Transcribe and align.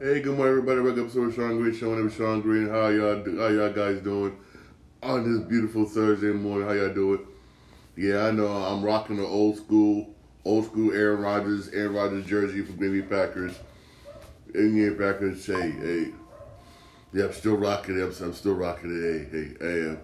Hey, 0.00 0.20
good 0.20 0.36
morning, 0.36 0.58
everybody. 0.58 0.80
Welcome 0.80 1.10
to 1.10 1.32
Shawn 1.32 1.56
Green 1.56 1.74
Show. 1.74 1.92
I'm 1.92 2.08
Shawn 2.08 2.40
Green. 2.40 2.68
How 2.68 2.86
y'all, 2.86 3.16
how 3.16 3.48
y'all 3.48 3.72
guys 3.72 3.98
doing 4.00 4.38
on 5.02 5.24
this 5.24 5.44
beautiful 5.48 5.86
Thursday 5.86 6.28
morning? 6.30 6.68
How 6.68 6.74
y'all 6.74 6.94
doing? 6.94 7.26
Yeah, 7.96 8.26
I 8.26 8.30
know 8.30 8.46
I'm 8.46 8.84
rocking 8.84 9.16
the 9.16 9.26
old 9.26 9.56
school, 9.56 10.14
old 10.44 10.66
school 10.66 10.92
Aaron 10.92 11.20
Rodgers, 11.20 11.70
Aaron 11.70 11.94
Rodgers 11.94 12.26
jersey 12.26 12.62
from 12.62 12.76
Green 12.76 13.00
Bay 13.00 13.08
Packers. 13.08 13.58
And 14.54 14.76
yeah, 14.76 14.90
Packers 14.90 15.44
say, 15.44 15.72
hey, 15.72 16.12
yeah, 17.12 17.24
I'm 17.24 17.32
still 17.32 17.56
rocking 17.56 17.98
it. 17.98 18.02
I'm, 18.04 18.24
I'm 18.24 18.34
still 18.34 18.54
rocking 18.54 18.92
it. 18.92 19.28
Hey, 19.32 19.36
hey, 19.36 19.54
hey. 19.60 19.96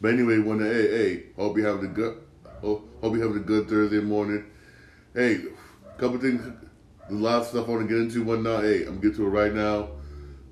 But 0.00 0.14
anyway, 0.14 0.38
when 0.38 0.56
the 0.56 0.72
hey, 0.72 0.88
hey, 0.88 1.22
hope 1.36 1.58
you 1.58 1.66
having 1.66 1.84
a 1.84 1.88
good, 1.88 2.16
hope 2.62 2.88
you 3.02 3.20
having 3.20 3.36
a 3.36 3.40
good 3.40 3.68
Thursday 3.68 4.00
morning. 4.00 4.46
Hey, 5.12 5.42
couple 5.98 6.18
things 6.18 6.50
a 7.10 7.12
lot 7.12 7.42
of 7.42 7.46
stuff 7.46 7.68
I 7.68 7.72
want 7.72 7.88
to 7.88 7.94
get 7.94 8.02
into, 8.02 8.24
whatnot. 8.24 8.64
Hey, 8.64 8.84
I'm 8.84 9.00
getting 9.00 9.16
to 9.16 9.26
it 9.26 9.30
right 9.30 9.52
now. 9.52 9.88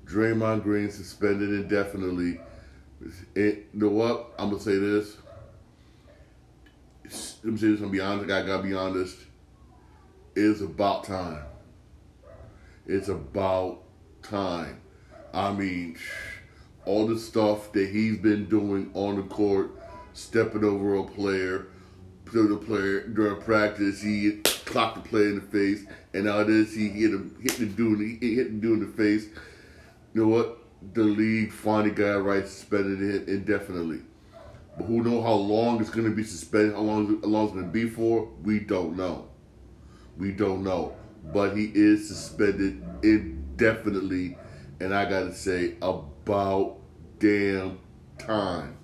Draymond 0.05 0.63
Green 0.63 0.91
suspended 0.91 1.49
indefinitely. 1.49 2.39
It, 3.35 3.69
you 3.73 3.79
know 3.79 3.89
what? 3.89 4.33
I'm 4.37 4.49
gonna 4.49 4.61
say 4.61 4.77
this. 4.77 5.17
Let 7.43 7.53
me 7.53 7.57
say 7.57 7.67
this. 7.67 7.81
I'm 7.81 7.91
be 7.91 7.99
honest. 7.99 8.31
I 8.31 8.45
gotta 8.45 8.63
be 8.63 8.73
honest. 8.73 9.17
It's 10.35 10.61
about 10.61 11.05
time. 11.05 11.43
It's 12.85 13.07
about 13.07 13.81
time. 14.21 14.81
I 15.33 15.51
mean, 15.51 15.97
all 16.85 17.07
the 17.07 17.17
stuff 17.17 17.71
that 17.73 17.89
he's 17.89 18.17
been 18.17 18.45
doing 18.45 18.91
on 18.93 19.15
the 19.15 19.23
court, 19.23 19.71
stepping 20.13 20.63
over 20.63 20.95
a 20.95 21.03
player, 21.03 21.67
to 22.31 22.47
the 22.47 22.57
player 22.57 23.07
during 23.07 23.41
practice, 23.41 24.01
he 24.01 24.41
clocked 24.65 25.03
the 25.03 25.09
player 25.09 25.29
in 25.29 25.35
the 25.35 25.41
face, 25.41 25.85
and 26.13 26.25
now 26.25 26.43
this 26.43 26.73
he 26.73 26.89
hit 26.89 27.11
him, 27.11 27.35
hit 27.41 27.53
the 27.57 27.65
dude, 27.65 27.99
he 28.21 28.35
hit 28.35 28.47
the 28.47 28.59
dude 28.59 28.79
in 28.79 28.91
the 28.91 28.97
face. 28.97 29.27
You 30.13 30.21
know 30.21 30.27
what? 30.27 30.59
The 30.93 31.03
league 31.03 31.51
finally 31.51 31.91
got 31.91 32.23
right, 32.23 32.47
suspended 32.47 33.01
it 33.01 33.29
indefinitely. 33.29 34.01
But 34.77 34.85
who 34.85 35.03
know 35.03 35.21
how 35.21 35.33
long 35.33 35.79
it's 35.79 35.89
going 35.89 36.09
to 36.09 36.15
be 36.15 36.23
suspended? 36.23 36.73
How 36.73 36.81
long? 36.81 37.21
How 37.21 37.27
long 37.27 37.45
it's 37.45 37.53
going 37.53 37.65
to 37.65 37.71
be 37.71 37.89
for? 37.89 38.27
We 38.43 38.59
don't 38.59 38.97
know. 38.97 39.29
We 40.17 40.31
don't 40.31 40.63
know. 40.63 40.95
But 41.31 41.55
he 41.55 41.71
is 41.73 42.07
suspended 42.07 42.83
indefinitely, 43.01 44.37
and 44.79 44.93
I 44.93 45.09
got 45.09 45.21
to 45.21 45.33
say, 45.33 45.75
about 45.81 46.77
damn 47.19 47.79
time, 48.17 48.77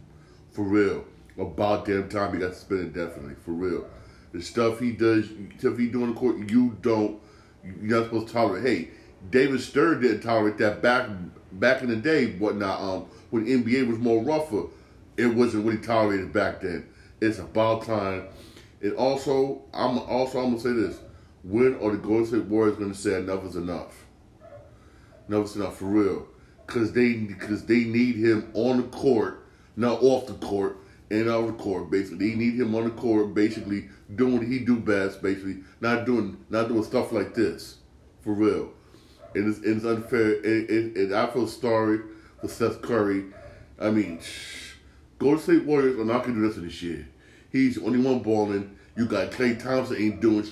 for 0.52 0.64
real. 0.64 1.06
About 1.38 1.86
damn 1.86 2.08
time 2.08 2.34
he 2.34 2.40
got 2.40 2.54
suspended 2.54 2.96
indefinitely, 2.96 3.36
for 3.36 3.52
real. 3.52 3.90
The 4.32 4.42
stuff 4.42 4.80
he 4.80 4.92
does, 4.92 5.30
stuff 5.58 5.78
he 5.78 5.88
do 5.88 6.04
in 6.04 6.14
the 6.14 6.20
court, 6.20 6.50
you 6.50 6.78
don't, 6.82 7.20
you're 7.64 8.00
not 8.00 8.06
supposed 8.06 8.28
to 8.28 8.34
tolerate. 8.34 8.64
Hey, 8.64 8.90
David 9.32 9.62
Stern 9.62 10.02
didn't 10.02 10.22
tolerate 10.22 10.58
that 10.60 10.82
back 10.82 11.10
back 11.54 11.82
in 11.82 11.90
the 11.90 11.96
day, 11.96 12.34
whatnot. 12.34 12.80
Um, 12.80 13.06
when 13.32 13.46
NBA 13.46 13.88
was 13.88 13.98
more 13.98 14.24
rougher, 14.24 14.64
it 15.18 15.28
wasn't 15.28 15.66
what 15.66 15.74
he 15.74 15.80
tolerated 15.80 16.32
back 16.32 16.62
then. 16.62 16.88
It's 17.22 17.40
about 17.40 17.86
time. 17.86 18.28
And 18.82 18.94
also, 18.94 19.64
I'm 19.74 20.00
also 20.00 20.40
I'm 20.40 20.52
gonna 20.52 20.60
say 20.60 20.74
this: 20.74 21.00
when 21.44 21.76
are 21.82 21.92
the 21.92 21.98
Golden 21.98 22.26
State 22.26 22.46
Warriors 22.46 22.78
gonna 22.78 22.94
say 22.94 23.16
enough 23.16 23.44
is 23.46 23.56
enough? 23.56 24.06
Enough 25.28 25.46
is 25.46 25.56
enough 25.58 25.78
for 25.78 25.86
real, 25.86 26.28
because 26.66 26.94
they 26.94 27.14
because 27.14 27.66
they 27.66 27.84
need 27.84 28.16
him 28.16 28.50
on 28.54 28.78
the 28.78 28.84
court, 28.84 29.46
not 29.76 30.02
off 30.02 30.28
the 30.28 30.34
court 30.34 30.78
and 31.12 31.30
on 31.30 31.48
the 31.48 31.54
court. 31.54 31.90
Basically, 31.90 32.30
they 32.30 32.36
need 32.36 32.60
him 32.60 32.76
on 32.76 32.86
the 32.86 32.92
court, 32.92 33.34
basically 33.34 33.90
doing 34.16 34.38
what 34.38 34.48
he 34.48 34.60
do 34.60 34.80
best. 34.80 35.22
Basically, 35.22 35.58
not 35.82 36.06
doing 36.06 36.38
not 36.50 36.68
doing 36.68 36.84
stuff 36.84 37.12
like 37.12 37.34
this, 37.34 37.78
for 38.22 38.34
real. 38.34 38.72
And 39.36 39.48
it's, 39.48 39.60
it's 39.64 39.86
unfair. 39.86 40.40
And, 40.44 40.70
and, 40.70 40.98
and 40.98 41.16
I 41.16 41.28
feel 41.28 41.48
sorry 41.48 42.00
for 42.42 42.48
Steph 42.48 42.82
Curry. 42.82 43.26
I 43.80 43.90
mean, 43.92 44.20
Golden 45.20 45.40
State 45.40 45.66
Warriors 45.66 46.00
are 46.00 46.06
not 46.06 46.24
gonna 46.24 46.36
do 46.36 46.48
this 46.48 46.58
this 46.58 46.82
year. 46.82 47.08
He's 47.52 47.76
the 47.76 47.86
only 47.86 48.00
one 48.00 48.20
balling. 48.20 48.76
You 48.96 49.06
got 49.06 49.32
Klay 49.32 49.62
Thompson 49.62 49.98
ain't 49.98 50.22
doing. 50.22 50.44
The 50.44 50.52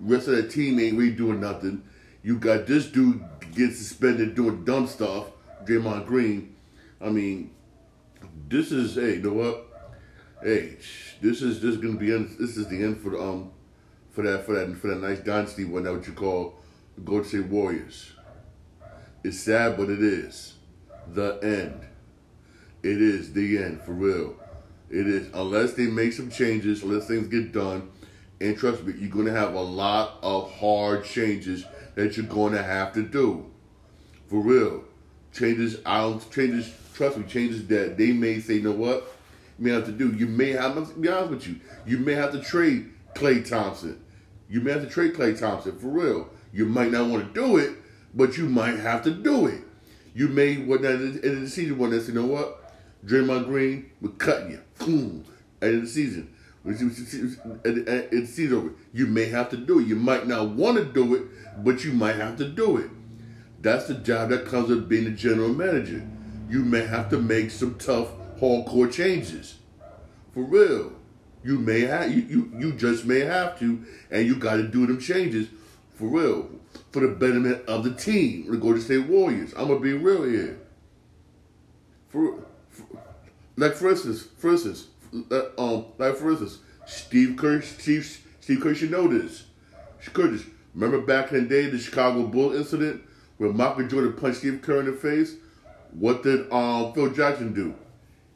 rest 0.00 0.28
of 0.28 0.36
that 0.36 0.50
team 0.50 0.78
ain't 0.80 0.98
really 0.98 1.12
doing 1.12 1.40
nothing. 1.40 1.82
You 2.22 2.38
got 2.38 2.66
this 2.66 2.86
dude 2.86 3.22
getting 3.52 3.74
suspended 3.74 4.34
doing 4.34 4.64
dumb 4.64 4.86
stuff. 4.86 5.26
Draymond 5.64 6.06
Green. 6.06 6.56
I 7.00 7.10
mean, 7.10 7.53
this 8.48 8.72
is 8.72 8.94
hey, 8.94 9.16
you 9.16 9.22
know 9.22 9.32
what? 9.32 9.66
Hey, 10.42 10.76
this 11.20 11.42
is 11.42 11.60
this 11.60 11.74
is 11.74 11.76
gonna 11.78 11.96
be 11.96 12.10
this 12.10 12.56
is 12.56 12.68
the 12.68 12.82
end 12.82 13.00
for 13.00 13.10
the 13.10 13.20
um 13.20 13.50
for 14.10 14.22
that 14.22 14.44
for 14.44 14.54
that 14.54 14.76
for 14.76 14.88
that 14.88 15.00
nice 15.00 15.20
dynasty 15.20 15.64
one 15.64 15.84
that 15.84 15.92
what 15.92 16.06
you 16.06 16.12
call 16.12 16.56
the 16.96 17.00
Golden 17.00 17.28
State 17.28 17.46
Warriors. 17.46 18.12
It's 19.22 19.40
sad, 19.40 19.76
but 19.76 19.88
it 19.88 20.02
is 20.02 20.54
the 21.12 21.38
end. 21.42 21.80
It 22.82 23.00
is 23.00 23.32
the 23.32 23.58
end 23.58 23.80
for 23.82 23.92
real. 23.92 24.36
It 24.90 25.06
is 25.06 25.28
unless 25.32 25.72
they 25.72 25.86
make 25.86 26.12
some 26.12 26.30
changes, 26.30 26.82
unless 26.82 27.08
things 27.08 27.28
get 27.28 27.52
done. 27.52 27.90
And 28.40 28.58
trust 28.58 28.84
me, 28.84 28.94
you're 28.98 29.10
gonna 29.10 29.32
have 29.32 29.54
a 29.54 29.60
lot 29.60 30.18
of 30.22 30.52
hard 30.52 31.04
changes 31.04 31.64
that 31.94 32.16
you're 32.16 32.26
gonna 32.26 32.62
have 32.62 32.92
to 32.94 33.02
do. 33.02 33.46
For 34.28 34.40
real. 34.40 34.84
Changes 35.32 35.78
out 35.84 36.30
changes 36.30 36.72
trust 36.94 37.18
me, 37.18 37.24
changes 37.24 37.66
that 37.66 37.98
they 37.98 38.12
may 38.12 38.40
say, 38.40 38.54
you 38.54 38.62
know 38.62 38.72
what? 38.72 39.12
You 39.58 39.66
may 39.66 39.70
have 39.72 39.84
to 39.86 39.92
do. 39.92 40.12
You 40.12 40.26
may 40.26 40.50
have 40.50 40.74
to 40.74 40.94
be 40.94 41.08
honest 41.08 41.30
with 41.30 41.46
you. 41.46 41.60
You 41.86 41.98
may 41.98 42.14
have 42.14 42.32
to 42.32 42.40
trade 42.40 42.90
Klay 43.14 43.46
Thompson. 43.46 44.02
You 44.48 44.60
may 44.60 44.72
have 44.72 44.82
to 44.82 44.88
trade 44.88 45.14
Klay 45.14 45.38
Thompson 45.38 45.78
for 45.78 45.88
real. 45.88 46.30
You 46.52 46.66
might 46.66 46.90
not 46.90 47.08
want 47.08 47.34
to 47.34 47.40
do 47.40 47.56
it, 47.56 47.76
but 48.14 48.36
you 48.36 48.48
might 48.48 48.78
have 48.78 49.02
to 49.04 49.10
do 49.10 49.46
it. 49.46 49.60
You 50.14 50.28
may 50.28 50.58
what 50.58 50.82
well, 50.82 50.92
in 50.92 51.42
the 51.42 51.50
season 51.50 51.76
one 51.78 51.90
that's 51.90 52.08
you 52.08 52.14
know 52.14 52.26
what? 52.26 52.72
Draymond 53.04 53.46
Green 53.46 53.90
will 54.00 54.10
cut 54.10 54.48
you. 54.48 54.60
Boom. 54.78 55.24
End 55.60 55.74
of 55.74 55.80
the 55.82 55.88
season. 55.88 56.32
The 56.64 58.26
season 58.26 58.56
over. 58.56 58.70
You 58.92 59.06
may 59.06 59.26
have 59.26 59.50
to 59.50 59.56
do 59.56 59.80
it. 59.80 59.86
You 59.86 59.96
might 59.96 60.26
not 60.26 60.50
want 60.50 60.78
to 60.78 60.84
do 60.84 61.14
it, 61.14 61.64
but 61.64 61.84
you 61.84 61.92
might 61.92 62.16
have 62.16 62.36
to 62.38 62.48
do 62.48 62.78
it. 62.78 62.90
That's 63.60 63.86
the 63.86 63.94
job 63.94 64.30
that 64.30 64.46
comes 64.46 64.68
with 64.68 64.88
being 64.88 65.06
a 65.06 65.10
general 65.10 65.52
manager. 65.52 66.06
You 66.54 66.64
may 66.64 66.86
have 66.86 67.10
to 67.10 67.20
make 67.20 67.50
some 67.50 67.74
tough 67.80 68.10
hardcore 68.38 68.92
changes. 68.92 69.56
For 70.32 70.44
real. 70.44 70.92
You 71.42 71.58
may 71.58 71.80
have 71.80 72.14
you, 72.14 72.22
you, 72.22 72.52
you 72.56 72.72
just 72.74 73.04
may 73.06 73.20
have 73.22 73.58
to, 73.58 73.84
and 74.08 74.24
you 74.24 74.36
gotta 74.36 74.62
do 74.62 74.86
them 74.86 75.00
changes 75.00 75.48
for 75.96 76.06
real. 76.06 76.48
For 76.92 77.00
the 77.00 77.08
betterment 77.08 77.66
of 77.66 77.82
the 77.82 77.92
team, 77.92 78.48
the 78.48 78.56
Golden 78.56 78.80
State 78.80 79.08
Warriors. 79.08 79.52
I'm 79.56 79.66
gonna 79.66 79.80
be 79.80 79.94
real 79.94 80.22
here. 80.22 80.60
For, 82.10 82.44
for 82.70 82.86
like 83.56 83.72
for 83.74 83.90
instance, 83.90 84.22
for 84.38 84.52
instance, 84.52 84.86
uh, 85.32 85.46
um, 85.58 85.86
like 85.98 86.14
for 86.14 86.30
instance, 86.30 86.58
Steve 86.86 87.36
Kerr, 87.36 87.62
Steve, 87.62 88.24
Steve 88.38 88.60
Kerr 88.60 88.76
should 88.76 88.92
know 88.92 89.08
this. 89.08 89.46
Curtis, 90.12 90.44
remember 90.72 91.00
back 91.00 91.32
in 91.32 91.42
the 91.42 91.48
day, 91.48 91.68
the 91.68 91.78
Chicago 91.78 92.28
Bull 92.28 92.54
incident 92.54 93.02
where 93.38 93.52
Michael 93.52 93.88
Jordan 93.88 94.12
punched 94.12 94.38
Steve 94.38 94.62
Kerr 94.62 94.78
in 94.78 94.86
the 94.86 94.92
face? 94.92 95.34
What 95.94 96.22
did 96.22 96.52
um, 96.52 96.92
Phil 96.92 97.10
Jackson 97.10 97.52
do? 97.52 97.74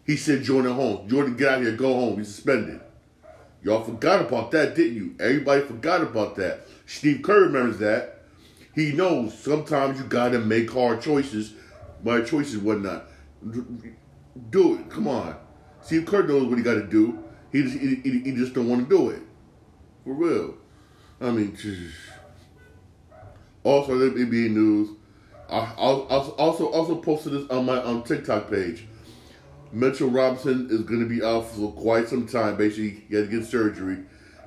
He 0.04 0.16
said 0.16 0.42
Jordan 0.42 0.72
home. 0.72 1.08
Jordan, 1.08 1.36
get 1.36 1.48
out 1.48 1.62
here, 1.62 1.72
go 1.72 1.92
home. 1.92 2.18
He's 2.18 2.34
suspended. 2.34 2.80
Y'all 3.62 3.84
forgot 3.84 4.26
about 4.26 4.50
that, 4.52 4.74
didn't 4.74 4.94
you? 4.94 5.14
Everybody 5.20 5.62
forgot 5.62 6.00
about 6.00 6.36
that. 6.36 6.66
Steve 6.86 7.22
Kerr 7.22 7.46
remembers 7.46 7.78
that. 7.78 8.22
He 8.74 8.92
knows 8.92 9.36
sometimes 9.36 9.98
you 9.98 10.06
gotta 10.06 10.38
make 10.38 10.70
hard 10.70 11.02
choices, 11.02 11.54
my 12.04 12.20
choices 12.22 12.58
whatnot. 12.58 13.06
Do 14.50 14.76
it. 14.76 14.88
Come 14.88 15.08
on. 15.08 15.36
Steve 15.82 16.06
Kerr 16.06 16.22
knows 16.26 16.46
what 16.46 16.58
he 16.58 16.64
got 16.64 16.74
to 16.74 16.86
do. 16.86 17.18
He 17.50 17.62
just 17.62 17.78
he, 17.78 17.96
he, 17.96 18.18
he 18.20 18.32
just 18.32 18.54
don't 18.54 18.68
want 18.68 18.88
to 18.88 18.96
do 18.96 19.10
it. 19.10 19.22
For 20.04 20.12
real. 20.12 20.54
I 21.20 21.30
mean, 21.30 21.56
also 23.64 23.94
NBA 23.94 24.50
news. 24.50 24.90
I, 25.50 25.72
also 25.78 26.66
also 26.66 26.96
posted 26.96 27.32
this 27.32 27.50
on 27.50 27.64
my 27.64 27.78
on 27.78 28.02
TikTok 28.02 28.50
page. 28.50 28.86
Mitchell 29.72 30.10
Robinson 30.10 30.68
is 30.70 30.82
going 30.82 31.00
to 31.00 31.08
be 31.08 31.22
out 31.22 31.46
for 31.48 31.72
quite 31.72 32.08
some 32.08 32.26
time. 32.26 32.56
Basically, 32.56 33.04
he 33.08 33.14
had 33.16 33.30
to 33.30 33.38
get 33.38 33.46
surgery. 33.46 33.98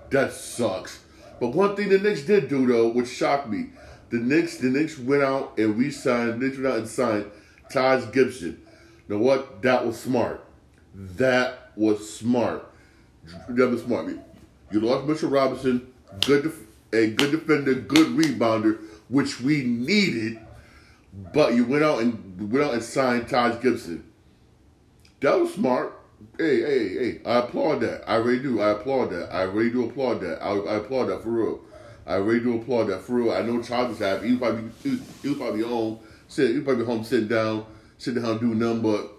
That 0.10 0.34
sucks. 0.34 1.00
But 1.40 1.50
one 1.50 1.76
thing 1.76 1.90
the 1.90 2.00
Knicks 2.00 2.22
did 2.22 2.50
do 2.50 2.66
though, 2.68 2.90
which 2.90 3.10
shocked 3.10 3.50
me, 3.50 3.70
the 4.10 4.18
Knicks 4.18 4.58
the 4.58 4.70
Knicks 4.70 4.98
went 4.98 5.24
out 5.24 5.58
and 5.58 5.78
re-signed. 5.78 6.34
The 6.34 6.38
Knicks 6.38 6.58
went 6.58 6.68
out 6.68 6.80
and 6.80 6.88
signed 6.88 7.32
Taj 7.72 8.12
Gibson. 8.12 8.62
Now 9.08 9.18
what? 9.18 9.62
That 9.62 9.86
was 9.86 10.00
smart. 10.00 10.46
That 10.94 11.72
was 11.76 12.14
smart. 12.14 12.72
That 13.50 13.70
was 13.70 13.84
smart. 13.84 14.18
You 14.72 14.80
lost 14.82 15.08
Mitchell 15.08 15.30
Robinson, 15.30 15.92
good, 16.26 16.44
def- 16.44 16.68
a 16.94 17.12
good 17.12 17.32
defender, 17.32 17.74
good 17.74 18.08
rebounder, 18.08 18.80
which 19.10 19.42
we 19.42 19.64
needed. 19.64 20.40
But 21.14 21.56
you 21.56 21.66
went 21.66 21.84
out 21.84 22.00
and 22.00 22.52
went 22.52 22.66
out 22.66 22.74
and 22.74 22.84
signed 22.84 23.28
Taj 23.28 23.62
Gibson. 23.62 24.06
That 25.20 25.40
was 25.40 25.54
smart. 25.54 25.98
Hey, 26.38 26.62
hey, 26.62 26.90
hey! 26.90 27.22
I 27.26 27.40
applaud 27.40 27.80
that. 27.82 28.10
I 28.10 28.16
really 28.16 28.40
do. 28.40 28.62
I 28.62 28.72
applaud 28.72 29.10
that. 29.12 29.34
I 29.34 29.44
really 29.44 29.72
do 29.72 29.90
applaud 29.90 30.22
that. 30.22 30.42
I, 30.42 30.52
I 30.52 30.76
applaud 30.76 31.06
that 31.06 31.24
for 31.24 31.30
real. 31.30 31.62
I 32.06 32.16
really 32.16 32.40
do 32.40 32.60
applaud 32.60 32.86
that 32.86 33.02
for 33.02 33.14
real. 33.14 33.32
I 33.32 33.42
know 33.42 33.62
Charles 33.62 33.90
was 33.90 34.00
happy. 34.00 34.28
He 34.28 34.34
was 34.34 34.40
probably 34.40 34.72
he 34.84 35.30
was 35.30 35.38
probably 35.38 35.64
home, 35.64 36.00
sitting, 36.28 36.54
he 36.54 36.60
was 36.60 36.66
probably 36.66 36.86
home 36.86 37.04
sitting 37.04 37.28
down, 37.28 37.66
sitting 37.98 38.24
down 38.24 38.40
doing 38.40 38.60
nothing 38.60 38.82
but 38.82 39.12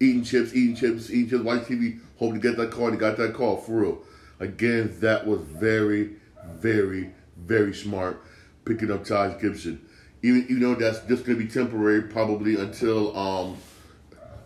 eating 0.00 0.24
chips, 0.24 0.54
eating 0.54 0.76
chips, 0.76 1.10
eating 1.10 1.30
chips, 1.30 1.44
watching 1.44 1.78
TV, 1.78 2.00
hoping 2.18 2.40
to 2.40 2.48
get 2.48 2.56
that 2.56 2.70
call. 2.70 2.86
And 2.86 2.94
he 2.94 3.00
got 3.00 3.16
that 3.16 3.34
call 3.34 3.56
for 3.56 3.72
real. 3.72 3.98
Again, 4.40 4.96
that 5.00 5.26
was 5.26 5.40
very, 5.40 6.16
very, 6.54 7.10
very 7.36 7.74
smart 7.74 8.22
picking 8.64 8.90
up 8.90 9.04
Taj 9.04 9.40
Gibson. 9.40 9.84
Even 10.22 10.46
you 10.48 10.58
know 10.58 10.74
that's 10.74 11.00
just 11.00 11.24
gonna 11.24 11.38
be 11.38 11.46
temporary, 11.46 12.02
probably 12.02 12.56
until 12.60 13.16
um 13.16 13.56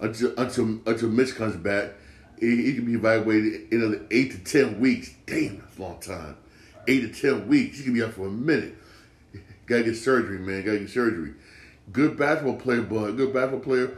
until 0.01 0.35
until 0.37 0.81
until 0.87 1.09
Mitch 1.09 1.35
comes 1.35 1.57
back. 1.57 1.93
He, 2.39 2.75
can 2.75 2.85
be 2.85 2.95
evaluated 2.95 3.73
in 3.73 3.83
another 3.83 4.05
eight 4.11 4.33
to 4.33 4.39
ten 4.39 4.81
weeks. 4.81 5.15
Damn, 5.27 5.59
that's 5.59 5.79
a 5.79 5.83
long 5.83 6.01
time. 6.01 6.37
Eight 6.89 7.01
to 7.01 7.21
ten 7.21 7.47
weeks. 7.47 7.79
He 7.79 7.85
can 7.85 7.95
be 7.95 8.03
out 8.03 8.15
for 8.15 8.27
a 8.27 8.31
minute. 8.31 8.75
Gotta 9.67 9.85
get 9.85 9.95
surgery, 9.95 10.41
man. 10.41 10.65
Gotta 10.65 10.81
get 10.81 10.91
surgery. 10.91 11.35
Good 11.93 12.17
basketball 12.17 12.57
player, 12.57 12.83
but 12.83 13.13
good 13.13 13.33
basketball 13.33 13.61
player, 13.61 13.97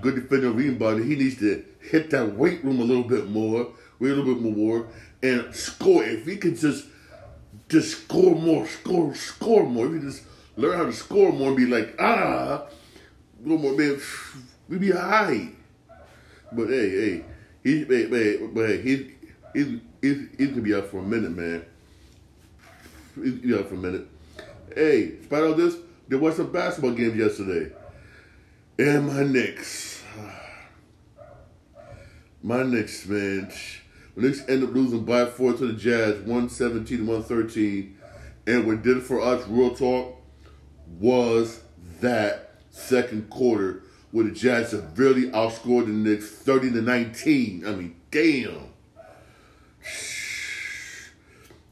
good 0.00 0.14
defender, 0.14 0.52
rebounder. 0.52 1.06
He 1.06 1.16
needs 1.16 1.38
to 1.38 1.64
hit 1.80 2.10
that 2.10 2.36
weight 2.36 2.64
room 2.64 2.80
a 2.80 2.84
little 2.84 3.04
bit 3.04 3.28
more, 3.28 3.62
a 4.00 4.04
little 4.04 4.24
bit 4.24 4.40
more, 4.40 4.86
and 5.22 5.54
score. 5.54 6.04
If 6.04 6.26
he 6.26 6.36
can 6.36 6.56
just 6.56 6.86
just 7.68 8.02
score 8.02 8.34
more, 8.34 8.66
score, 8.66 9.14
score 9.14 9.64
more. 9.64 9.86
If 9.86 9.94
he 9.94 9.98
just 10.00 10.22
learn 10.60 10.78
how 10.78 10.84
to 10.84 10.92
score 10.92 11.32
more 11.32 11.48
and 11.48 11.56
be 11.56 11.66
like, 11.66 11.96
ah, 11.98 12.64
a 12.64 13.42
little 13.42 13.58
more, 13.58 13.76
man, 13.76 14.00
we 14.68 14.78
be 14.78 14.90
high. 14.90 15.48
But 16.52 16.68
hey, 16.68 16.90
hey, 16.90 17.24
he, 17.62 17.84
hey, 17.84 18.08
hey, 18.08 18.46
but 18.52 18.68
hey, 18.68 18.82
he, 18.82 19.12
he's, 19.54 19.80
he's, 20.00 20.18
he's 20.36 20.48
gonna 20.50 20.62
be 20.62 20.74
out 20.74 20.86
for 20.88 20.98
a 20.98 21.02
minute, 21.02 21.36
man. 21.36 21.64
Out 23.58 23.68
for 23.68 23.74
a 23.74 23.78
minute. 23.78 24.06
Hey, 24.74 25.20
spite 25.22 25.42
all 25.42 25.54
this, 25.54 25.76
there 26.08 26.18
was 26.18 26.36
some 26.36 26.52
basketball 26.52 26.92
games 26.92 27.16
yesterday. 27.16 27.72
And 28.78 29.06
my 29.06 29.24
Knicks. 29.24 30.02
My 32.42 32.62
Knicks, 32.62 33.06
man. 33.06 33.52
The 34.16 34.22
Knicks 34.22 34.48
end 34.48 34.64
up 34.64 34.72
losing 34.72 35.04
by 35.04 35.26
four 35.26 35.52
to 35.52 35.66
the 35.66 35.74
Jazz, 35.74 36.14
117 36.20 37.06
113. 37.06 37.98
And 38.46 38.66
what 38.66 38.82
did 38.82 38.96
it 38.96 39.02
for 39.02 39.20
us, 39.20 39.46
real 39.46 39.74
talk, 39.74 40.19
was 40.98 41.60
that 42.00 42.54
second 42.70 43.30
quarter 43.30 43.82
where 44.10 44.24
the 44.24 44.32
Jazz 44.32 44.70
severely 44.70 45.30
outscored 45.30 45.86
the 45.86 45.92
Knicks 45.92 46.28
30 46.28 46.72
to 46.72 46.82
19. 46.82 47.66
I 47.66 47.70
mean, 47.72 47.96
damn. 48.10 48.70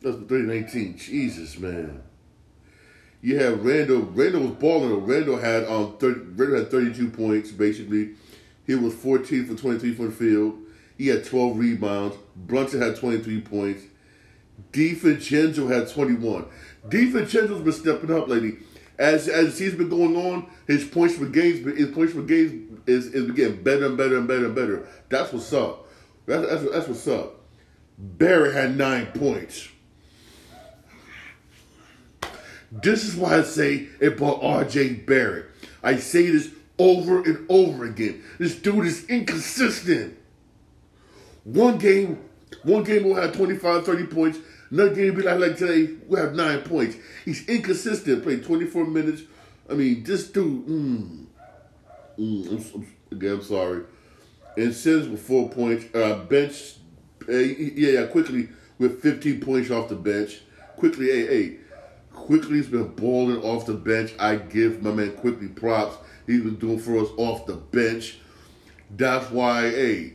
That's 0.01 0.17
the 0.17 0.25
30 0.29 0.45
19. 0.45 0.97
Jesus, 0.97 1.59
man. 1.59 2.03
You 3.21 3.39
have 3.41 3.65
Randall. 3.65 4.03
Randle 4.03 4.43
was 4.43 4.51
balling. 4.53 5.05
Randle 5.05 5.39
had 5.39 5.65
um 5.65 5.97
30, 5.99 6.21
Randle 6.37 6.59
had 6.59 6.71
32 6.71 7.11
points, 7.11 7.51
basically. 7.51 8.11
He 8.67 8.75
was 8.75 8.95
14 8.95 9.47
for 9.47 9.55
23 9.55 9.95
from 9.95 10.07
the 10.07 10.13
field. 10.13 10.59
He 10.97 11.09
had 11.09 11.25
12 11.25 11.59
rebounds. 11.59 12.17
Brunson 12.37 12.83
had 12.83 12.97
23 12.97 13.41
points. 13.41 13.83
DiVincenzo 14.73 15.71
had 15.71 15.89
21. 15.89 16.45
DiVincenzo's 16.89 17.63
been 17.63 17.73
stepping 17.73 18.13
up 18.13 18.29
lately. 18.29 18.59
As 18.99 19.29
as 19.29 19.47
the 19.47 19.53
season's 19.53 19.79
been 19.79 19.89
going 19.89 20.17
on, 20.17 20.51
his 20.67 20.85
points 20.85 21.17
for 21.17 21.27
games, 21.27 21.65
his 21.79 21.91
points 21.91 22.13
for 22.13 22.23
games 22.23 22.81
is 22.87 23.07
is 23.07 23.31
getting 23.33 23.63
better 23.63 23.87
and 23.87 23.97
better 23.97 24.19
and 24.19 24.27
better 24.27 24.47
and 24.47 24.55
better. 24.55 24.89
That's 25.09 25.33
what's 25.33 25.53
up. 25.53 25.87
That's 26.27 26.49
that's, 26.49 26.71
that's 26.71 26.89
what's 26.89 27.09
up. 27.09 27.41
Barrett 27.97 28.55
had 28.55 28.77
nine 28.77 29.07
points. 29.07 29.69
This 32.71 33.05
is 33.05 33.17
why 33.17 33.39
I 33.39 33.43
say 33.43 33.89
it 34.01 34.15
about 34.15 34.43
R.J. 34.43 34.95
Barrett. 34.95 35.47
I 35.83 35.97
say 35.97 36.29
this 36.29 36.51
over 36.79 37.23
and 37.23 37.47
over 37.49 37.85
again. 37.85 38.23
This 38.39 38.57
dude 38.57 38.87
is 38.87 39.07
inconsistent. 39.07 40.19
One 41.45 41.79
game, 41.79 42.28
one 42.63 42.85
game 42.85 43.05
will 43.05 43.15
have 43.15 43.35
25, 43.37 43.85
30 43.85 44.07
points. 44.07 44.39
Another 44.71 44.95
game 44.95 45.15
be 45.15 45.23
like, 45.23 45.39
like 45.39 45.57
today, 45.57 45.95
we'll 46.07 46.23
have 46.23 46.35
nine 46.35 46.61
points. 46.61 46.97
He's 47.25 47.49
inconsistent, 47.49 48.23
played 48.23 48.45
24 48.45 48.87
minutes. 48.87 49.23
I 49.71 49.75
mean, 49.75 50.03
this 50.05 50.29
dude, 50.29 50.67
mm, 50.67 51.27
mm, 52.19 52.49
I'm, 52.51 52.65
I'm, 52.75 52.87
again, 53.11 53.33
I'm 53.33 53.43
sorry. 53.43 53.85
And 54.57 54.75
Sims 54.75 55.09
with 55.09 55.23
four 55.23 55.49
points. 55.49 55.87
Uh, 55.95 56.25
bench, 56.25 56.75
uh, 57.29 57.33
yeah, 57.33 58.01
yeah, 58.01 58.07
Quickley 58.07 58.49
with 58.79 59.03
15 59.03 59.41
points 59.41 59.71
off 59.71 59.89
the 59.89 59.95
bench. 59.95 60.41
Quickley, 60.77 61.07
hey, 61.07 61.27
hey. 61.27 61.57
Quickley's 62.13 62.67
been 62.67 62.89
balling 62.89 63.41
off 63.43 63.67
the 63.67 63.75
bench. 63.75 64.13
I 64.19 64.37
give 64.37 64.83
my 64.83 64.91
man 64.93 65.13
Quickley 65.13 65.49
props. 65.49 65.97
He's 66.27 66.43
been 66.43 66.57
doing 66.57 66.79
for 66.79 66.99
us 66.99 67.09
off 67.17 67.47
the 67.47 67.55
bench. 67.55 68.19
That's 68.91 69.31
why, 69.31 69.71
hey, 69.71 70.13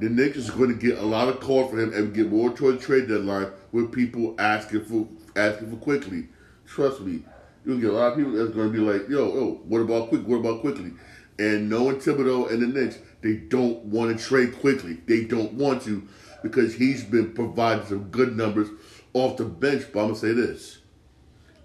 the 0.00 0.08
Knicks 0.08 0.36
is 0.36 0.50
going 0.50 0.70
to 0.70 0.74
get 0.74 0.98
a 0.98 1.02
lot 1.06 1.28
of 1.28 1.40
calls 1.40 1.70
for 1.70 1.78
him 1.78 1.92
and 1.92 2.14
get 2.14 2.30
more 2.30 2.50
towards 2.50 2.80
the 2.80 2.86
trade 2.86 3.08
deadline 3.08 3.48
with 3.72 3.92
people 3.92 4.34
asking 4.38 4.84
for 4.84 5.08
asking 5.36 5.70
for 5.70 5.76
Quickley. 5.76 6.28
Trust 6.66 7.00
me, 7.00 7.22
you'll 7.64 7.78
get 7.78 7.90
a 7.90 7.94
lot 7.94 8.12
of 8.12 8.18
people 8.18 8.32
that's 8.32 8.50
going 8.50 8.72
to 8.72 8.78
be 8.78 8.78
like, 8.78 9.08
yo, 9.08 9.34
yo, 9.34 9.60
what 9.64 9.80
about 9.80 10.08
Quick? 10.08 10.26
What 10.26 10.36
about 10.36 10.60
Quickley? 10.60 10.92
And 11.38 11.68
knowing 11.68 11.96
Thibodeau 11.96 12.50
and 12.50 12.62
the 12.62 12.66
Knicks, 12.66 12.98
they 13.20 13.34
don't 13.34 13.84
want 13.84 14.16
to 14.16 14.24
trade 14.24 14.58
Quickley. 14.60 14.98
They 15.06 15.24
don't 15.24 15.54
want 15.54 15.82
to 15.82 16.06
because 16.42 16.74
he's 16.74 17.02
been 17.04 17.32
providing 17.32 17.86
some 17.86 18.04
good 18.10 18.36
numbers 18.36 18.68
off 19.14 19.36
the 19.36 19.44
bench. 19.44 19.86
But 19.92 20.00
I'm 20.00 20.06
going 20.08 20.14
to 20.14 20.20
say 20.20 20.32
this 20.32 20.78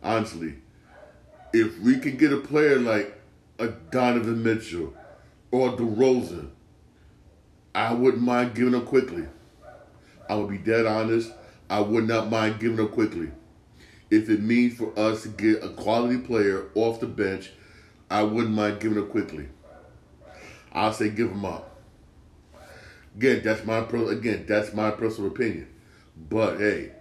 honestly, 0.01 0.55
if 1.53 1.79
we 1.79 1.99
can 1.99 2.17
get 2.17 2.33
a 2.33 2.37
player 2.37 2.79
like 2.79 3.19
a 3.57 3.67
Donovan 3.67 4.43
Mitchell 4.43 4.93
or 5.51 5.71
DeRozan, 5.71 6.49
I 7.73 7.93
wouldn't 7.93 8.23
mind 8.23 8.55
giving 8.55 8.71
them 8.71 8.85
Quickley. 8.85 9.25
I 10.29 10.35
would 10.35 10.49
be 10.49 10.57
dead 10.57 10.85
honest. 10.85 11.31
I 11.69 11.79
would 11.81 12.07
not 12.07 12.29
mind 12.29 12.59
giving 12.59 12.77
them 12.77 12.89
Quickley. 12.89 13.31
If 14.09 14.29
it 14.29 14.41
means 14.41 14.77
for 14.77 14.97
us 14.97 15.23
to 15.23 15.29
get 15.29 15.63
a 15.63 15.69
quality 15.69 16.17
player 16.17 16.69
off 16.73 16.99
the 16.99 17.05
bench, 17.05 17.51
I 18.09 18.23
wouldn't 18.23 18.53
mind 18.53 18.79
giving 18.79 18.97
them 18.97 19.09
Quickley. 19.09 19.49
I'll 20.73 20.93
say 20.93 21.09
give 21.09 21.29
them 21.29 21.45
up. 21.45 21.77
Again, 23.15 23.41
that's 23.43 23.65
my 23.65 23.79
again 23.79 24.45
that's 24.47 24.73
my 24.73 24.91
personal 24.91 25.29
opinion. 25.29 25.67
But 26.29 26.59
hey, 26.59 26.91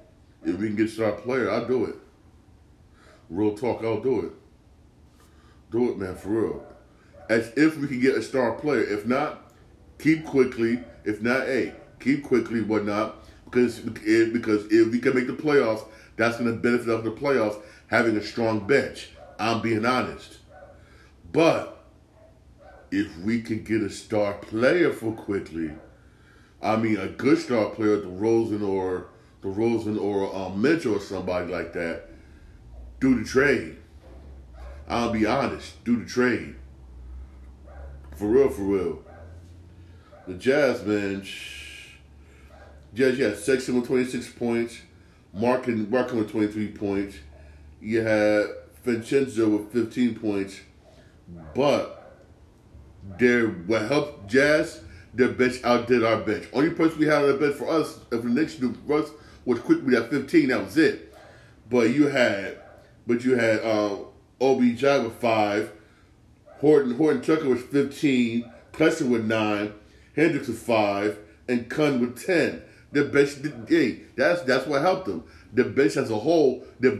if 0.45 0.57
we 0.57 0.69
can 0.69 0.77
get 0.77 0.87
a 0.87 0.91
star 0.91 1.13
player, 1.13 1.51
I'll 1.51 1.67
do 1.67 1.85
it. 1.87 1.97
Real 3.31 3.57
talk, 3.57 3.83
I'll 3.85 4.01
do 4.01 4.27
it. 4.27 4.33
Do 5.71 5.91
it, 5.91 5.99
man, 5.99 6.17
for 6.17 6.29
real. 6.29 6.67
As 7.29 7.53
if 7.57 7.77
we 7.77 7.89
can 7.89 8.01
get 8.01 8.17
a 8.17 8.23
star 8.23 8.53
player. 8.53 8.83
If 8.83 9.07
not, 9.07 9.48
keep 9.99 10.25
Quickley. 10.25 10.81
If 11.05 11.23
not, 11.23 11.47
hey, 11.47 11.75
keep 12.01 12.25
Quickley, 12.25 12.63
whatnot. 12.63 13.17
Because 13.45 13.79
if, 13.79 14.33
because 14.33 14.67
if 14.71 14.93
we 14.93 14.99
can 14.99 15.15
make 15.15 15.27
the 15.27 15.33
playoffs, 15.33 15.85
that's 16.17 16.39
going 16.39 16.51
to 16.53 16.59
benefit 16.59 16.89
of 16.89 17.05
the 17.05 17.11
playoffs 17.11 17.61
having 17.87 18.17
a 18.17 18.23
strong 18.23 18.67
bench. 18.67 19.11
I'm 19.39 19.63
being 19.63 19.87
honest. 19.87 20.39
But 21.33 21.85
if 22.91 23.17
we 23.19 23.43
can 23.43 23.63
get 23.65 23.83
a 23.83 23.91
star 23.91 24.35
player 24.35 24.93
for 24.93 25.13
Quickley, 25.13 25.73
I 26.61 26.77
mean 26.77 26.97
a 26.97 27.09
good 27.09 27.39
star 27.39 27.71
player, 27.71 27.99
DeRozan 28.03 28.67
or 28.67 29.09
DeRozan 29.43 30.01
or 30.01 30.35
um, 30.35 30.61
Mitchell 30.61 30.97
or 30.97 31.01
somebody 31.01 31.53
like 31.53 31.73
that, 31.75 32.09
do 33.01 33.19
the 33.19 33.25
trade. 33.25 33.77
I'll 34.89 35.13
be 35.13 35.27
honest, 35.27 35.85
do 35.85 36.03
the 36.03 36.07
trade. 36.07 36.57
For 38.17 38.27
real, 38.27 38.49
for 38.49 38.63
real. 38.63 39.05
The 40.29 40.35
Jazz, 40.35 40.85
man, 40.85 41.23
Jazz, 42.93 43.19
yeah, 43.19 43.35
Sexton 43.35 43.77
with 43.77 43.87
26 43.87 44.29
points, 44.35 44.79
Markin, 45.33 45.89
Markin 45.89 46.19
with 46.19 46.31
23 46.31 46.69
points. 46.73 47.17
You 47.81 48.03
had 48.03 48.49
Vincenzo 48.85 49.49
with 49.49 49.73
15 49.73 50.19
points, 50.19 50.61
but 51.55 52.21
their 53.19 53.49
what 53.49 53.89
helped 53.89 54.29
Jazz, 54.29 54.83
their 55.15 55.29
bench 55.29 55.65
outdid 55.65 56.05
our 56.05 56.19
bench. 56.19 56.47
Only 56.53 56.71
person 56.71 56.99
we 56.99 57.07
had 57.07 57.23
on 57.25 57.29
the 57.29 57.39
bench 57.39 57.55
for 57.55 57.71
us, 57.71 57.99
if 58.13 58.23
the 58.23 58.29
next 58.29 58.57
do 58.57 58.77
for 58.87 58.99
us, 58.99 59.09
was 59.47 59.61
Quickley 59.61 59.97
at 59.97 60.11
15. 60.11 60.49
That 60.51 60.63
was 60.63 60.77
it. 60.77 61.17
But 61.71 61.95
you 61.95 62.09
had 62.09 62.59
but 63.07 63.25
you 63.25 63.35
had 63.39 63.61
uh, 63.61 63.97
OBJ 64.43 64.83
with 64.83 65.19
five, 65.23 65.73
Horton 66.61 66.97
Horton 66.97 67.23
Tucker 67.23 67.49
was 67.49 67.63
fifteen, 67.63 68.53
Preston 68.73 69.11
with 69.11 69.25
nine, 69.25 69.73
Hendricks 70.19 70.49
with 70.49 70.59
five, 70.59 71.17
and 71.47 71.71
Kunn 71.71 72.01
with 72.01 72.27
ten. 72.27 72.63
The 72.91 73.05
bench, 73.05 73.37
hey, 73.69 74.01
that's 74.17 74.43
that's 74.43 74.67
what 74.67 74.83
helped 74.83 75.07
them. 75.07 75.23
The 75.53 75.65
bench 75.65 75.97
as 75.97 76.11
a 76.11 76.19
whole, 76.19 76.65
they're, 76.81 76.99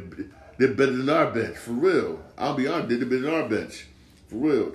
they're 0.57 0.75
better 0.75 0.93
than 0.93 1.11
our 1.11 1.31
bench 1.33 1.57
for 1.57 1.73
real. 1.73 2.23
I'll 2.37 2.55
be 2.55 2.69
honest, 2.69 2.91
they're 2.91 2.99
better 3.01 3.23
than 3.23 3.35
our 3.35 3.49
bench 3.49 3.87
for 4.29 4.37
real. 4.37 4.73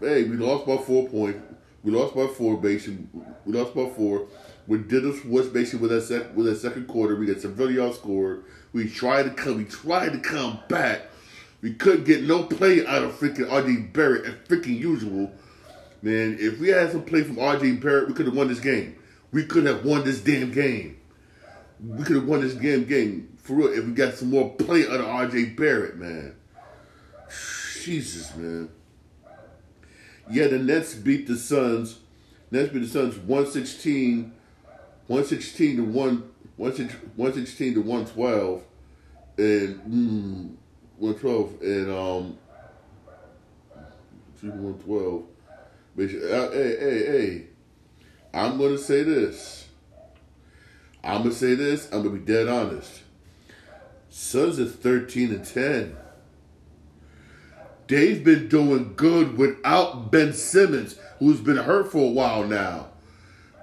Hey, 0.00 0.24
we 0.24 0.36
lost 0.36 0.66
by 0.66 0.76
four 0.76 1.08
points. 1.08 1.40
We 1.82 1.92
lost 1.92 2.14
by 2.14 2.26
four, 2.26 2.58
basically. 2.58 3.06
We 3.46 3.52
lost 3.54 3.74
by 3.74 3.88
four. 3.88 4.26
We 4.66 4.78
did 4.78 5.04
this 5.04 5.24
was 5.24 5.48
basically 5.48 5.88
with 5.88 5.92
that 5.92 6.02
sec, 6.02 6.36
with 6.36 6.46
that 6.46 6.56
second 6.56 6.88
quarter. 6.88 7.16
We 7.16 7.26
got 7.26 7.40
severely 7.40 7.76
outscored. 7.76 8.42
We 8.74 8.88
tried 8.90 9.22
to 9.22 9.30
come. 9.30 9.56
We 9.58 9.64
tried 9.64 10.12
to 10.12 10.18
come 10.18 10.60
back. 10.68 11.02
We 11.62 11.72
couldn't 11.72 12.04
get 12.04 12.24
no 12.24 12.42
play 12.42 12.84
out 12.84 13.02
of 13.02 13.12
freaking 13.12 13.50
RD 13.50 13.94
Barrett 13.94 14.26
as 14.26 14.34
freaking 14.46 14.78
usual. 14.78 15.32
Man, 16.06 16.36
if 16.38 16.60
we 16.60 16.68
had 16.68 16.92
some 16.92 17.02
play 17.02 17.24
from 17.24 17.34
RJ 17.34 17.82
Barrett, 17.82 18.06
we 18.06 18.14
could 18.14 18.26
have 18.26 18.36
won 18.36 18.46
this 18.46 18.60
game. 18.60 18.94
We 19.32 19.42
could 19.42 19.66
have 19.66 19.84
won 19.84 20.04
this 20.04 20.20
damn 20.20 20.52
game. 20.52 20.98
We 21.84 22.04
could 22.04 22.14
have 22.14 22.28
won 22.28 22.42
this 22.42 22.54
damn 22.54 22.84
game 22.84 23.36
for 23.42 23.54
real 23.54 23.72
if 23.72 23.84
we 23.84 23.90
got 23.90 24.14
some 24.14 24.30
more 24.30 24.54
play 24.54 24.86
out 24.86 25.00
of 25.00 25.06
RJ 25.06 25.56
Barrett, 25.56 25.96
man. 25.96 26.36
Jesus, 27.82 28.36
man. 28.36 28.68
Yeah, 30.30 30.46
the 30.46 30.60
Nets 30.60 30.94
beat 30.94 31.26
the 31.26 31.34
Suns. 31.34 31.98
Nets 32.52 32.72
beat 32.72 32.82
the 32.82 32.86
Suns 32.86 33.16
116, 33.16 34.32
116 35.08 35.76
to 35.76 35.82
1, 35.82 36.30
116 36.56 37.74
to 37.74 37.82
112. 37.82 38.62
And, 39.38 39.80
mm, 39.80 40.54
112. 40.98 41.62
And, 41.62 41.90
um, 41.90 42.38
112. 44.40 45.26
Uh, 45.98 46.02
hey, 46.02 46.76
hey, 46.78 47.06
hey. 47.06 47.46
I'm 48.34 48.58
to 48.58 48.76
say 48.76 49.02
this. 49.02 49.66
I'm 51.02 51.22
to 51.22 51.32
say 51.32 51.54
this. 51.54 51.90
I'm 51.90 52.02
to 52.02 52.10
be 52.10 52.18
dead 52.18 52.48
honest. 52.48 53.00
Suns 54.10 54.60
are 54.60 54.66
13 54.66 55.30
and 55.30 55.44
10. 55.44 55.96
They've 57.88 58.22
been 58.22 58.48
doing 58.48 58.92
good 58.94 59.38
without 59.38 60.10
Ben 60.10 60.34
Simmons, 60.34 60.98
who's 61.18 61.40
been 61.40 61.56
hurt 61.56 61.90
for 61.90 62.04
a 62.04 62.10
while 62.10 62.44
now. 62.44 62.88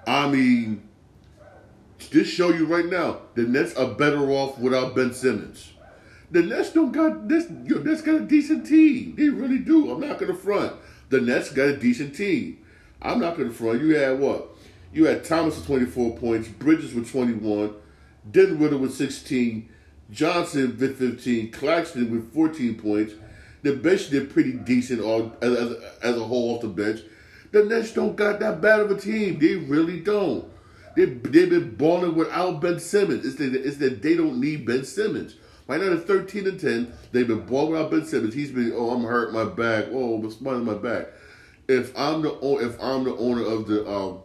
I 0.08 0.28
mean, 0.28 0.88
just 2.00 2.32
show 2.32 2.50
you 2.50 2.66
right 2.66 2.86
now, 2.86 3.22
the 3.36 3.44
Nets 3.44 3.76
are 3.76 3.94
better 3.94 4.32
off 4.32 4.58
without 4.58 4.96
Ben 4.96 5.14
Simmons. 5.14 5.74
The 6.32 6.42
Nets 6.42 6.72
don't 6.72 6.92
got 6.92 7.28
this. 7.28 7.46
Yo, 7.64 7.78
Nets 7.80 8.02
got 8.02 8.16
a 8.16 8.22
decent 8.22 8.66
team. 8.66 9.16
They 9.16 9.30
really 9.30 9.60
do. 9.60 9.92
I'm 9.92 10.02
not 10.02 10.18
gonna 10.18 10.34
front. 10.34 10.74
The 11.10 11.22
Nets 11.22 11.52
got 11.52 11.68
a 11.68 11.78
decent 11.78 12.16
team. 12.16 12.60
I'm 13.02 13.20
not 13.20 13.38
gonna 13.38 13.52
front. 13.52 13.82
You 13.82 13.96
had 13.96 14.20
what? 14.20 14.50
You 14.94 15.06
had 15.06 15.24
Thomas 15.24 15.58
with 15.58 15.66
24 15.66 16.18
points, 16.18 16.48
Bridges 16.48 16.94
with 16.94 17.12
21, 17.12 17.74
Dinwiddie 18.30 18.76
with 18.76 18.94
16, 18.94 19.70
Johnson 20.12 20.78
with 20.80 21.00
15, 21.00 21.52
Claxton 21.52 22.12
with 22.12 22.34
14 22.34 22.76
points. 22.76 23.14
The 23.64 23.76
bench 23.76 24.10
did 24.10 24.30
pretty 24.30 24.54
decent 24.54 25.02
all 25.02 25.36
as, 25.42 25.54
as, 25.54 25.78
as 26.02 26.18
a 26.18 26.24
whole 26.24 26.56
off 26.56 26.62
the 26.62 26.68
bench. 26.68 27.02
The 27.52 27.64
Nets 27.64 27.94
don't 27.94 28.16
got 28.16 28.40
that 28.40 28.62
bad 28.62 28.82
of 28.82 28.92
a 28.92 29.00
team. 29.00 29.40
They 29.40 29.56
really 29.56 30.00
don't. 30.00 30.48
They 30.96 31.06
they've 31.06 31.50
been 31.50 31.76
balling 31.76 32.16
without 32.16 32.62
Ben 32.62 32.80
Simmons. 32.80 33.26
It's 33.26 33.36
that 33.36 33.56
it's 33.56 33.78
that 33.78 34.02
they 34.02 34.16
don't 34.16 34.40
need 34.40 34.66
Ben 34.66 34.84
Simmons. 34.84 35.36
Right 35.68 35.80
now 35.80 35.90
they're 35.90 35.98
thirteen 35.98 36.48
and 36.48 36.60
ten. 36.60 36.94
They've 37.12 37.28
been 37.28 37.46
balling 37.46 37.72
without 37.72 37.92
Ben 37.92 38.06
Simmons. 38.06 38.34
He's 38.34 38.52
been 38.52 38.74
oh 38.76 38.92
I'm 38.92 39.04
hurt 39.04 39.34
my 39.34 39.46
back. 39.46 39.86
Oh 39.92 40.16
I'm 40.16 40.32
spinning 40.32 40.66
my 40.66 40.76
back. 40.76 41.08
If 41.68 41.98
I'm 41.98 42.22
the 42.22 42.34
if 42.62 42.82
I'm 42.82 43.04
the 43.04 43.16
owner 43.16 43.46
of 43.46 43.68
the 43.68 43.90
um 43.90 44.20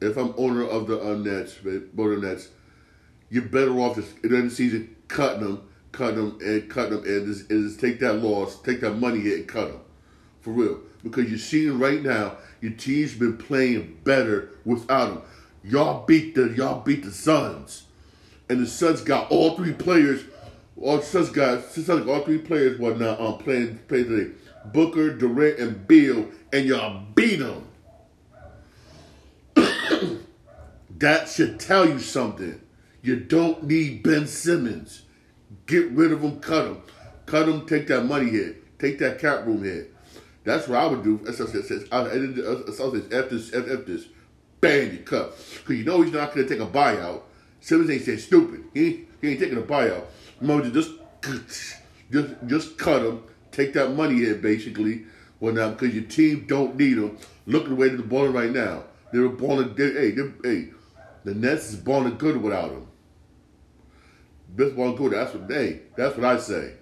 if 0.00 0.16
I'm 0.16 0.34
owner 0.36 0.64
of 0.64 0.86
the 0.86 0.98
uh, 1.00 1.14
Nets, 1.14 1.56
Motor 1.92 2.18
Nets, 2.18 2.48
you're 3.28 3.42
better 3.42 3.72
off 3.80 3.96
just 3.96 4.18
in 4.24 4.48
the 4.48 4.50
season 4.50 4.96
cutting 5.08 5.42
them 5.42 5.68
cut 5.92 6.14
them 6.14 6.38
and 6.40 6.68
cut 6.68 6.90
them 6.90 7.04
and 7.04 7.26
just, 7.26 7.50
and 7.50 7.68
just 7.68 7.80
take 7.80 8.00
that 8.00 8.14
loss, 8.14 8.60
take 8.62 8.80
that 8.80 8.94
money 8.94 9.20
hit 9.20 9.38
and 9.40 9.48
cut 9.48 9.68
them. 9.68 9.80
For 10.40 10.50
real. 10.50 10.80
Because 11.02 11.28
you're 11.28 11.38
seeing 11.38 11.78
right 11.78 12.02
now, 12.02 12.36
your 12.60 12.72
team's 12.72 13.14
been 13.14 13.36
playing 13.36 13.98
better 14.04 14.50
without 14.64 15.14
them. 15.14 15.22
Y'all 15.62 16.06
beat 16.06 16.34
the 16.34 16.48
y'all 16.56 16.80
beat 16.80 17.02
the 17.02 17.10
Suns. 17.10 17.84
And 18.48 18.60
the 18.60 18.66
Suns 18.66 19.00
got 19.00 19.30
all 19.30 19.56
three 19.56 19.72
players, 19.72 20.24
all 20.80 20.96
the 20.96 21.02
Suns 21.02 21.30
got 21.30 21.64
Suns 21.64 21.88
all 22.08 22.20
three 22.20 22.38
players 22.38 22.78
what 22.78 22.98
now 22.98 23.18
um 23.18 23.38
playing 23.38 23.78
playing 23.88 24.08
today. 24.08 24.32
Booker, 24.66 25.14
Durant, 25.14 25.58
and 25.58 25.86
Bill, 25.86 26.28
and 26.52 26.66
y'all 26.66 27.04
beat 27.14 27.36
them. 27.36 27.66
that 30.98 31.28
should 31.28 31.58
tell 31.58 31.88
you 31.88 31.98
something. 31.98 32.60
You 33.02 33.16
don't 33.16 33.64
need 33.64 34.02
Ben 34.02 34.26
Simmons. 34.26 35.02
Get 35.66 35.90
rid 35.90 36.12
of 36.12 36.22
him, 36.22 36.40
cut 36.40 36.66
him. 36.66 36.82
Cut 37.26 37.48
him, 37.48 37.66
take 37.66 37.86
that 37.88 38.04
money 38.04 38.28
hit. 38.30 38.78
Take 38.78 38.98
that 38.98 39.18
cap 39.18 39.46
room 39.46 39.62
hit. 39.64 39.94
That's 40.44 40.68
what 40.68 40.78
I 40.78 40.86
would 40.86 41.02
do. 41.02 41.20
Says. 41.32 41.86
I 41.92 42.04
says 42.08 43.04
F 43.12 43.30
this, 43.30 43.54
F, 43.54 43.68
F 43.68 43.86
this. 43.86 44.06
Bang, 44.60 44.92
you 44.92 44.98
cut. 44.98 45.36
Because 45.58 45.76
you 45.76 45.84
know 45.84 46.02
he's 46.02 46.12
not 46.12 46.34
going 46.34 46.46
to 46.46 46.54
take 46.54 46.62
a 46.62 46.70
buyout. 46.70 47.22
Simmons 47.60 47.90
ain't 47.90 48.02
saying 48.02 48.18
stupid. 48.18 48.64
He, 48.74 49.06
he 49.20 49.28
ain't 49.28 49.40
taking 49.40 49.58
a 49.58 49.62
buyout. 49.62 50.04
Moses 50.40 50.72
just, 50.72 50.90
just, 52.10 52.34
just 52.46 52.78
cut 52.78 53.02
him. 53.02 53.22
Take 53.50 53.72
that 53.74 53.94
money 53.94 54.20
hit, 54.20 54.42
basically. 54.42 55.04
Well, 55.40 55.54
now, 55.54 55.70
because 55.70 55.94
your 55.94 56.04
team 56.04 56.46
don't 56.46 56.76
need 56.76 56.98
him. 56.98 57.18
Look 57.46 57.64
at 57.64 57.70
the 57.70 57.74
way 57.74 57.88
they're 57.88 57.98
balling 57.98 58.32
right 58.32 58.50
now. 58.50 58.84
They're 59.12 59.28
balling, 59.28 59.74
they're, 59.74 59.92
hey, 59.92 60.10
they're, 60.12 60.32
hey, 60.42 60.68
the 61.24 61.34
Nets 61.34 61.70
is 61.70 61.76
balling 61.76 62.16
good 62.16 62.40
without 62.40 62.70
him. 62.70 62.86
Best 64.56 64.76
ball 64.76 64.94
good. 64.94 65.12
That's 65.12 65.32
what 65.32 65.48
they. 65.48 65.80
That's 65.96 66.16
what 66.16 66.24
I 66.24 66.38
say. 66.38 66.74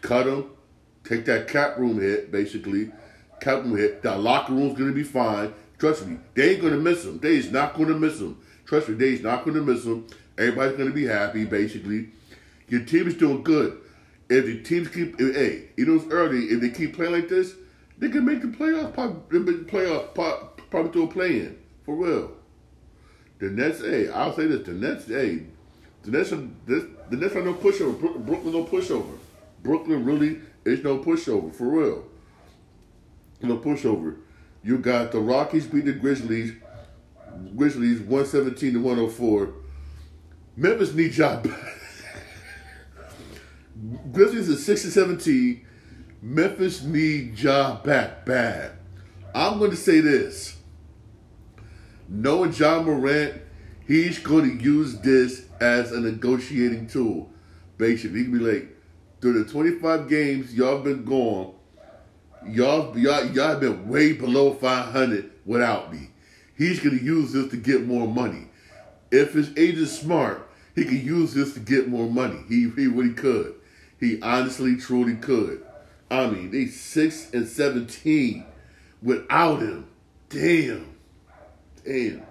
Cut 0.00 0.26
them. 0.26 0.50
Take 1.04 1.24
that 1.24 1.48
cap 1.48 1.78
room 1.78 2.00
hit, 2.00 2.30
basically. 2.30 2.92
Cap 3.40 3.64
room 3.64 3.76
hit. 3.76 4.02
That 4.02 4.20
locker 4.20 4.52
room's 4.52 4.78
gonna 4.78 4.92
be 4.92 5.02
fine. 5.02 5.54
Trust 5.78 6.06
me, 6.06 6.18
they 6.34 6.50
ain't 6.50 6.62
gonna 6.62 6.76
miss 6.76 7.04
them. 7.04 7.18
They 7.20 7.36
is 7.36 7.50
not 7.50 7.74
gonna 7.74 7.94
miss 7.94 8.18
them. 8.18 8.42
Trust 8.66 8.88
me, 8.88 8.96
they 8.96 9.14
is 9.14 9.22
not 9.22 9.44
gonna 9.44 9.62
miss 9.62 9.84
them. 9.84 10.06
Everybody's 10.36 10.76
gonna 10.76 10.90
be 10.90 11.06
happy, 11.06 11.44
basically. 11.44 12.08
Your 12.68 12.84
team 12.84 13.08
is 13.08 13.14
doing 13.14 13.42
good. 13.42 13.80
If 14.28 14.44
the 14.44 14.62
teams 14.62 14.88
keep, 14.88 15.18
if, 15.18 15.34
hey, 15.34 15.70
you 15.76 15.86
know 15.86 15.94
it's 15.94 16.12
early. 16.12 16.46
If 16.46 16.60
they 16.60 16.68
keep 16.68 16.94
playing 16.94 17.12
like 17.12 17.28
this, 17.28 17.54
they 17.96 18.10
can 18.10 18.24
make 18.24 18.42
the 18.42 18.48
playoff. 18.48 18.92
Probably, 18.92 19.54
playoff, 19.64 20.14
probably 20.70 20.92
do 20.92 21.04
a 21.04 21.06
play 21.06 21.40
in 21.40 21.58
for 21.84 21.94
real. 21.94 22.32
The 23.38 23.46
Nets, 23.46 23.80
hey, 23.80 24.08
I'll 24.10 24.36
say 24.36 24.46
this: 24.46 24.66
the 24.66 24.72
Nets, 24.72 25.06
hey, 25.06 25.44
the 26.02 26.10
Nets, 26.10 26.32
are, 26.32 26.46
the, 26.66 26.90
the 27.08 27.16
Nets 27.16 27.36
are 27.36 27.42
no 27.42 27.54
pushover. 27.54 27.98
Brooklyn 27.98 28.52
no 28.52 28.64
pushover. 28.64 29.16
Brooklyn 29.62 30.04
really 30.04 30.40
is 30.64 30.84
no 30.84 30.98
pushover 30.98 31.54
for 31.54 31.64
real. 31.64 32.04
No 33.40 33.56
pushover. 33.56 34.16
You 34.62 34.78
got 34.78 35.12
the 35.12 35.20
Rockies 35.20 35.66
beat 35.66 35.86
the 35.86 35.92
Grizzlies. 35.92 36.52
Grizzlies 37.56 38.00
one 38.00 38.26
seventeen 38.26 38.74
to 38.74 38.80
one 38.80 38.96
hundred 38.96 39.12
four. 39.12 39.54
Memphis 40.56 40.92
need 40.92 41.16
Ja 41.16 41.40
back. 41.40 41.76
Grizzlies 44.12 44.48
is 44.48 44.64
six 44.64 44.84
and 44.84 44.92
seventeen. 44.92 45.66
Memphis 46.20 46.82
need 46.82 47.38
Ja 47.38 47.80
back 47.82 48.26
bad. 48.26 48.72
I'm 49.34 49.58
going 49.58 49.70
to 49.70 49.76
say 49.76 50.00
this. 50.00 50.56
Knowing 52.08 52.52
Ja 52.52 52.82
Morant 52.82 53.42
he's 53.88 54.18
going 54.18 54.58
to 54.58 54.62
use 54.62 54.98
this 54.98 55.46
as 55.60 55.90
a 55.90 56.00
negotiating 56.00 56.86
tool. 56.86 57.30
Basically, 57.78 58.18
he 58.18 58.24
can 58.26 58.38
be 58.38 58.44
like, 58.44 58.76
through 59.20 59.42
the 59.42 59.50
25 59.50 60.08
games 60.08 60.54
y'all 60.54 60.78
been 60.80 61.04
gone, 61.04 61.54
y'all 62.46 62.96
y'all 62.96 63.24
y'all 63.26 63.58
been 63.58 63.88
way 63.88 64.12
below 64.12 64.54
500 64.54 65.32
without 65.44 65.92
me. 65.92 66.10
He's 66.56 66.78
going 66.78 66.96
to 66.96 67.04
use 67.04 67.32
this 67.32 67.50
to 67.50 67.56
get 67.56 67.86
more 67.86 68.06
money. 68.06 68.48
If 69.10 69.32
his 69.32 69.50
agent 69.56 69.88
smart, 69.88 70.48
he 70.74 70.84
can 70.84 71.04
use 71.04 71.34
this 71.34 71.54
to 71.54 71.60
get 71.60 71.88
more 71.88 72.08
money. 72.08 72.40
He 72.48 72.70
he 72.76 72.86
really 72.86 73.14
could. 73.14 73.57
He 74.00 74.20
honestly, 74.22 74.76
truly 74.76 75.16
could. 75.16 75.64
I 76.10 76.28
mean, 76.28 76.50
they 76.50 76.66
six 76.66 77.32
and 77.32 77.46
seventeen 77.46 78.44
without 79.02 79.60
him. 79.60 79.88
Damn, 80.28 80.94
damn. 81.84 82.22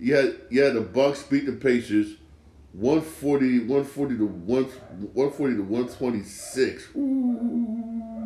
Yeah, 0.00 0.26
yeah. 0.50 0.70
The 0.70 0.80
Bucks 0.80 1.22
beat 1.24 1.46
the 1.46 1.52
Pacers 1.52 2.16
140, 2.72 3.60
140 3.60 4.18
to 4.18 4.26
1, 4.26 4.64
140 4.64 5.54
to 5.56 5.62
126. 5.62 6.88
Ooh. 6.96 8.18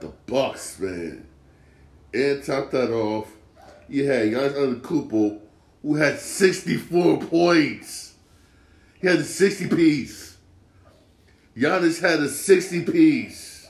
The 0.00 0.12
Bucks, 0.26 0.78
man. 0.78 1.26
And 2.14 2.44
top 2.44 2.70
that 2.72 2.92
off, 2.92 3.32
you 3.88 4.06
had 4.06 4.32
Giannis 4.32 4.80
Antetokounmpo, 4.80 5.40
who 5.82 5.94
had 5.96 6.18
64 6.18 7.18
points. 7.22 8.11
He 9.02 9.08
had 9.08 9.18
a 9.18 9.24
60 9.24 9.66
piece. 9.66 10.38
Giannis 11.56 12.00
had 12.00 12.20
a 12.20 12.28
60 12.28 12.84
piece. 12.84 13.68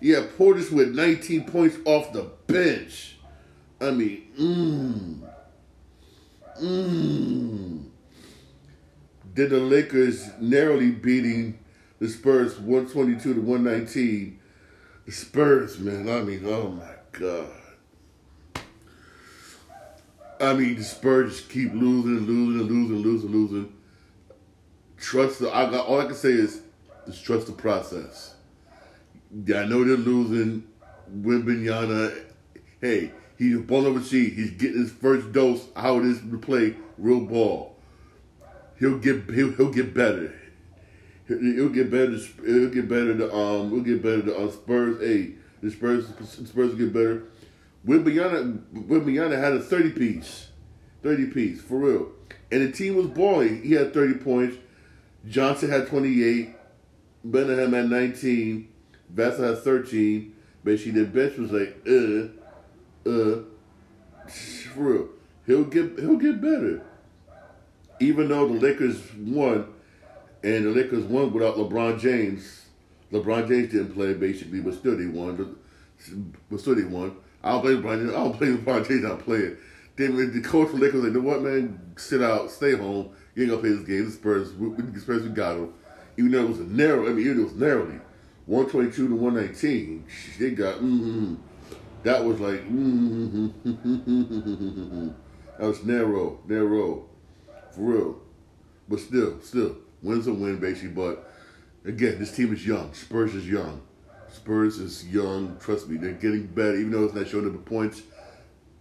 Yeah, 0.00 0.26
Portis 0.36 0.72
with 0.72 0.92
19 0.94 1.44
points 1.44 1.76
off 1.84 2.12
the 2.12 2.24
bench. 2.48 3.16
I 3.80 3.92
mean, 3.92 4.26
mmm. 4.36 5.30
Mmm. 6.60 7.84
Did 9.34 9.50
the 9.50 9.58
Lakers 9.58 10.30
narrowly 10.40 10.90
beating 10.90 11.58
the 12.00 12.08
Spurs 12.08 12.58
122 12.58 13.34
to 13.34 13.40
119? 13.40 14.40
The 15.06 15.12
Spurs, 15.12 15.78
man, 15.78 16.08
I 16.08 16.22
mean, 16.22 16.42
oh 16.44 16.70
my 16.70 16.94
God. 17.12 17.52
I 20.40 20.54
mean, 20.54 20.76
the 20.76 20.84
Spurs 20.84 21.36
just 21.36 21.50
keep 21.50 21.72
losing 21.72 22.26
losing 22.26 22.66
losing 22.66 22.96
losing 22.96 23.30
losing. 23.30 23.75
Trust 24.96 25.40
the. 25.40 25.54
I 25.54 25.70
got 25.70 25.86
all 25.86 26.00
I 26.00 26.06
can 26.06 26.14
say 26.14 26.30
is 26.30 26.60
just 27.06 27.24
trust 27.24 27.46
the 27.46 27.52
process. 27.52 28.34
Yeah, 29.44 29.60
I 29.60 29.66
know 29.66 29.84
they're 29.84 29.96
losing. 29.96 30.66
Wembanyama, 31.20 32.24
hey, 32.80 33.12
he's 33.38 33.58
balling 33.60 33.86
overseas. 33.86 34.34
He's 34.34 34.50
getting 34.52 34.80
his 34.80 34.90
first 34.90 35.32
dose. 35.32 35.66
How 35.76 35.98
it 35.98 36.06
is 36.06 36.20
to 36.20 36.38
play 36.38 36.74
real 36.98 37.20
ball. 37.20 37.76
He'll 38.78 38.98
get 38.98 39.30
he'll, 39.30 39.52
he'll 39.52 39.72
get 39.72 39.94
better. 39.94 40.34
He'll, 41.28 41.70
get 41.70 41.90
better. 41.90 42.16
He'll 42.44 42.70
get 42.70 42.88
better. 42.88 43.12
The 43.12 43.34
um, 43.34 43.70
we'll 43.70 43.82
get 43.82 44.02
better. 44.02 44.22
The 44.22 44.36
uh, 44.36 44.50
Spurs. 44.50 45.00
Hey, 45.00 45.34
the 45.60 45.70
Spurs. 45.70 46.06
Spurs 46.24 46.70
will 46.70 46.76
get 46.76 46.92
better. 46.92 47.24
Wembanyama, 47.86 48.62
Wembanyama 48.72 49.38
had 49.38 49.52
a 49.52 49.60
thirty 49.60 49.90
piece, 49.90 50.48
thirty 51.02 51.26
piece 51.26 51.60
for 51.60 51.78
real, 51.78 52.12
and 52.50 52.62
the 52.62 52.72
team 52.72 52.96
was 52.96 53.06
balling. 53.06 53.62
He 53.62 53.72
had 53.72 53.92
thirty 53.92 54.14
points. 54.14 54.56
Johnson 55.28 55.70
had 55.70 55.88
twenty 55.88 56.22
eight. 56.22 56.54
Benham 57.24 57.72
had 57.72 57.90
nineteen. 57.90 58.68
Vassell 59.14 59.54
had 59.54 59.58
thirteen. 59.58 60.34
Basically, 60.64 61.02
the 61.02 61.06
bench 61.06 61.36
was 61.36 61.52
like, 61.52 61.76
uh, 61.86 63.08
uh, 63.08 63.42
for 64.72 64.80
real. 64.80 65.08
He'll 65.46 65.64
get 65.64 65.98
he'll 65.98 66.16
get 66.16 66.40
better. 66.40 66.82
Even 68.00 68.28
though 68.28 68.48
the 68.48 68.54
Lakers 68.54 69.00
won, 69.14 69.72
and 70.42 70.66
the 70.66 70.70
Lakers 70.70 71.04
won 71.04 71.32
without 71.32 71.56
LeBron 71.56 72.00
James. 72.00 72.66
LeBron 73.12 73.48
James 73.48 73.70
didn't 73.72 73.94
play 73.94 74.14
basically, 74.14 74.60
but 74.60 74.74
still 74.74 74.96
they 74.96 75.06
won. 75.06 75.56
But 76.50 76.60
still 76.60 76.74
they 76.74 76.84
won. 76.84 77.16
I 77.42 77.52
don't 77.52 77.64
LeBron 77.64 77.98
James. 77.98 78.10
I 78.10 78.14
don't 78.14 78.40
LeBron 78.64 78.88
James 78.88 79.02
not 79.02 79.20
playing. 79.20 79.56
Then 79.96 80.16
the 80.32 80.40
coach 80.40 80.70
for 80.70 80.76
Lakers 80.76 81.04
like, 81.04 81.12
you 81.12 81.22
know 81.22 81.28
what, 81.28 81.42
man? 81.42 81.94
Sit 81.96 82.22
out, 82.22 82.50
stay 82.50 82.76
home. 82.76 83.10
You 83.36 83.42
ain't 83.42 83.50
gonna 83.50 83.60
play 83.62 83.70
this 83.70 83.86
game. 83.86 84.06
The 84.06 84.12
Spurs, 84.12 84.52
the 84.54 85.00
Spurs, 85.00 85.22
we 85.22 85.28
got 85.28 85.54
them. 85.54 85.74
Even 86.16 86.32
though 86.32 86.44
it 86.44 86.48
was 86.48 86.60
a 86.60 86.64
narrow, 86.64 87.06
I 87.06 87.10
mean, 87.10 87.26
even 87.26 87.36
though 87.36 87.42
it 87.42 87.52
was 87.52 87.54
narrowly, 87.54 88.00
one 88.46 88.66
twenty 88.66 88.90
two 88.90 89.08
to 89.08 89.14
one 89.14 89.34
nineteen. 89.34 90.06
They 90.40 90.52
got 90.52 90.76
mm-hmm. 90.76 91.34
That 92.02 92.24
was 92.24 92.40
like 92.40 92.66
mm-hmm. 92.66 93.48
That 95.58 95.66
was 95.66 95.84
narrow, 95.84 96.38
narrow, 96.46 97.04
for 97.72 97.80
real. 97.80 98.20
But 98.88 99.00
still, 99.00 99.40
still, 99.42 99.76
wins 100.02 100.26
a 100.26 100.32
win, 100.32 100.58
basically. 100.58 100.90
But 100.90 101.30
again, 101.84 102.18
this 102.18 102.34
team 102.34 102.54
is 102.54 102.66
young. 102.66 102.94
Spurs 102.94 103.34
is 103.34 103.46
young. 103.48 103.82
Spurs 104.28 104.78
is 104.78 105.06
young. 105.06 105.58
Trust 105.60 105.88
me, 105.88 105.98
they're 105.98 106.12
getting 106.12 106.46
better. 106.46 106.76
Even 106.76 106.92
though 106.92 107.04
it's 107.04 107.14
not 107.14 107.28
showing 107.28 107.46
up 107.46 107.52
the 107.52 107.58
points, 107.58 108.02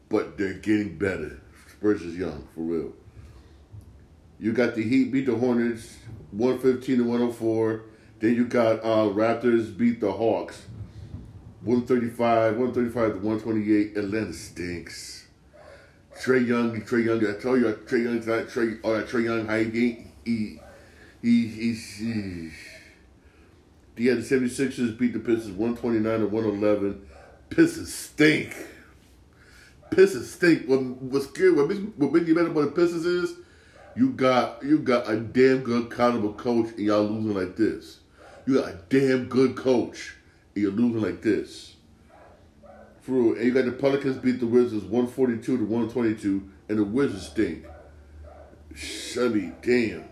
but 0.08 0.38
they're 0.38 0.54
getting 0.54 0.98
better. 0.98 1.42
Spurs 1.72 2.02
is 2.04 2.16
young, 2.16 2.48
for 2.54 2.62
real. 2.62 2.94
You 4.40 4.52
got 4.52 4.76
the 4.76 4.84
Heat 4.84 5.12
beat 5.12 5.26
the 5.26 5.36
Hornets, 5.36 5.98
one 6.32 6.60
fifteen 6.60 6.98
to 6.98 7.04
one 7.04 7.20
hundred 7.20 7.34
four. 7.36 7.84
Then 8.20 8.36
you 8.36 8.46
got 8.46 8.80
uh, 8.80 9.10
Raptors 9.10 9.76
beat 9.76 10.00
the 10.02 10.12
Hawks, 10.12 10.62
one 11.62 11.86
thirty 11.86 12.10
five, 12.10 12.58
one 12.58 12.74
thirty 12.74 12.90
five 12.90 13.14
to 13.14 13.20
one 13.20 13.40
twenty 13.40 13.74
eight. 13.74 13.98
Atlanta 13.98 14.34
stinks. 14.34 15.28
Trae 16.20 16.46
Young, 16.46 16.82
Trae 16.82 17.06
Young. 17.06 17.26
I 17.28 17.40
told 17.40 17.60
you, 17.60 17.68
Trae 17.86 18.04
Young's 18.04 18.28
not. 18.28 18.46
Oh, 18.84 18.98
that 18.98 19.08
Trae 19.08 19.24
Young 19.24 19.48
hype. 19.48 19.74
He 19.74 20.08
he 20.26 20.60
he 21.22 21.48
he. 21.48 22.52
he 23.98 24.08
had 24.08 24.18
the 24.18 24.22
76ers 24.22 24.98
beat 24.98 25.14
the 25.14 25.20
Pistons 25.20 25.58
129 25.58 26.20
to 26.20 26.28
111. 26.28 27.08
Pistons 27.50 27.94
stink. 27.94 28.56
Pistons 29.92 30.32
stink. 30.32 30.68
What, 30.68 30.82
what's 30.82 31.28
good? 31.28 31.56
What 31.56 31.70
makes, 31.70 31.82
what 31.98 32.12
makes 32.12 32.28
you 32.28 32.36
better 32.36 32.48
about 32.48 32.76
the 32.76 32.82
Pistons 32.82 33.06
is 33.06 33.36
you 33.96 34.12
got 34.12 34.64
you 34.64 34.80
got 34.80 35.10
a 35.10 35.18
damn 35.18 35.60
good 35.60 35.90
kind 35.90 36.18
of 36.18 36.24
a 36.24 36.34
coach 36.34 36.72
and 36.72 36.80
y'all 36.80 37.04
losing 37.04 37.34
like 37.34 37.56
this. 37.56 38.00
You 38.46 38.62
got 38.62 38.70
a 38.70 38.78
damn 38.90 39.26
good 39.26 39.56
coach 39.56 40.16
and 40.54 40.64
you're 40.64 40.72
losing 40.72 41.02
like 41.02 41.22
this. 41.22 41.76
Real. 43.08 43.34
And 43.36 43.46
you 43.46 43.54
got 43.54 43.66
the 43.66 43.72
Pelicans 43.72 44.18
beat 44.18 44.40
the 44.40 44.48
Wizards 44.48 44.84
142 44.84 45.58
to 45.58 45.64
122 45.64 46.50
and 46.70 46.80
the 46.80 46.84
Wizards 46.84 47.28
stink. 47.28 47.66
I 49.18 49.28
mean, 49.28 49.56
damn. 49.62 50.06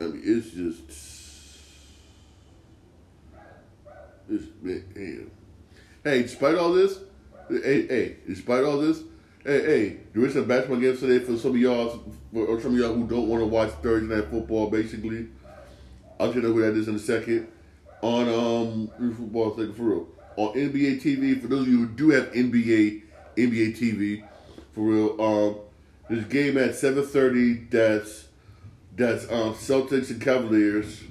I 0.00 0.04
mean, 0.04 0.22
it's 0.24 0.50
just, 0.50 0.82
it's 4.28 4.46
man. 4.60 5.30
Hey, 6.04 6.22
despite 6.22 6.56
all 6.56 6.72
this, 6.72 6.98
hey, 7.48 7.86
hey, 7.86 8.16
despite 8.26 8.64
all 8.64 8.78
this, 8.78 9.02
hey, 9.44 9.62
hey, 9.62 9.96
there 10.12 10.26
is 10.26 10.34
some 10.34 10.46
basketball 10.46 10.80
games 10.80 11.00
today 11.00 11.24
for 11.24 11.36
some 11.36 11.52
of 11.52 11.56
y'all, 11.56 12.02
or 12.34 12.60
some 12.60 12.74
of 12.74 12.78
y'all 12.78 12.94
who 12.94 13.06
don't 13.06 13.28
want 13.28 13.42
to 13.42 13.46
watch 13.46 13.70
Thursday 13.82 14.14
night 14.14 14.28
football. 14.30 14.68
Basically, 14.70 15.28
I'll 16.18 16.32
tell 16.32 16.42
you 16.42 16.52
who 16.52 16.62
that 16.62 16.78
is 16.78 16.88
in 16.88 16.96
a 16.96 16.98
second. 16.98 17.48
On 18.02 18.28
um, 18.28 19.14
football, 19.16 19.56
second 19.56 19.74
for 19.74 19.82
real. 19.82 20.08
On 20.36 20.54
NBA 20.54 21.02
TV, 21.02 21.40
for 21.40 21.48
those 21.48 21.62
of 21.62 21.68
you 21.68 21.78
who 21.78 21.88
do 21.88 22.10
have 22.10 22.32
NBA, 22.32 23.02
NBA 23.36 23.76
TV, 23.76 24.24
for 24.72 24.80
real. 24.82 25.20
Um, 25.20 26.16
a 26.16 26.22
game 26.22 26.56
at 26.56 26.74
seven 26.74 27.04
thirty. 27.04 27.54
That's 27.70 28.28
that's 28.94 29.24
um, 29.24 29.54
Celtics 29.54 30.10
and 30.10 30.20
Cavaliers. 30.20 31.02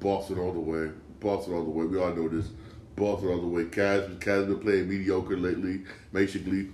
Boston 0.00 0.38
all 0.38 0.52
the 0.52 0.60
way. 0.60 0.90
Boston 1.20 1.54
all 1.54 1.64
the 1.64 1.70
way. 1.70 1.86
We 1.86 1.98
all 1.98 2.14
know 2.14 2.28
this. 2.28 2.48
Boston 2.94 3.30
all 3.30 3.40
the 3.40 3.46
way. 3.46 3.64
Cavs, 3.64 4.18
Cavs 4.18 4.46
been 4.46 4.58
playing 4.58 4.88
mediocre 4.88 5.36
lately, 5.36 5.80
basically. 6.12 6.68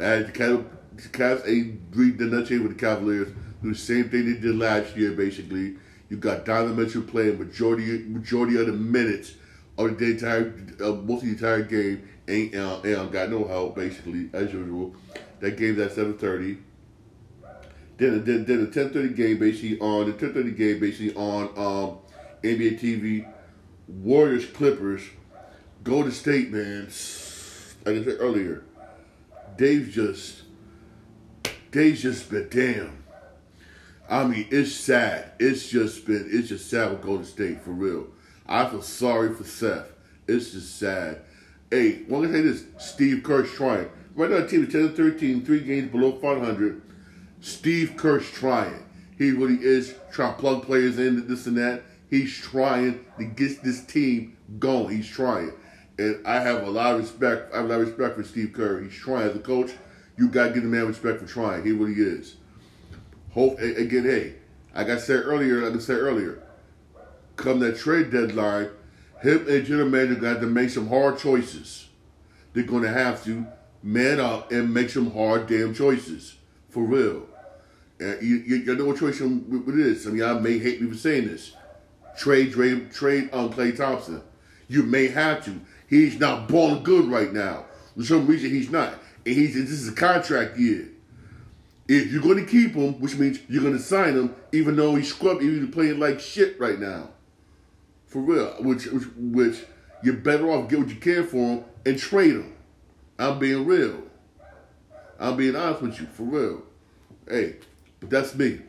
As 0.00 0.26
the 0.26 0.32
Cavs, 0.32 0.64
the 0.96 1.08
Cavs 1.08 1.46
ain't 1.46 2.18
the 2.18 2.24
nut 2.24 2.50
with 2.50 2.68
the 2.68 2.74
Cavaliers. 2.74 3.28
Do 3.62 3.72
the 3.72 3.78
same 3.78 4.08
thing 4.08 4.32
they 4.32 4.40
did 4.40 4.56
last 4.56 4.96
year, 4.96 5.12
basically. 5.12 5.76
You 6.08 6.16
got 6.16 6.46
Donovan 6.46 6.82
Mitchell 6.82 7.02
playing 7.02 7.38
majority 7.38 7.98
majority 8.08 8.58
of 8.58 8.66
the 8.66 8.72
minutes 8.72 9.34
of 9.76 9.98
the 9.98 10.06
entire 10.06 10.54
uh, 10.80 10.92
most 10.92 11.22
of 11.22 11.28
the 11.28 11.30
entire 11.30 11.62
game. 11.62 12.08
Ain't 12.26 12.54
uh, 12.54 12.80
ain't 12.84 13.12
got 13.12 13.30
no 13.30 13.46
help, 13.46 13.76
basically, 13.76 14.30
as 14.32 14.52
usual. 14.52 14.94
That 15.40 15.56
game's 15.58 15.78
at 15.78 15.92
seven 15.92 16.16
thirty. 16.16 16.58
Then, 17.98 18.24
then, 18.24 18.46
then 18.46 18.64
the 18.64 18.70
ten 18.70 18.90
thirty 18.90 19.12
game 19.12 19.38
basically 19.38 19.78
on 19.80 20.06
the 20.06 20.14
ten 20.14 20.32
thirty 20.32 20.52
game 20.52 20.80
basically 20.80 21.14
on 21.14 21.48
um, 21.56 21.98
NBA 22.42 22.80
TV. 22.80 23.30
Warriors 23.86 24.46
Clippers. 24.46 25.02
Golden 25.84 26.12
State 26.12 26.50
man. 26.50 26.84
Like 27.84 27.96
I 27.96 28.04
said 28.04 28.16
earlier, 28.20 28.64
Dave's 29.60 29.94
just 29.94 30.40
Dave's 31.70 32.00
just 32.00 32.30
been 32.30 32.48
damn. 32.48 33.04
I 34.08 34.24
mean, 34.24 34.48
it's 34.50 34.72
sad. 34.72 35.32
It's 35.38 35.68
just 35.68 36.06
been 36.06 36.30
it's 36.32 36.48
just 36.48 36.70
sad 36.70 36.90
with 36.90 37.02
Golden 37.02 37.26
State 37.26 37.60
for 37.60 37.72
real. 37.72 38.06
I 38.48 38.66
feel 38.70 38.80
sorry 38.80 39.34
for 39.34 39.44
Steph. 39.44 39.88
It's 40.26 40.52
just 40.52 40.78
sad. 40.78 41.20
Hey, 41.70 42.04
one 42.04 42.22
can 42.22 42.32
say 42.32 42.40
this: 42.40 42.64
Steve 42.78 43.22
Kerr's 43.22 43.52
trying. 43.52 43.90
Right 44.14 44.30
now, 44.30 44.38
the 44.38 44.48
team 44.48 44.64
is 44.64 44.72
10 44.72 44.94
13, 44.94 45.44
three 45.44 45.60
games 45.60 45.92
below 45.92 46.12
500. 46.12 46.80
Steve 47.42 47.98
Kerr's 47.98 48.30
trying. 48.30 48.82
He 49.18 49.30
really 49.30 49.62
is 49.62 49.94
trying 50.10 50.36
to 50.36 50.40
plug 50.40 50.62
players 50.62 50.98
in, 50.98 51.28
this 51.28 51.46
and 51.46 51.58
that. 51.58 51.82
He's 52.08 52.34
trying 52.34 53.04
to 53.18 53.24
get 53.24 53.62
this 53.62 53.84
team 53.84 54.38
going. 54.58 54.96
He's 54.96 55.06
trying. 55.06 55.52
And 56.00 56.26
I 56.26 56.40
have 56.40 56.66
a 56.66 56.70
lot 56.70 56.94
of 56.94 57.00
respect. 57.02 57.52
I 57.52 57.58
have 57.58 57.66
a 57.66 57.68
lot 57.68 57.80
of 57.82 57.88
respect 57.88 58.16
for 58.16 58.24
Steve 58.24 58.54
Kerr. 58.54 58.80
He's 58.80 58.94
trying 58.94 59.28
as 59.28 59.36
a 59.36 59.40
coach. 59.40 59.72
You 60.16 60.28
got 60.28 60.48
to 60.48 60.54
give 60.54 60.62
the 60.62 60.68
man 60.70 60.86
respect 60.86 61.20
for 61.20 61.26
trying. 61.26 61.62
He 61.62 61.72
really 61.72 62.00
is. 62.00 62.36
Hope 63.32 63.58
again. 63.60 64.04
Hey, 64.04 64.36
like 64.74 64.88
I 64.88 64.96
said 64.96 65.24
earlier, 65.26 65.60
like 65.60 65.74
I 65.74 65.78
said 65.78 65.98
earlier, 65.98 66.42
come 67.36 67.60
that 67.60 67.76
trade 67.76 68.10
deadline, 68.10 68.70
him 69.22 69.46
and 69.46 69.66
general 69.66 69.90
manager 69.90 70.14
got 70.14 70.40
to 70.40 70.46
make 70.46 70.70
some 70.70 70.88
hard 70.88 71.18
choices. 71.18 71.88
They're 72.54 72.64
going 72.64 72.82
to 72.82 72.92
have 72.92 73.22
to 73.24 73.46
man 73.82 74.20
up 74.20 74.50
and 74.52 74.72
make 74.72 74.88
some 74.88 75.12
hard 75.12 75.48
damn 75.48 75.74
choices 75.74 76.36
for 76.70 76.82
real. 76.82 77.26
And 77.98 78.22
you, 78.22 78.36
you, 78.36 78.56
you 78.56 78.74
know 78.74 78.86
what 78.86 78.98
choice 78.98 79.20
it 79.20 79.78
is. 79.78 80.06
I 80.06 80.10
mean, 80.10 80.22
I 80.22 80.32
may 80.32 80.58
hate 80.58 80.80
me 80.80 80.88
for 80.88 80.96
saying 80.96 81.26
this. 81.26 81.52
Trade, 82.16 82.52
trade, 82.52 82.90
trade 82.90 83.28
um, 83.34 83.46
on 83.46 83.52
Klay 83.52 83.76
Thompson. 83.76 84.22
You 84.66 84.82
may 84.82 85.08
have 85.08 85.44
to. 85.44 85.60
He's 85.90 86.18
not 86.20 86.48
balling 86.48 86.84
good 86.84 87.06
right 87.06 87.32
now. 87.32 87.66
For 87.96 88.04
some 88.04 88.26
reason, 88.26 88.50
he's 88.50 88.70
not. 88.70 88.94
And 89.26 89.34
he's 89.34 89.54
this 89.54 89.70
is 89.70 89.88
a 89.88 89.92
contract 89.92 90.56
year. 90.56 90.88
If 91.88 92.12
you're 92.12 92.22
going 92.22 92.38
to 92.38 92.46
keep 92.46 92.74
him, 92.74 93.00
which 93.00 93.16
means 93.16 93.40
you're 93.48 93.62
going 93.62 93.76
to 93.76 93.82
sign 93.82 94.14
him, 94.14 94.36
even 94.52 94.76
though 94.76 94.94
he's 94.94 95.12
scrubbed, 95.12 95.42
even 95.42 95.72
playing 95.72 95.98
like 95.98 96.20
shit 96.20 96.58
right 96.60 96.78
now. 96.78 97.10
For 98.06 98.20
real. 98.20 98.54
Which, 98.60 98.86
which, 98.86 99.04
which 99.16 99.64
you're 100.02 100.14
better 100.14 100.48
off 100.50 100.70
get 100.70 100.78
what 100.78 100.88
you 100.88 100.94
can 100.94 101.26
for 101.26 101.36
him 101.36 101.64
and 101.84 101.98
trade 101.98 102.34
him. 102.34 102.54
I'm 103.18 103.40
being 103.40 103.66
real. 103.66 104.04
I'm 105.18 105.36
being 105.36 105.56
honest 105.56 105.82
with 105.82 106.00
you, 106.00 106.06
for 106.06 106.22
real. 106.22 106.62
Hey, 107.28 107.56
but 107.98 108.08
that's 108.08 108.34
me. 108.36 108.60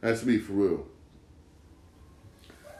That's 0.00 0.24
me, 0.24 0.38
for 0.38 0.54
real. 0.54 0.86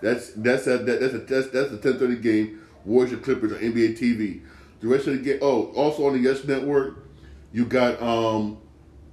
That's 0.03 0.33
that's 0.33 0.67
a, 0.67 0.79
that, 0.79 1.01
that's 1.01 1.15
a 1.15 1.19
that's 1.19 1.49
that's 1.49 1.73
a 1.73 1.79
ten 1.79 1.99
thirty 1.99 2.17
game. 2.17 2.61
Warriors 2.85 3.21
Clippers 3.25 3.53
on 3.53 3.59
NBA 3.59 3.99
TV. 3.99 4.43
The 4.81 4.89
rest 4.89 5.07
of 5.07 5.15
the 5.15 5.23
game. 5.23 5.39
Oh, 5.43 5.73
also 5.73 6.07
on 6.07 6.13
the 6.15 6.19
Yes 6.19 6.45
Network, 6.45 6.99
you 7.53 7.65
got 7.65 8.01
um 8.03 8.59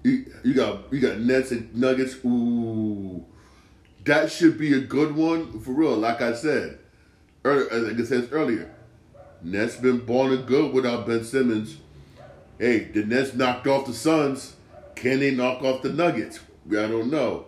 You, 0.03 0.25
you 0.43 0.53
got 0.53 0.91
you 0.91 0.99
got 0.99 1.19
Nets 1.19 1.51
and 1.51 1.73
Nuggets. 1.75 2.15
Ooh, 2.25 3.23
that 4.05 4.31
should 4.31 4.57
be 4.57 4.73
a 4.73 4.79
good 4.79 5.15
one 5.15 5.59
for 5.59 5.71
real. 5.73 5.95
Like 5.95 6.21
I 6.21 6.33
said, 6.33 6.79
earlier, 7.45 7.79
like 7.79 7.99
I 7.99 8.03
said 8.03 8.29
earlier, 8.31 8.73
Nets 9.43 9.75
been 9.75 9.99
born 9.99 10.29
balling 10.29 10.45
good 10.45 10.73
without 10.73 11.05
Ben 11.05 11.23
Simmons. 11.23 11.77
Hey, 12.57 12.85
the 12.85 13.03
Nets 13.05 13.33
knocked 13.35 13.67
off 13.67 13.85
the 13.85 13.93
Suns. 13.93 14.55
Can 14.95 15.19
they 15.19 15.31
knock 15.31 15.61
off 15.63 15.81
the 15.83 15.93
Nuggets? 15.93 16.39
I 16.69 16.87
don't 16.87 17.11
know, 17.11 17.45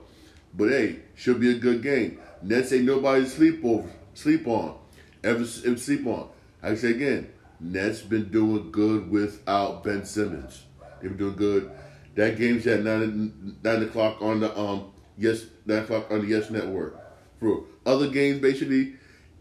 but 0.56 0.70
hey, 0.70 1.00
should 1.16 1.40
be 1.40 1.52
a 1.52 1.60
good 1.60 1.82
game. 1.82 2.20
Nets 2.42 2.72
ain't 2.72 2.86
nobody 2.86 3.26
sleep 3.26 3.64
over, 3.64 3.90
sleep 4.14 4.48
on, 4.48 4.78
ever, 5.24 5.46
sleep 5.46 6.06
on. 6.06 6.30
I 6.62 6.76
say 6.76 6.92
again, 6.92 7.30
Nets 7.60 8.02
been 8.02 8.30
doing 8.30 8.72
good 8.72 9.10
without 9.10 9.84
Ben 9.84 10.06
Simmons. 10.06 10.64
They've 11.02 11.10
been 11.10 11.18
doing 11.18 11.36
good. 11.36 11.72
That 12.16 12.38
game's 12.38 12.68
at 12.68 12.84
nine 12.84 13.58
nine 13.64 13.84
o'clock 13.84 14.22
on 14.22 14.40
the 14.42 14.58
um 14.58 14.92
yes 15.18 15.46
nine 15.66 15.80
o'clock 15.80 16.12
on 16.12 16.22
the 16.22 16.28
Yes 16.28 16.50
Network. 16.50 17.00
For 17.40 17.64
other 17.86 18.10
games, 18.10 18.40
basically, 18.40 18.94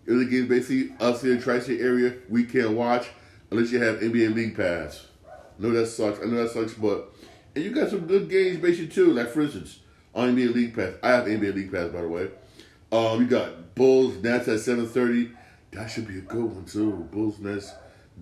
other 0.09 0.25
games 0.25 0.49
basically 0.49 0.95
us 0.99 1.23
in 1.23 1.37
the 1.37 1.43
tri-state 1.43 1.81
area 1.81 2.15
we 2.29 2.45
can't 2.45 2.73
watch 2.73 3.09
unless 3.51 3.71
you 3.71 3.81
have 3.83 4.01
NBA 4.01 4.35
League 4.35 4.57
Pass. 4.57 5.07
I 5.29 5.63
know 5.63 5.71
that 5.73 5.87
sucks. 5.87 6.21
I 6.21 6.25
know 6.25 6.43
that 6.43 6.51
sucks, 6.51 6.75
but 6.75 7.13
and 7.55 7.65
you 7.65 7.73
got 7.73 7.91
some 7.91 8.07
good 8.07 8.31
games 8.31 8.59
basically 8.59 8.89
too. 8.89 9.13
Like 9.13 9.29
for 9.29 9.43
instance, 9.43 9.81
on 10.15 10.35
NBA 10.35 10.55
League 10.55 10.75
Pass, 10.75 10.95
I 11.03 11.11
have 11.11 11.27
NBA 11.27 11.55
League 11.55 11.73
Pass 11.73 11.91
by 11.91 12.01
the 12.01 12.09
way. 12.09 12.31
Um, 12.91 13.21
you 13.21 13.27
got 13.27 13.75
Bulls 13.75 14.17
Nets 14.23 14.49
at 14.49 14.61
seven 14.61 14.87
thirty. 14.89 15.31
That 15.73 15.91
should 15.91 16.07
be 16.07 16.19
a 16.19 16.23
good 16.23 16.45
one 16.45 16.65
too. 16.65 17.09
Bulls 17.11 17.39
Nets. 17.39 17.73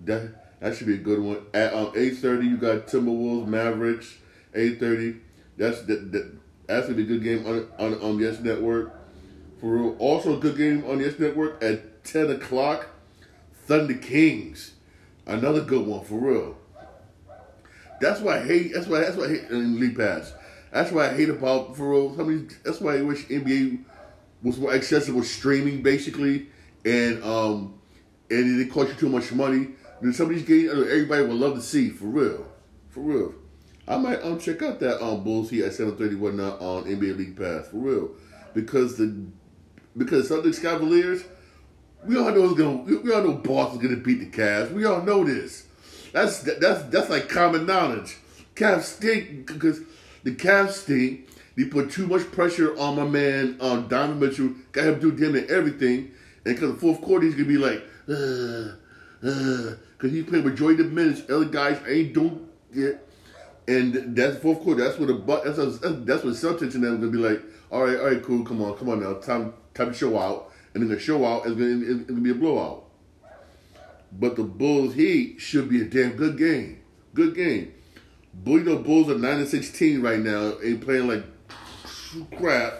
That 0.05 0.59
that 0.61 0.75
should 0.75 0.87
be 0.87 0.95
a 0.95 0.97
good 0.97 1.19
one. 1.19 1.45
At 1.53 1.73
um, 1.73 1.91
eight 1.95 2.17
thirty, 2.17 2.47
you 2.47 2.57
got 2.57 2.87
Timberwolves 2.87 3.47
Mavericks. 3.47 4.15
Eight 4.55 4.79
thirty. 4.79 5.17
That's 5.57 5.81
that, 5.83 6.11
that 6.13 6.33
that's 6.67 6.87
a 6.87 6.93
good 6.93 7.23
game 7.23 7.45
on 7.45 7.67
on 7.77 8.01
on 8.01 8.19
Yes 8.19 8.39
Network. 8.39 8.93
For 9.59 9.67
real. 9.67 9.95
Also 9.99 10.37
a 10.37 10.39
good 10.39 10.57
game 10.57 10.85
on 10.89 10.99
Yes 10.99 11.19
Network 11.19 11.61
at 11.61 12.03
ten 12.05 12.29
o'clock. 12.31 12.87
Thunder 13.65 13.93
Kings. 13.95 14.73
Another 15.25 15.61
good 15.61 15.85
one 15.85 16.03
for 16.03 16.15
real. 16.15 16.57
That's 17.99 18.21
why 18.21 18.39
I 18.39 18.43
hate. 18.43 18.73
That's 18.73 18.87
why. 18.87 18.99
That's 18.99 19.17
why 19.17 19.25
I 19.25 19.29
hate 19.29 19.43
in 19.49 19.79
League 19.79 19.97
Pass. 19.97 20.33
That's 20.71 20.91
why 20.91 21.09
I 21.09 21.13
hate 21.13 21.29
about 21.29 21.75
for 21.75 21.91
real. 21.91 22.09
That's 22.63 22.79
why 22.79 22.97
I 22.97 23.01
wish 23.01 23.27
NBA 23.27 23.83
was 24.41 24.57
more 24.57 24.73
accessible 24.73 25.23
streaming, 25.23 25.83
basically, 25.83 26.47
and 26.85 27.23
um, 27.23 27.79
and 28.29 28.61
it 28.61 28.71
cost 28.71 28.89
you 28.89 28.95
too 28.95 29.09
much 29.09 29.31
money. 29.31 29.69
Then 30.01 30.13
some 30.13 30.27
of 30.27 30.35
these 30.35 30.43
games, 30.43 30.71
everybody 30.71 31.23
would 31.23 31.37
love 31.37 31.55
to 31.55 31.61
see 31.61 31.89
for 31.89 32.05
real, 32.05 32.47
for 32.89 33.01
real. 33.01 33.35
I 33.87 33.97
might 33.97 34.23
um 34.23 34.39
check 34.39 34.61
out 34.61 34.79
that 34.79 35.03
um 35.03 35.23
Bulls 35.23 35.49
here 35.49 35.65
at 35.65 35.73
seven 35.73 35.95
thirty 35.95 36.15
whatnot 36.15 36.61
on 36.61 36.85
NBA 36.85 37.17
League 37.17 37.37
Pass 37.37 37.67
for 37.67 37.77
real, 37.77 38.11
because 38.53 38.97
the 38.97 39.25
because 39.97 40.29
Celtics 40.29 40.61
Cavaliers, 40.61 41.23
we 42.05 42.17
all 42.17 42.31
know 42.31 42.45
it's 42.45 42.57
gonna 42.57 43.01
we 43.01 43.13
all 43.13 43.23
know 43.23 43.33
Boston's 43.33 43.83
gonna 43.83 43.97
beat 43.97 44.19
the 44.19 44.37
Cavs. 44.37 44.71
We 44.71 44.85
all 44.85 45.01
know 45.01 45.23
this. 45.23 45.67
That's 46.13 46.39
that's 46.43 46.83
that's 46.83 47.09
like 47.09 47.29
common 47.29 47.65
knowledge. 47.65 48.17
Cavs 48.55 48.83
stink 48.83 49.47
because 49.47 49.81
the 50.23 50.31
Cavs 50.35 50.71
stink. 50.71 51.27
They 51.57 51.65
put 51.65 51.91
too 51.91 52.07
much 52.07 52.31
pressure 52.31 52.77
on 52.79 52.95
my 52.95 53.03
man 53.03 53.57
um, 53.59 53.89
Donovan 53.89 54.19
Mitchell. 54.19 54.49
Got 54.71 54.85
him 54.85 54.99
do 54.99 55.11
damn 55.11 55.33
near 55.33 55.45
everything. 55.53 56.13
And 56.45 56.55
because 56.55 56.73
the 56.73 56.79
fourth 56.79 57.01
quarter, 57.01 57.25
he's 57.25 57.35
gonna 57.35 57.47
be 57.47 57.57
like, 57.57 57.83
uh, 58.09 58.75
uh, 59.23 59.75
because 59.97 60.11
he's 60.11 60.25
playing 60.25 60.45
majority 60.45 60.81
of 60.83 60.89
the 60.89 60.95
minutes. 60.95 61.21
Other 61.29 61.45
guys 61.45 61.79
ain't 61.87 62.13
doing 62.13 62.47
it. 62.73 63.07
And 63.67 64.15
that's 64.15 64.35
the 64.35 64.41
fourth 64.41 64.61
quarter. 64.61 64.83
That's 64.83 64.97
what 64.97 65.07
the 65.07 65.41
that's 65.45 65.57
what, 65.57 66.05
that's 66.05 66.23
what 66.23 66.33
Celtics 66.33 66.73
and 66.75 66.83
them 66.83 66.99
gonna 66.99 67.11
be 67.11 67.17
like. 67.17 67.41
All 67.71 67.83
right, 67.85 67.97
all 67.97 68.07
right, 68.07 68.23
cool. 68.23 68.43
Come 68.43 68.61
on, 68.61 68.75
come 68.77 68.89
on 68.89 69.01
now. 69.01 69.13
Time 69.13 69.53
time 69.73 69.91
to 69.91 69.93
show 69.93 70.17
out. 70.17 70.51
And 70.73 70.81
then 70.81 70.89
the 70.89 70.99
show 70.99 71.23
out 71.25 71.45
is 71.45 71.53
gonna, 71.53 71.81
it's 71.81 72.09
gonna 72.09 72.21
be 72.21 72.31
a 72.31 72.35
blowout. 72.35 72.85
But 74.11 74.35
the 74.35 74.43
Bulls 74.43 74.95
Heat 74.95 75.39
should 75.39 75.69
be 75.69 75.81
a 75.81 75.85
damn 75.85 76.13
good 76.13 76.37
game. 76.37 76.81
Good 77.13 77.35
game. 77.35 77.73
Bull, 78.33 78.59
you 78.59 78.63
know, 78.63 78.77
Bulls 78.77 79.09
are 79.09 79.17
nine 79.17 79.39
and 79.39 79.47
sixteen 79.47 80.01
right 80.01 80.19
now. 80.19 80.53
Ain't 80.63 80.81
playing 80.81 81.07
like 81.07 81.23
crap. 82.37 82.73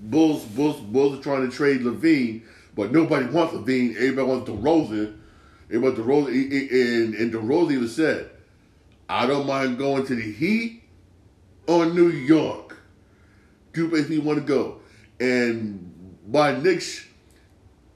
Bulls, 0.00 0.44
Bulls, 0.44 0.80
Bulls 0.80 1.18
are 1.18 1.22
trying 1.22 1.48
to 1.48 1.54
trade 1.54 1.80
LaVine, 1.80 2.42
but 2.78 2.92
nobody 2.92 3.26
wants 3.26 3.54
LaVine. 3.54 3.96
Everybody 3.96 4.28
wants 4.28 4.48
DeRozan. 4.48 5.18
Everybody 5.68 5.96
DeRozan, 6.00 6.28
and 6.70 7.14
and 7.16 7.32
DeRozan 7.32 7.72
even 7.72 7.88
said, 7.88 8.30
"I 9.08 9.26
don't 9.26 9.48
mind 9.48 9.78
going 9.78 10.06
to 10.06 10.14
the 10.14 10.22
Heat 10.22 10.84
or 11.66 11.86
New 11.86 12.08
York. 12.08 12.76
Do 13.72 13.92
if 13.96 14.08
you 14.10 14.20
want 14.20 14.38
to 14.38 14.44
go." 14.44 14.78
And 15.18 15.92
my 16.28 16.56
Knicks 16.56 17.04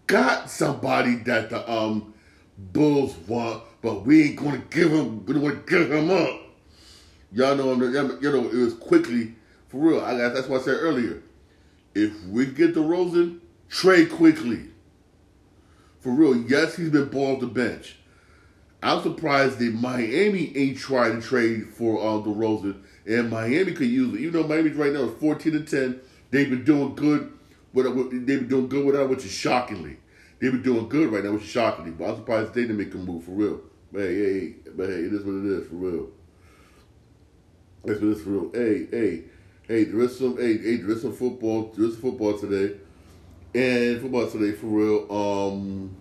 got 0.09 0.51
somebody 0.51 1.15
that 1.27 1.51
the 1.51 1.73
um 1.73 2.13
Bulls 2.59 3.17
want, 3.29 3.63
but 3.83 4.05
we 4.05 4.31
ain't 4.31 4.37
gonna 4.37 4.65
give 4.69 4.91
him, 4.91 5.25
We 5.25 5.35
gonna 5.35 5.63
give 5.65 5.93
him 5.93 6.11
up. 6.11 6.41
Y'all 7.31 7.55
know, 7.55 7.73
you 7.75 8.33
know, 8.33 8.49
it 8.49 8.57
was 8.57 8.75
Quickley 8.75 9.37
for 9.69 9.77
real. 9.79 10.01
I 10.01 10.15
that's 10.17 10.49
what 10.49 10.63
I 10.63 10.65
said 10.65 10.79
earlier. 10.81 11.23
If 11.95 12.25
we 12.25 12.47
get 12.47 12.75
the 12.75 12.81
DeRozan, 12.81 13.39
trade 13.69 14.11
Quickley. 14.11 14.72
For 16.03 16.11
real, 16.11 16.37
yes, 16.37 16.75
he's 16.75 16.91
been 16.91 17.09
ball 17.09 17.37
off 17.37 17.41
the 17.41 17.47
bench. 17.47 17.97
I'm 18.83 19.01
surprised 19.03 19.61
that 19.61 19.73
Miami 19.73 20.53
ain't 20.57 20.77
trying 20.77 21.21
to 21.21 21.27
trade 21.27 21.69
for 21.69 22.01
uh, 22.01 22.21
DeRozan, 22.25 22.83
and 23.07 23.31
Miami 23.31 23.71
could 23.71 23.87
use 23.87 24.13
it. 24.13 24.21
Even 24.21 24.33
though 24.33 24.49
Miami's 24.49 24.75
right 24.75 24.93
now 24.93 25.05
is 25.05 25.15
14 25.21 25.53
to 25.53 25.61
10, 25.61 26.01
they've 26.33 26.51
been 26.51 26.65
doing 26.65 26.97
good. 26.97 27.33
With, 27.73 28.27
they've 28.27 28.41
been 28.41 28.49
doing 28.49 28.69
good 28.69 28.85
without, 28.85 29.11
which 29.11 29.25
is 29.25 29.31
shockingly. 29.31 29.99
They've 30.41 30.51
been 30.51 30.63
doing 30.63 30.89
good 30.89 31.13
right 31.13 31.23
now, 31.23 31.35
which 31.35 31.45
is 31.45 31.49
shockingly. 31.49 31.93
But 31.93 32.11
I'm 32.11 32.17
surprised 32.17 32.53
they 32.53 32.63
didn't 32.63 32.79
make 32.79 32.93
a 32.95 32.99
move 32.99 33.23
for 33.23 33.31
real. 33.31 33.61
But 33.93 34.01
hey, 34.01 34.15
hey, 34.15 34.55
but 34.75 34.89
hey, 34.89 34.95
it 34.95 35.13
is 35.13 35.23
what 35.23 35.35
it 35.35 35.45
is 35.45 35.69
for 35.69 35.77
real. 35.77 36.09
That's 37.85 38.01
what 38.01 38.11
it's 38.11 38.23
for 38.23 38.31
real. 38.31 38.51
Hey, 38.53 38.89
hey, 38.91 39.23
hey, 39.69 39.85
there 39.85 40.01
is 40.01 40.19
some, 40.19 40.37
hey, 40.37 40.59
hey, 40.59 40.77
there 40.79 40.91
is 40.91 41.03
some 41.03 41.15
football, 41.15 41.73
there 41.77 41.87
is 41.87 41.97
football 41.97 42.37
today, 42.37 42.75
and 43.55 44.01
football 44.01 44.31
today 44.31 44.53
for 44.53 44.67
real. 44.67 45.13
Um, 45.13 45.97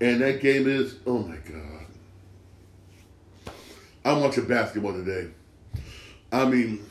and 0.00 0.20
that 0.20 0.40
game 0.40 0.68
is, 0.68 0.96
oh 1.06 1.18
my 1.18 1.36
god, 1.36 1.86
I'm 4.04 4.20
watching 4.20 4.46
basketball 4.46 4.92
today. 4.92 5.30
I 6.30 6.44
mean, 6.44 6.84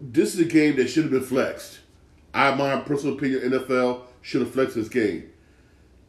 this 0.00 0.34
is 0.34 0.40
a 0.40 0.44
game 0.44 0.76
that 0.76 0.88
should 0.88 1.04
have 1.04 1.12
been 1.12 1.22
flexed. 1.22 1.80
I, 2.34 2.54
my 2.54 2.76
personal 2.80 3.16
opinion, 3.16 3.50
NFL 3.50 4.02
should 4.22 4.42
have 4.42 4.52
flexed 4.52 4.74
this 4.74 4.88
game. 4.88 5.30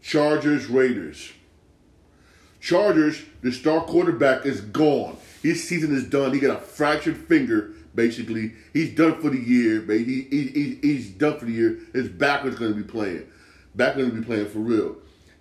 Chargers, 0.01 0.67
Raiders. 0.67 1.31
Chargers, 2.59 3.21
the 3.41 3.51
star 3.51 3.81
quarterback 3.81 4.45
is 4.45 4.61
gone. 4.61 5.17
His 5.41 5.67
season 5.67 5.95
is 5.95 6.03
done. 6.03 6.33
He 6.33 6.39
got 6.39 6.57
a 6.57 6.59
fractured 6.59 7.17
finger, 7.17 7.71
basically. 7.95 8.53
He's 8.73 8.95
done 8.95 9.19
for 9.21 9.29
the 9.29 9.39
year, 9.39 9.81
baby. 9.81 10.27
He, 10.29 10.47
he, 10.47 10.79
he's 10.81 11.09
done 11.09 11.39
for 11.39 11.45
the 11.45 11.51
year. 11.51 11.79
His 11.93 12.09
back 12.09 12.45
is 12.45 12.55
going 12.55 12.73
to 12.73 12.77
be 12.77 12.83
playing. 12.83 13.27
Back 13.75 13.95
going 13.95 14.09
to 14.09 14.15
be 14.15 14.25
playing 14.25 14.47
for 14.47 14.59
real. 14.59 14.97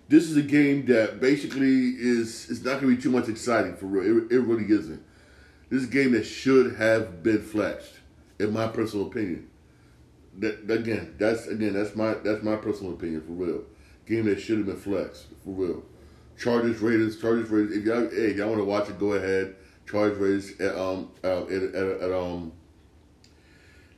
This 0.07 0.23
is 0.23 0.37
a 0.37 0.41
game 0.41 0.85
that 0.87 1.19
basically 1.19 1.89
is 1.89 2.49
it's 2.49 2.63
not 2.63 2.81
going 2.81 2.91
to 2.91 2.95
be 2.95 3.01
too 3.01 3.11
much 3.11 3.29
exciting 3.29 3.75
for 3.75 3.85
real. 3.85 4.25
It, 4.25 4.31
it 4.31 4.39
really 4.39 4.65
isn't. 4.65 5.03
This 5.69 5.83
is 5.83 5.87
a 5.87 5.91
game 5.91 6.13
that 6.13 6.23
should 6.23 6.75
have 6.77 7.21
been 7.21 7.43
flexed, 7.43 7.93
in 8.39 8.51
my 8.51 8.67
personal 8.67 9.05
opinion. 9.05 9.49
That 10.39 10.69
again, 10.69 11.15
that's 11.19 11.45
again, 11.47 11.73
that's 11.73 11.95
my 11.95 12.15
that's 12.15 12.41
my 12.41 12.55
personal 12.55 12.93
opinion 12.93 13.21
for 13.21 13.33
real. 13.33 13.63
Game 14.07 14.25
that 14.25 14.39
should 14.41 14.57
have 14.57 14.65
been 14.65 14.77
flexed 14.77 15.27
for 15.43 15.51
real. 15.51 15.83
Chargers 16.39 16.79
Raiders, 16.79 17.19
Chargers 17.19 17.49
Raiders. 17.49 17.77
If 17.77 17.83
y'all, 17.83 18.09
hey, 18.09 18.31
if 18.31 18.37
y'all 18.37 18.47
want 18.47 18.61
to 18.61 18.65
watch 18.65 18.89
it, 18.89 18.97
go 18.97 19.13
ahead. 19.13 19.55
Chargers 19.89 20.17
Raiders 20.17 20.59
at 20.59 20.75
um 20.77 21.09
uh, 21.23 21.43
at, 21.45 21.63
at, 21.63 22.01
at 22.01 22.11
um 22.11 22.51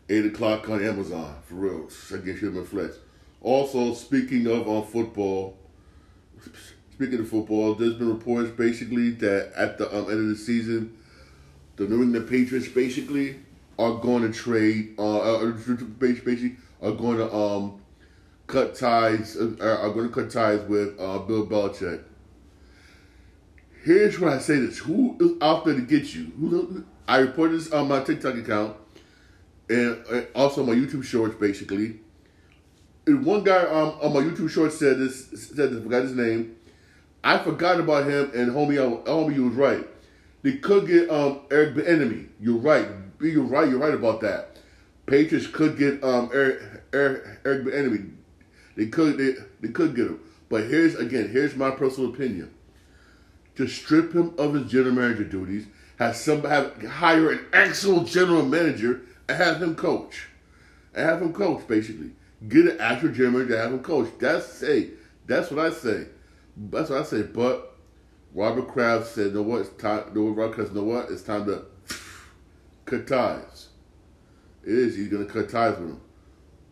eight 0.09 0.25
o'clock 0.25 0.69
on 0.69 0.83
Amazon 0.83 1.35
for 1.45 1.55
real. 1.55 1.89
Again, 2.11 2.35
should 2.35 2.43
have 2.45 2.53
been 2.53 2.65
flexed. 2.65 2.99
Also, 3.41 3.93
speaking 3.93 4.45
of 4.47 4.69
um, 4.69 4.85
football, 4.85 5.57
speaking 6.93 7.19
of 7.19 7.29
football, 7.29 7.73
there's 7.73 7.95
been 7.95 8.09
reports 8.09 8.51
basically 8.51 9.11
that 9.11 9.51
at 9.55 9.77
the 9.77 9.87
um, 9.89 10.09
end 10.09 10.19
of 10.19 10.27
the 10.27 10.35
season, 10.35 10.97
the 11.77 11.87
New 11.87 12.03
England 12.03 12.29
Patriots 12.29 12.67
basically 12.67 13.37
are 13.79 13.95
going 13.95 14.21
to 14.23 14.31
trade, 14.31 14.95
uh, 14.99 15.35
uh 15.37 15.51
basically 15.97 16.55
are 16.81 16.91
going 16.91 17.17
to 17.17 17.33
um 17.33 17.81
cut 18.47 18.75
ties, 18.75 19.35
uh, 19.37 19.55
are 19.59 19.89
going 19.91 20.07
to 20.07 20.13
cut 20.13 20.29
ties 20.29 20.61
with 20.67 20.99
uh, 20.99 21.19
Bill 21.19 21.47
Belichick. 21.47 22.03
Here's 23.83 24.19
what 24.19 24.33
I 24.33 24.39
say: 24.39 24.57
This 24.57 24.77
who 24.79 25.17
is 25.19 25.41
out 25.41 25.65
there 25.65 25.75
to 25.75 25.81
get 25.81 26.13
you? 26.13 26.31
Who 26.39 26.85
I 27.07 27.17
reported 27.17 27.59
this 27.59 27.71
on 27.71 27.87
my 27.87 28.03
TikTok 28.03 28.35
account 28.35 28.77
and 29.69 30.27
also 30.35 30.63
my 30.63 30.73
YouTube 30.73 31.03
Shorts, 31.03 31.35
basically. 31.35 31.99
And 33.07 33.25
one 33.25 33.43
guy 33.43 33.61
um, 33.63 33.97
on 34.01 34.13
my 34.13 34.19
YouTube 34.19 34.49
Shorts 34.49 34.77
said 34.77 34.99
this, 34.99 35.27
said 35.29 35.71
this, 35.71 35.83
forgot 35.83 36.03
his 36.03 36.13
name. 36.13 36.55
I 37.23 37.37
forgot 37.37 37.79
about 37.79 38.05
him, 38.07 38.31
and 38.33 38.51
homie, 38.51 38.77
homie, 39.05 39.35
you 39.35 39.45
was 39.45 39.55
right. 39.55 39.87
They 40.43 40.53
could 40.57 40.87
get 40.87 41.09
um 41.09 41.41
Eric 41.51 41.75
Bieniemy. 41.75 42.27
You're 42.39 42.57
right. 42.57 42.87
You're 43.19 43.43
right. 43.43 43.69
You're 43.69 43.79
right 43.79 43.93
about 43.93 44.21
that. 44.21 44.57
Patriots 45.05 45.47
could 45.47 45.77
get 45.77 46.03
um 46.03 46.29
Eric 46.33 46.61
Eric, 46.93 47.23
Eric 47.45 47.65
Bieniemy. 47.65 48.11
They 48.75 48.87
could 48.87 49.17
they, 49.17 49.35
they 49.61 49.71
could 49.71 49.95
get 49.95 50.07
him. 50.07 50.19
But 50.49 50.65
here's 50.65 50.95
again 50.95 51.29
here's 51.29 51.55
my 51.55 51.71
personal 51.71 52.09
opinion. 52.09 52.51
To 53.55 53.67
strip 53.67 54.13
him 54.13 54.33
of 54.37 54.53
his 54.53 54.71
general 54.71 54.95
manager 54.95 55.25
duties, 55.25 55.67
have 55.97 56.15
some 56.15 56.43
have 56.43 56.81
hire 56.83 57.31
an 57.31 57.45
actual 57.53 58.03
general 58.03 58.45
manager 58.45 59.01
and 59.27 59.37
have 59.37 59.61
him 59.61 59.75
coach, 59.75 60.27
and 60.93 61.05
have 61.07 61.21
him 61.21 61.33
coach 61.33 61.67
basically. 61.67 62.11
Get 62.47 62.65
an 62.65 62.81
actual 62.81 63.09
general 63.09 63.33
manager 63.33 63.53
and 63.55 63.63
have 63.63 63.73
him 63.73 63.83
coach. 63.83 64.09
That's 64.19 64.61
hey, 64.61 64.91
that's 65.27 65.51
what 65.51 65.65
I 65.65 65.69
say. 65.71 66.07
That's 66.57 66.89
what 66.89 67.01
I 67.01 67.03
say. 67.03 67.23
But 67.23 67.77
Robert 68.33 68.67
Kraft 68.69 69.07
said, 69.07 69.33
"No 69.33 69.41
what? 69.41 69.61
It's 69.61 69.69
time. 69.81 70.05
No 70.13 70.29
Robert 70.29 70.55
Kraft, 70.55 70.73
know 70.73 70.83
what? 70.83 71.09
It's 71.11 71.21
time 71.21 71.45
to 71.45 71.65
cut 72.85 73.07
ties. 73.07 73.69
It 74.63 74.73
is. 74.73 74.95
He's 74.95 75.07
gonna 75.09 75.25
cut 75.25 75.49
ties 75.49 75.77
with 75.77 75.89
him. 75.89 76.01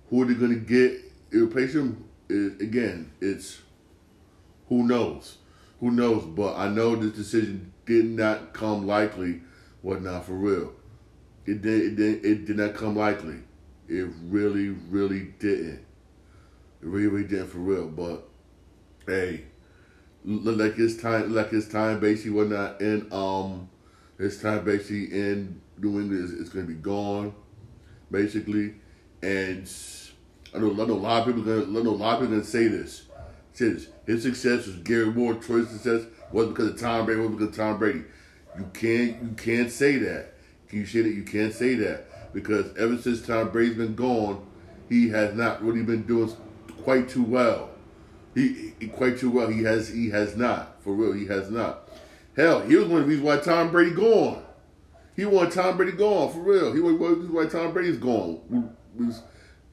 Who 0.10 0.24
are 0.24 0.26
they 0.26 0.34
gonna 0.36 0.56
get? 0.56 1.32
to 1.32 1.46
Replace 1.46 1.76
him? 1.76 2.06
Again. 2.30 3.12
It's 3.20 3.60
who 4.68 4.84
knows. 4.88 5.39
Who 5.80 5.92
knows? 5.92 6.24
But 6.24 6.58
I 6.58 6.70
know 6.70 6.96
this 6.96 7.16
decision 7.16 7.74
did 7.86 8.06
not 8.06 8.54
come 8.54 8.86
likely. 8.86 9.42
What 9.82 10.02
not 10.02 10.26
for 10.26 10.34
real? 10.34 10.74
It 11.46 11.62
did. 11.62 11.82
It 11.82 11.96
did. 11.96 12.26
It 12.26 12.46
did 12.46 12.58
not 12.58 12.76
come 12.76 12.96
likely. 12.96 13.38
It 13.88 14.08
really, 14.24 14.70
really 14.70 15.34
didn't. 15.40 15.86
It 16.82 16.88
really, 16.88 17.08
really 17.08 17.28
didn't 17.28 17.48
for 17.48 17.60
real. 17.60 17.88
But 17.88 18.28
hey, 19.06 19.46
like 20.26 20.78
it's 20.78 21.02
time, 21.02 21.34
like 21.34 21.54
it's 21.54 21.68
time 21.68 22.00
basically 22.00 22.32
whatnot 22.32 22.82
in 22.82 23.08
um, 23.12 23.70
his 24.18 24.42
time 24.42 24.66
basically 24.66 25.06
in 25.06 25.62
New 25.78 26.00
England 26.00 26.40
is, 26.40 26.50
going 26.50 26.68
to 26.68 26.74
be 26.74 26.80
gone, 26.80 27.34
basically, 28.12 28.76
and 29.22 29.72
I 30.54 30.60
know, 30.60 30.72
I 30.72 30.76
know 30.76 30.94
a 30.94 30.96
lot 30.96 31.22
of 31.22 31.26
people 31.28 31.42
gonna, 31.42 31.80
I 31.80 31.84
know 31.84 31.92
a 31.92 31.92
lot 31.92 32.14
of 32.16 32.20
people 32.20 32.36
gonna 32.36 32.44
say 32.44 32.68
this, 32.68 33.04
this. 33.60 33.88
His 34.06 34.24
success 34.24 34.66
was 34.66 34.76
Gary 34.78 35.12
Moore. 35.12 35.36
Troy's 35.36 35.70
success 35.70 36.06
wasn't 36.32 36.56
because 36.56 36.72
of 36.72 36.80
Tom 36.80 37.06
Brady. 37.06 37.22
wasn't 37.22 37.40
because 37.40 37.58
of 37.58 37.64
Tom 37.64 37.78
Brady. 37.78 38.04
You 38.58 38.70
can't, 38.74 39.22
you 39.22 39.36
can't 39.38 39.72
say 39.72 39.98
that. 39.98 40.34
Can 40.68 40.80
you 40.80 40.86
say 40.86 41.02
that? 41.02 41.14
You 41.14 41.24
can't 41.24 41.54
say 41.54 41.76
that 41.76 42.34
because 42.34 42.76
ever 42.78 42.98
since 42.98 43.26
Tom 43.26 43.50
Brady's 43.50 43.78
been 43.78 43.96
gone, 43.96 44.46
he 44.88 45.10
has 45.10 45.36
not 45.36 45.64
really 45.64 45.84
been 45.84 46.04
doing 46.04 46.32
quite 46.84 47.10
too 47.10 47.24
well. 47.24 47.70
He, 48.36 48.74
he 48.80 48.88
quite 48.88 49.18
too 49.18 49.32
well. 49.32 49.48
He 49.48 49.64
has 49.64 49.90
he 49.90 50.10
has 50.10 50.36
not 50.36 50.82
for 50.82 50.94
real. 50.94 51.14
He 51.14 51.26
has 51.28 51.50
not. 51.50 51.90
Hell, 52.36 52.62
he 52.62 52.76
was 52.76 52.88
one 52.88 53.02
of 53.02 53.08
the 53.08 53.10
reasons 53.10 53.26
why 53.26 53.38
Tom 53.38 53.72
Brady 53.72 53.92
gone. 53.92 54.44
He 55.16 55.26
wanted 55.26 55.52
Tom 55.52 55.76
Brady 55.78 55.92
gone 55.94 56.32
for 56.32 56.40
real. 56.40 56.74
He 56.74 56.80
was 56.80 56.94
one 56.94 57.12
of 57.12 57.18
the 57.18 57.26
reasons 57.28 57.54
why 57.54 57.60
Tom 57.60 57.74
Brady's 57.74 57.98
gone. 57.98 58.76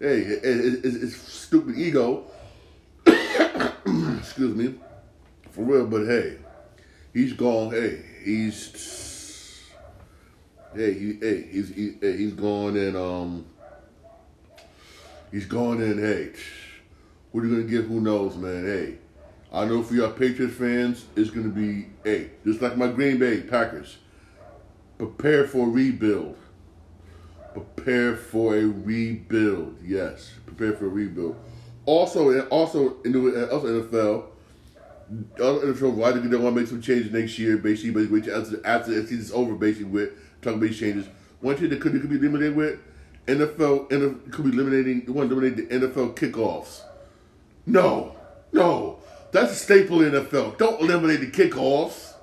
Hey, 0.00 0.18
it's, 0.18 0.84
it's 0.84 1.16
stupid 1.16 1.78
ego. 1.78 2.24
Excuse 4.18 4.56
me, 4.56 4.74
for 5.50 5.62
real. 5.62 5.86
But 5.86 6.06
hey, 6.06 6.38
he's 7.12 7.32
gone. 7.34 7.70
Hey, 7.70 8.02
he's 8.24 9.70
hey 10.74 10.92
he 10.92 11.18
hey 11.20 11.48
he's 11.50 11.68
he, 11.74 11.94
hey, 12.00 12.16
he's 12.16 12.32
gone 12.32 12.76
and 12.76 12.96
um 12.96 13.46
he's 15.30 15.46
gone 15.46 15.80
and 15.80 16.00
hey. 16.00 16.32
What 17.30 17.44
are 17.44 17.46
you 17.46 17.56
gonna 17.56 17.68
get? 17.68 17.84
Who 17.84 18.00
knows, 18.00 18.36
man? 18.36 18.64
Hey, 18.64 18.98
I 19.52 19.66
know 19.66 19.82
for 19.82 19.94
your 19.94 20.10
Patriots 20.10 20.56
fans, 20.56 21.04
it's 21.14 21.30
gonna 21.30 21.48
be 21.48 21.86
hey, 22.02 22.30
just 22.44 22.60
like 22.60 22.76
my 22.76 22.88
Green 22.88 23.18
Bay 23.18 23.42
Packers. 23.42 23.98
Prepare 24.98 25.46
for 25.46 25.66
a 25.66 25.70
rebuild. 25.70 26.36
Prepare 27.52 28.16
for 28.16 28.56
a 28.56 28.64
rebuild. 28.64 29.76
Yes, 29.84 30.32
prepare 30.44 30.72
for 30.72 30.86
a 30.86 30.88
rebuild. 30.88 31.36
Also, 31.86 32.46
also 32.48 33.00
in 33.04 33.12
the 33.12 33.48
uh, 33.48 33.54
also 33.54 33.82
NFL, 33.82 34.24
other 35.40 35.72
NFL 35.72 35.94
why 35.94 36.12
they 36.12 36.18
want 36.18 36.30
to 36.30 36.60
make 36.60 36.66
some 36.66 36.82
changes 36.82 37.12
next 37.12 37.38
year, 37.38 37.56
basically, 37.56 38.06
basically 38.06 38.32
after 38.32 38.66
after 38.66 38.94
the 38.94 39.06
season's 39.06 39.32
over, 39.32 39.54
basically 39.54 39.86
with 39.86 40.10
talking 40.42 40.62
about 40.62 40.74
changes. 40.74 41.06
One 41.40 41.56
thing 41.56 41.68
that 41.70 41.80
could, 41.80 41.92
could 41.92 42.10
be 42.10 42.16
eliminated 42.16 42.56
with 42.56 42.80
NFL, 43.26 43.90
NFL 43.90 44.32
could 44.32 44.44
be 44.44 44.50
eliminating. 44.52 45.04
Want 45.12 45.30
to 45.30 45.38
eliminate 45.38 45.68
the 45.68 45.74
NFL 45.74 46.14
kickoffs. 46.16 46.82
No, 47.66 48.16
no. 48.52 48.98
That's 49.32 49.52
a 49.52 49.54
staple 49.54 50.02
in 50.02 50.12
NFL. 50.12 50.56
Don't 50.56 50.80
eliminate 50.80 51.20
the 51.20 51.30
kickoffs. 51.30 52.14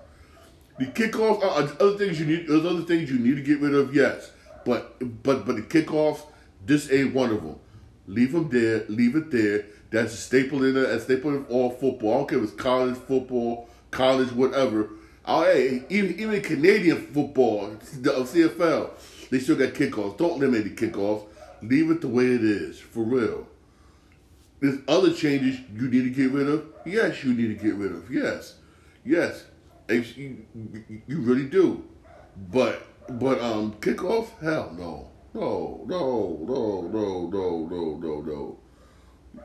The 0.79 0.85
kickoffs 0.85 1.43
are 1.43 1.81
other 1.81 1.97
things 1.97 2.19
you 2.19 2.25
need. 2.25 2.47
There's 2.47 2.65
other 2.65 2.81
things 2.81 3.11
you 3.11 3.19
need 3.19 3.35
to 3.35 3.43
get 3.43 3.59
rid 3.59 3.75
of. 3.75 3.93
Yes, 3.93 4.31
but 4.65 4.97
but 5.23 5.45
but 5.45 5.55
the 5.55 5.61
kickoffs, 5.61 6.21
this 6.65 6.91
ain't 6.91 7.13
one 7.13 7.29
of 7.29 7.43
them. 7.43 7.59
Leave 8.07 8.33
them 8.33 8.49
there. 8.49 8.85
Leave 8.89 9.15
it 9.15 9.31
there. 9.31 9.65
That's 9.91 10.13
a 10.13 10.17
staple 10.17 10.63
in 10.63 10.75
a, 10.75 10.81
a 10.81 10.99
staple 10.99 11.35
of 11.35 11.49
all 11.49 11.69
football. 11.69 12.13
I 12.13 12.17
don't 12.17 12.29
care 12.29 12.37
if 12.39 12.43
it's 12.45 12.53
college 12.53 12.97
football, 12.97 13.69
college 13.91 14.31
whatever. 14.31 14.89
Oh, 15.25 15.43
hey, 15.43 15.83
even 15.89 16.19
even 16.19 16.41
Canadian 16.41 16.97
football, 16.97 17.77
the 18.01 18.11
CFL, 18.11 18.89
they 19.29 19.39
still 19.39 19.55
got 19.55 19.69
kickoffs. 19.73 20.17
Don't 20.17 20.41
eliminate 20.41 20.75
the 20.75 20.87
kickoffs. 20.87 21.27
Leave 21.61 21.89
it 21.91 22.01
the 22.01 22.09
way 22.09 22.25
it 22.25 22.43
is, 22.43 22.79
for 22.79 23.03
real. 23.03 23.47
There's 24.59 24.79
other 24.87 25.13
changes 25.13 25.59
you 25.73 25.89
need 25.89 26.03
to 26.03 26.09
get 26.09 26.31
rid 26.31 26.49
of. 26.49 26.65
Yes, 26.85 27.23
you 27.23 27.33
need 27.33 27.57
to 27.57 27.63
get 27.63 27.75
rid 27.75 27.91
of. 27.91 28.11
Yes, 28.11 28.55
yes, 29.05 29.45
you, 29.89 30.45
you 31.07 31.19
really 31.21 31.45
do. 31.45 31.83
But 32.51 32.81
but 33.09 33.41
um, 33.41 33.73
kickoff, 33.73 34.27
hell 34.41 34.73
no, 34.77 35.09
no, 35.33 35.83
no, 35.87 36.39
no, 36.47 36.81
no, 36.87 37.27
no, 37.27 37.67
no, 37.67 37.97
no, 37.97 38.21
no. 38.21 38.59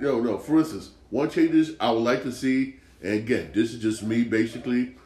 Yo, 0.01 0.21
no. 0.21 0.39
For 0.39 0.59
instance, 0.59 0.91
one 1.11 1.31
changes 1.31 1.75
I 1.81 1.91
would 1.91 2.03
like 2.03 2.23
to 2.25 2.33
see, 2.33 2.77
and 3.03 3.15
again, 3.15 3.53
this 3.55 3.73
is 3.73 3.81
just 3.81 4.03
me 4.03 4.25
basically, 4.25 4.97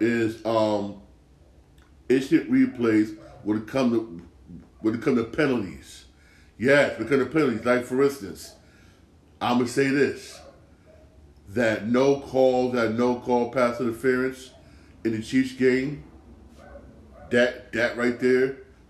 is 0.00 0.44
um, 0.44 1.02
instant 2.08 2.50
replays 2.50 3.16
when 3.42 3.58
it 3.58 3.66
come 3.66 3.90
to 3.90 4.22
when 4.80 4.94
it 4.94 5.02
come 5.02 5.16
to 5.16 5.24
penalties. 5.24 6.04
Yes, 6.58 6.98
when 6.98 7.06
it 7.06 7.10
come 7.10 7.18
to 7.20 7.26
penalties. 7.26 7.64
Like 7.64 7.84
for 7.84 8.02
instance 8.02 8.54
I'm 9.42 9.58
gonna 9.58 9.68
say 9.68 9.88
this: 9.88 10.40
that 11.48 11.88
no 11.88 12.20
call, 12.20 12.70
that 12.70 12.92
no 12.92 13.16
call 13.16 13.50
pass 13.50 13.80
interference 13.80 14.50
in 15.04 15.12
the 15.12 15.20
Chiefs 15.20 15.52
game. 15.54 16.04
That 17.30 17.72
that 17.72 17.96
right 17.96 18.20
there, 18.20 18.58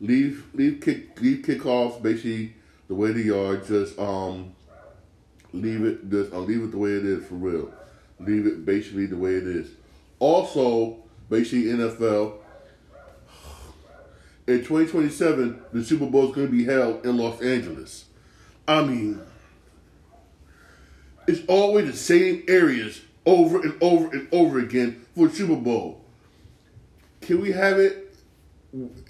leave, 0.00 0.46
leave 0.54 0.80
kick, 0.80 1.20
leave 1.20 1.44
kickoffs 1.44 2.02
basically 2.02 2.54
the 2.88 2.94
way 2.94 3.12
they 3.12 3.30
are. 3.30 3.56
Just 3.56 3.98
um, 3.98 4.54
leave 5.52 5.84
it, 5.84 6.10
just 6.10 6.32
uh, 6.32 6.38
leave 6.38 6.62
it 6.62 6.70
the 6.70 6.78
way 6.78 6.90
it 6.90 7.04
is 7.04 7.26
for 7.26 7.34
real. 7.34 7.72
Leave 8.18 8.46
it 8.46 8.64
basically 8.64 9.06
the 9.06 9.16
way 9.16 9.34
it 9.34 9.46
is. 9.46 9.70
Also, 10.18 10.98
basically 11.28 11.64
NFL. 11.64 12.38
In 14.46 14.58
2027, 14.58 15.60
the 15.72 15.84
Super 15.84 16.06
Bowl 16.06 16.28
is 16.28 16.34
going 16.34 16.46
to 16.46 16.52
be 16.52 16.64
held 16.64 17.04
in 17.04 17.16
Los 17.16 17.42
Angeles. 17.42 18.04
I 18.68 18.84
mean, 18.84 19.20
it's 21.26 21.44
always 21.48 21.86
the 21.90 21.96
same 21.96 22.44
areas 22.46 23.00
over 23.24 23.60
and 23.60 23.74
over 23.82 24.08
and 24.16 24.28
over 24.32 24.60
again 24.60 25.04
for 25.16 25.28
Super 25.28 25.56
Bowl. 25.56 26.04
Can 27.20 27.40
we 27.40 27.52
have 27.52 27.78
it? 27.78 28.14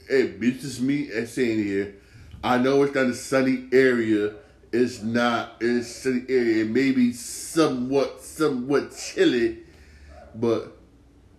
Hey, 0.09 0.35
it's 0.41 0.63
just 0.63 0.81
me 0.81 1.09
saying 1.27 1.65
here. 1.65 1.97
I 2.45 2.59
know 2.59 2.85
it's 2.85 2.95
not 2.95 3.07
a 3.07 3.15
sunny 3.15 3.67
area. 3.73 4.35
It's 4.71 5.03
not. 5.03 5.57
It's 5.61 5.89
sunny 5.89 6.23
area. 6.29 6.65
It 6.65 6.71
may 6.71 6.93
be 6.93 7.13
somewhat, 7.13 8.23
somewhat 8.23 8.97
chilly, 8.97 9.65
but 10.33 10.77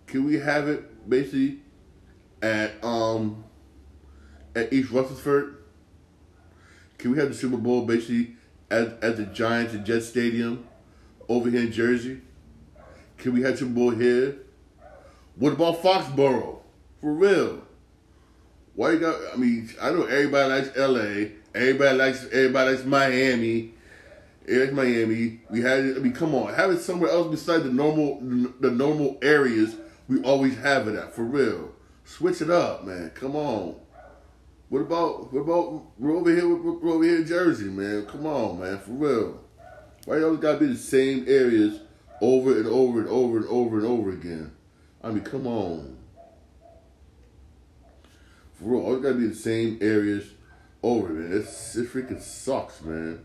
can 0.06 0.24
we 0.24 0.34
have 0.34 0.68
it 0.68 1.08
basically 1.08 1.60
at 2.42 2.72
um 2.84 3.44
at 4.54 4.70
East 4.70 4.90
Rutherford? 4.90 5.56
Can 6.98 7.12
we 7.12 7.18
have 7.18 7.28
the 7.28 7.34
Super 7.34 7.56
Bowl 7.56 7.86
basically 7.86 8.36
at, 8.70 9.02
at 9.02 9.16
the 9.16 9.24
Giants 9.24 9.72
and 9.72 9.86
Jets 9.86 10.08
Stadium 10.08 10.66
over 11.26 11.48
here 11.48 11.60
in 11.60 11.72
Jersey? 11.72 12.20
Can 13.16 13.32
we 13.32 13.40
have 13.42 13.58
Super 13.58 13.72
Bowl 13.72 13.90
here? 13.90 14.36
What 15.36 15.54
about 15.54 15.80
Foxborough? 15.82 16.58
For 17.00 17.14
real. 17.14 17.67
Why 18.78 18.92
you 18.92 19.00
got? 19.00 19.16
I 19.32 19.36
mean, 19.36 19.68
I 19.82 19.90
know 19.90 20.04
everybody 20.04 20.48
likes 20.50 20.76
L.A. 20.76 21.32
Everybody 21.52 21.98
likes 21.98 22.24
everybody 22.26 22.70
likes 22.70 22.84
Miami. 22.84 23.74
It's 24.46 24.72
Miami. 24.72 25.40
We 25.50 25.62
had. 25.62 25.80
I 25.80 25.98
mean, 25.98 26.12
come 26.12 26.32
on, 26.32 26.54
have 26.54 26.70
it 26.70 26.78
somewhere 26.78 27.10
else 27.10 27.26
besides 27.28 27.64
the 27.64 27.72
normal 27.72 28.20
the 28.20 28.70
normal 28.70 29.18
areas 29.20 29.74
we 30.06 30.22
always 30.22 30.56
have 30.58 30.86
it 30.86 30.94
at. 30.94 31.12
For 31.12 31.24
real, 31.24 31.72
switch 32.04 32.40
it 32.40 32.50
up, 32.50 32.84
man. 32.84 33.10
Come 33.16 33.34
on. 33.34 33.74
What 34.68 34.82
about 34.82 35.32
what 35.32 35.40
about 35.40 35.82
we're 35.98 36.14
over 36.14 36.32
here 36.32 36.48
we're 36.48 36.94
over 36.94 37.02
here 37.02 37.16
in 37.16 37.26
Jersey, 37.26 37.64
man? 37.64 38.06
Come 38.06 38.26
on, 38.26 38.60
man, 38.60 38.78
for 38.78 38.92
real. 38.92 39.40
Why 40.04 40.18
you 40.18 40.24
always 40.24 40.38
gotta 40.38 40.58
be 40.58 40.66
the 40.66 40.76
same 40.76 41.24
areas 41.26 41.80
over 42.20 42.56
and 42.56 42.68
over 42.68 43.00
and 43.00 43.08
over 43.08 43.38
and 43.38 43.46
over 43.48 43.78
and 43.78 43.86
over 43.88 44.10
again? 44.10 44.52
I 45.02 45.10
mean, 45.10 45.24
come 45.24 45.48
on. 45.48 45.97
For 48.58 48.64
real, 48.64 48.80
always 48.80 49.02
gotta 49.02 49.14
be 49.14 49.28
the 49.28 49.34
same 49.34 49.78
areas 49.80 50.24
over, 50.82 51.10
man. 51.10 51.38
It's, 51.38 51.76
it 51.76 51.92
freaking 51.92 52.20
sucks, 52.20 52.82
man. 52.82 53.24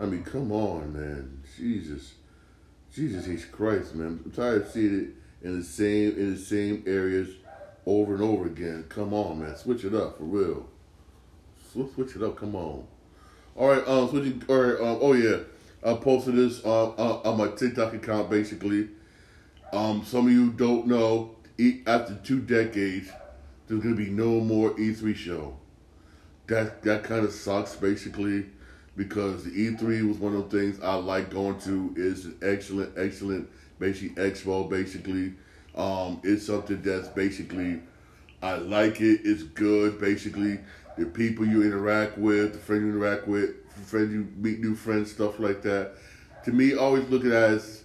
I 0.00 0.06
mean, 0.06 0.24
come 0.24 0.50
on, 0.50 0.92
man. 0.92 1.42
Jesus. 1.56 2.14
Jesus 2.92 3.28
H. 3.28 3.52
Christ, 3.52 3.94
man. 3.94 4.20
I'm 4.24 4.30
tired 4.32 4.62
of 4.62 4.68
seeing 4.68 5.00
it 5.00 5.46
in 5.46 5.58
the 5.58 5.64
same 5.64 6.16
in 6.16 6.34
the 6.34 6.40
same 6.40 6.82
areas 6.86 7.28
over 7.86 8.14
and 8.14 8.22
over 8.22 8.46
again. 8.46 8.84
Come 8.88 9.12
on, 9.12 9.40
man. 9.40 9.56
Switch 9.56 9.84
it 9.84 9.94
up 9.94 10.18
for 10.18 10.24
real. 10.24 10.66
Switch 11.72 12.16
it 12.16 12.22
up. 12.22 12.36
Come 12.36 12.54
on. 12.56 12.86
All 13.56 13.68
right. 13.68 13.86
Um. 13.86 14.08
Switching. 14.08 14.42
All 14.48 14.56
right. 14.56 14.80
Um. 14.80 14.98
Oh 15.00 15.12
yeah. 15.12 15.38
I 15.84 15.94
posted 15.94 16.36
this 16.36 16.64
um, 16.64 16.94
uh, 16.96 17.20
on 17.20 17.36
my 17.36 17.48
TikTok 17.48 17.94
account. 17.94 18.30
Basically, 18.30 18.88
um. 19.72 20.04
Some 20.04 20.26
of 20.26 20.32
you 20.32 20.50
don't 20.50 20.86
know. 20.86 21.36
After 21.86 22.16
two 22.16 22.40
decades, 22.40 23.08
there's 23.66 23.82
gonna 23.82 23.96
be 23.96 24.10
no 24.10 24.40
more 24.40 24.70
E3 24.72 25.14
show. 25.14 25.56
That 26.46 26.82
that 26.82 27.04
kind 27.04 27.24
of 27.24 27.32
sucks. 27.32 27.76
Basically, 27.76 28.46
because 28.96 29.44
the 29.44 29.50
E3 29.50 30.06
was 30.06 30.18
one 30.18 30.34
of 30.34 30.50
the 30.50 30.58
things 30.58 30.80
I 30.82 30.94
like 30.94 31.30
going 31.30 31.58
to. 31.60 31.94
is 31.96 32.26
an 32.26 32.38
excellent, 32.42 32.96
excellent, 32.96 33.48
basically 33.78 34.22
expo. 34.22 34.68
Basically, 34.68 35.34
um, 35.74 36.20
it's 36.22 36.46
something 36.46 36.82
that's 36.82 37.08
basically 37.08 37.80
I 38.42 38.56
like 38.56 39.00
it. 39.00 39.22
It's 39.24 39.42
good. 39.42 39.98
Basically, 39.98 40.60
the 40.98 41.06
people 41.06 41.46
you 41.46 41.62
interact 41.62 42.18
with, 42.18 42.52
the 42.52 42.58
friends 42.58 42.82
you 42.82 42.90
interact 42.90 43.26
with, 43.26 43.54
friends 43.86 44.12
you 44.12 44.28
meet 44.36 44.60
new 44.60 44.74
friends, 44.74 45.12
stuff 45.12 45.40
like 45.40 45.62
that. 45.62 45.92
To 46.44 46.52
me, 46.52 46.74
always 46.74 47.08
look 47.08 47.24
at 47.24 47.32
as 47.32 47.84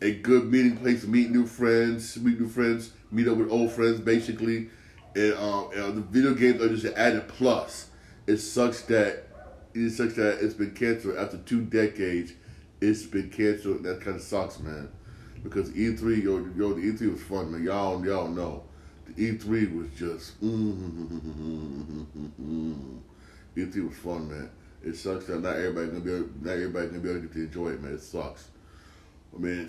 a 0.00 0.12
good 0.12 0.50
meeting 0.50 0.78
place 0.78 1.02
to 1.02 1.08
meet 1.08 1.30
new 1.30 1.46
friends, 1.46 2.16
meet 2.16 2.40
new 2.40 2.48
friends, 2.48 2.92
meet 3.10 3.28
up 3.28 3.36
with 3.36 3.50
old 3.50 3.72
friends, 3.72 4.00
basically. 4.00 4.70
And, 5.14 5.34
um, 5.34 5.70
and 5.74 5.96
the 5.96 6.02
video 6.02 6.34
games 6.34 6.62
are 6.62 6.68
just 6.68 6.84
an 6.84 6.94
added 6.94 7.28
plus. 7.28 7.88
It 8.26 8.38
sucks 8.38 8.82
that 8.82 9.26
it 9.74 9.90
sucks 9.90 10.14
that 10.14 10.38
it's 10.40 10.54
been 10.54 10.72
canceled 10.72 11.16
after 11.16 11.38
two 11.38 11.62
decades. 11.62 12.32
It's 12.80 13.04
been 13.04 13.30
canceled. 13.30 13.82
That 13.84 14.00
kind 14.00 14.16
of 14.16 14.22
sucks, 14.22 14.58
man. 14.60 14.88
Because 15.42 15.70
E3, 15.70 16.22
yo, 16.22 16.46
yo, 16.56 16.74
the 16.74 16.92
E3 16.92 17.12
was 17.12 17.22
fun, 17.22 17.52
man. 17.52 17.62
Y'all, 17.62 18.04
y'all 18.04 18.28
know. 18.28 18.64
The 19.06 19.32
E3 19.32 19.76
was 19.76 19.88
just 19.96 20.40
mm, 20.44 22.06
E3 23.56 23.88
was 23.88 23.96
fun, 23.96 24.28
man. 24.28 24.50
It 24.82 24.96
sucks 24.96 25.26
that 25.26 25.40
not 25.42 25.56
everybody 25.56 25.88
gonna 25.88 26.00
be 26.00 26.14
able, 26.14 26.28
not 26.40 26.52
everybody 26.52 26.86
gonna 26.86 26.98
be 27.00 27.10
able 27.10 27.28
to 27.28 27.38
enjoy 27.38 27.68
it, 27.70 27.82
man. 27.82 27.94
It 27.94 28.02
sucks. 28.02 28.48
I 29.34 29.38
mean, 29.38 29.68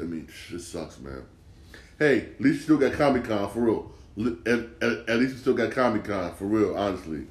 I 0.00 0.04
mean, 0.04 0.28
it 0.52 0.60
sucks, 0.60 0.98
man. 1.00 1.22
Hey, 1.98 2.18
at 2.18 2.40
least 2.40 2.58
we 2.58 2.64
still 2.64 2.76
got 2.78 2.92
Comic 2.92 3.24
Con 3.24 3.50
for 3.50 3.60
real. 3.60 3.92
At, 4.18 4.58
at, 4.82 5.08
at, 5.08 5.18
least 5.18 5.34
we 5.34 5.38
still 5.38 5.54
got 5.54 5.70
Comic 5.70 6.04
Con 6.04 6.34
for 6.34 6.44
real, 6.44 6.76
honestly. 6.76 7.26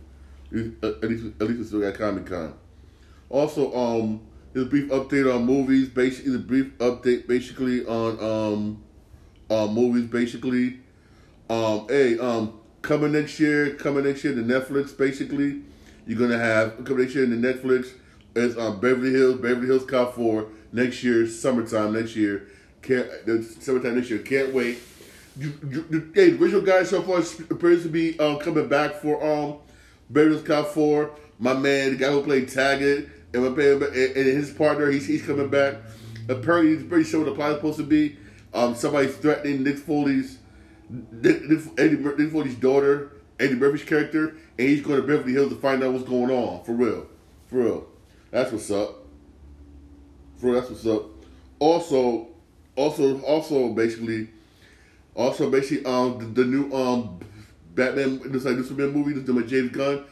At 0.52 1.04
least, 1.04 1.26
at 1.40 1.48
least 1.48 1.60
we 1.60 1.64
still 1.64 1.82
got 1.82 1.94
Comic 1.94 2.26
Con. 2.26 2.54
Also, 3.30 3.74
um, 3.76 4.22
there's 4.54 4.66
a 4.66 4.70
brief 4.70 4.90
update 4.90 5.34
on 5.34 5.46
movies. 5.46 5.90
Basically, 5.90 6.36
a 6.36 6.40
brief 6.40 6.78
update 6.80 7.28
basically 7.28 7.86
on 7.86 8.20
um, 8.20 8.84
uh, 9.50 9.68
movies. 9.68 10.06
Basically, 10.06 10.80
um, 11.50 11.86
hey, 11.88 12.18
um, 12.18 12.60
coming 12.82 13.12
next 13.12 13.40
year, 13.40 13.76
coming 13.76 14.04
next 14.04 14.24
year 14.24 14.34
to 14.34 14.42
Netflix, 14.42 14.98
basically, 14.98 15.62
you're 16.08 16.20
gonna 16.20 16.38
have 16.38 16.84
coming 16.84 17.04
next 17.04 17.16
year 17.16 17.26
to 17.26 17.32
Netflix 17.32 17.94
is 18.36 18.58
um, 18.58 18.80
Beverly 18.80 19.12
Hills, 19.12 19.36
Beverly 19.40 19.68
Hills 19.68 19.86
Cop 19.86 20.16
4 20.16 20.48
next 20.72 21.04
year, 21.04 21.28
summertime 21.28 21.94
next 21.94 22.16
year. 22.16 22.48
Can't 22.82 23.08
summertime 23.62 23.96
next 23.96 24.10
year. 24.10 24.20
Can't 24.20 24.54
wait. 24.54 24.80
Hey, 25.40 26.38
original 26.38 26.62
guy 26.62 26.84
so 26.84 27.02
far 27.02 27.20
appears 27.50 27.84
to 27.84 27.90
be 27.90 28.20
um, 28.20 28.40
coming 28.40 28.68
back 28.68 28.96
for 28.96 29.24
um 29.24 29.58
Hills 30.14 30.42
Cop 30.44 30.68
4. 30.68 31.12
My 31.40 31.54
man, 31.54 31.92
the 31.92 31.98
guy 31.98 32.12
who 32.12 32.22
played 32.22 32.50
Taggart, 32.50 33.10
and, 33.34 33.44
my, 33.44 33.64
and, 33.64 33.84
and 33.84 34.16
his 34.16 34.52
partner, 34.52 34.92
he's, 34.92 35.08
he's 35.08 35.26
coming 35.26 35.50
back. 35.50 35.76
Apparently, 36.28 36.76
he's 36.76 36.86
pretty 36.86 37.06
sure 37.06 37.22
what 37.22 37.30
the 37.30 37.36
plot 37.36 37.52
is 37.52 37.56
supposed 37.58 37.78
to 37.78 37.84
be. 37.84 38.18
Um, 38.54 38.76
somebody's 38.76 39.16
threatening 39.16 39.64
Nick 39.64 39.78
Foley's 39.78 40.38
Eddie, 41.24 41.58
Eddie 41.78 42.30
Foley's 42.30 42.56
daughter, 42.56 43.14
Eddie 43.40 43.56
Murphy's 43.56 43.84
character, 43.84 44.36
and 44.60 44.68
he's 44.68 44.82
going 44.82 45.02
to 45.02 45.08
Beverly 45.08 45.34
Hills 45.34 45.50
to 45.50 45.56
find 45.56 45.84
out 45.84 45.94
what's 45.94 46.08
going 46.08 46.30
on. 46.30 46.64
For 46.64 46.74
real. 46.74 47.08
For 47.48 47.56
real. 47.56 47.88
That's 48.30 48.52
what's 48.52 48.70
up. 48.70 48.98
For 50.38 50.48
real, 50.48 50.56
that's 50.56 50.70
what's 50.70 50.86
up. 50.86 51.06
Also, 51.60 52.28
also, 52.76 53.22
also, 53.22 53.70
basically, 53.70 54.30
also, 55.16 55.50
basically, 55.50 55.86
um, 55.86 56.18
the, 56.20 56.42
the 56.42 56.48
new 56.48 56.72
um, 56.74 57.20
Batman, 57.76 58.22
this 58.32 58.46
like 58.46 58.58
Superman 58.58 58.92
movie, 58.92 59.14
this 59.14 59.28
with 59.30 59.50
James 59.50 59.72
Gunn, 59.72 60.04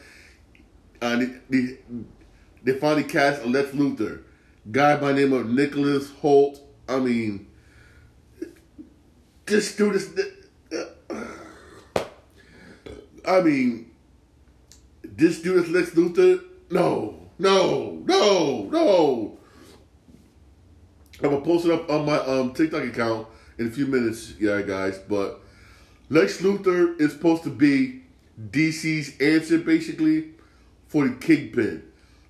uh, 1.01 1.15
they, 1.15 1.25
they, 1.49 1.77
they 2.63 2.73
finally 2.73 3.03
cast 3.03 3.45
Lex 3.45 3.69
Luthor, 3.71 4.21
guy 4.71 4.97
by 4.97 5.13
name 5.13 5.33
of 5.33 5.49
Nicholas 5.49 6.12
Hoult. 6.21 6.59
I 6.88 6.99
mean, 6.99 7.47
this 9.45 9.75
dude 9.75 9.95
is 9.95 10.13
I 13.25 13.41
mean, 13.41 13.91
this 15.03 15.41
dude 15.41 15.63
is 15.63 15.69
Lex 15.69 15.91
Luthor? 15.91 16.43
No, 16.71 17.29
no, 17.38 18.01
no, 18.05 18.63
no. 18.63 19.38
I'm 21.21 21.29
gonna 21.29 21.41
post 21.41 21.65
it 21.65 21.71
up 21.71 21.89
on 21.89 22.05
my 22.05 22.17
um, 22.17 22.53
TikTok 22.53 22.83
account 22.83 23.27
in 23.60 23.67
a 23.67 23.72
few 23.72 23.86
minutes, 23.86 24.34
yeah, 24.39 24.62
guys. 24.62 24.98
But 24.98 25.41
Lex 26.10 26.41
Luthor 26.41 27.00
is 27.00 27.12
supposed 27.12 27.43
to 27.43 27.50
be 27.50 28.02
DC's 28.50 29.19
answer, 29.19 29.60
basically, 29.60 30.30
for 30.88 31.08
the 31.08 31.15
Kingpin. 31.15 31.84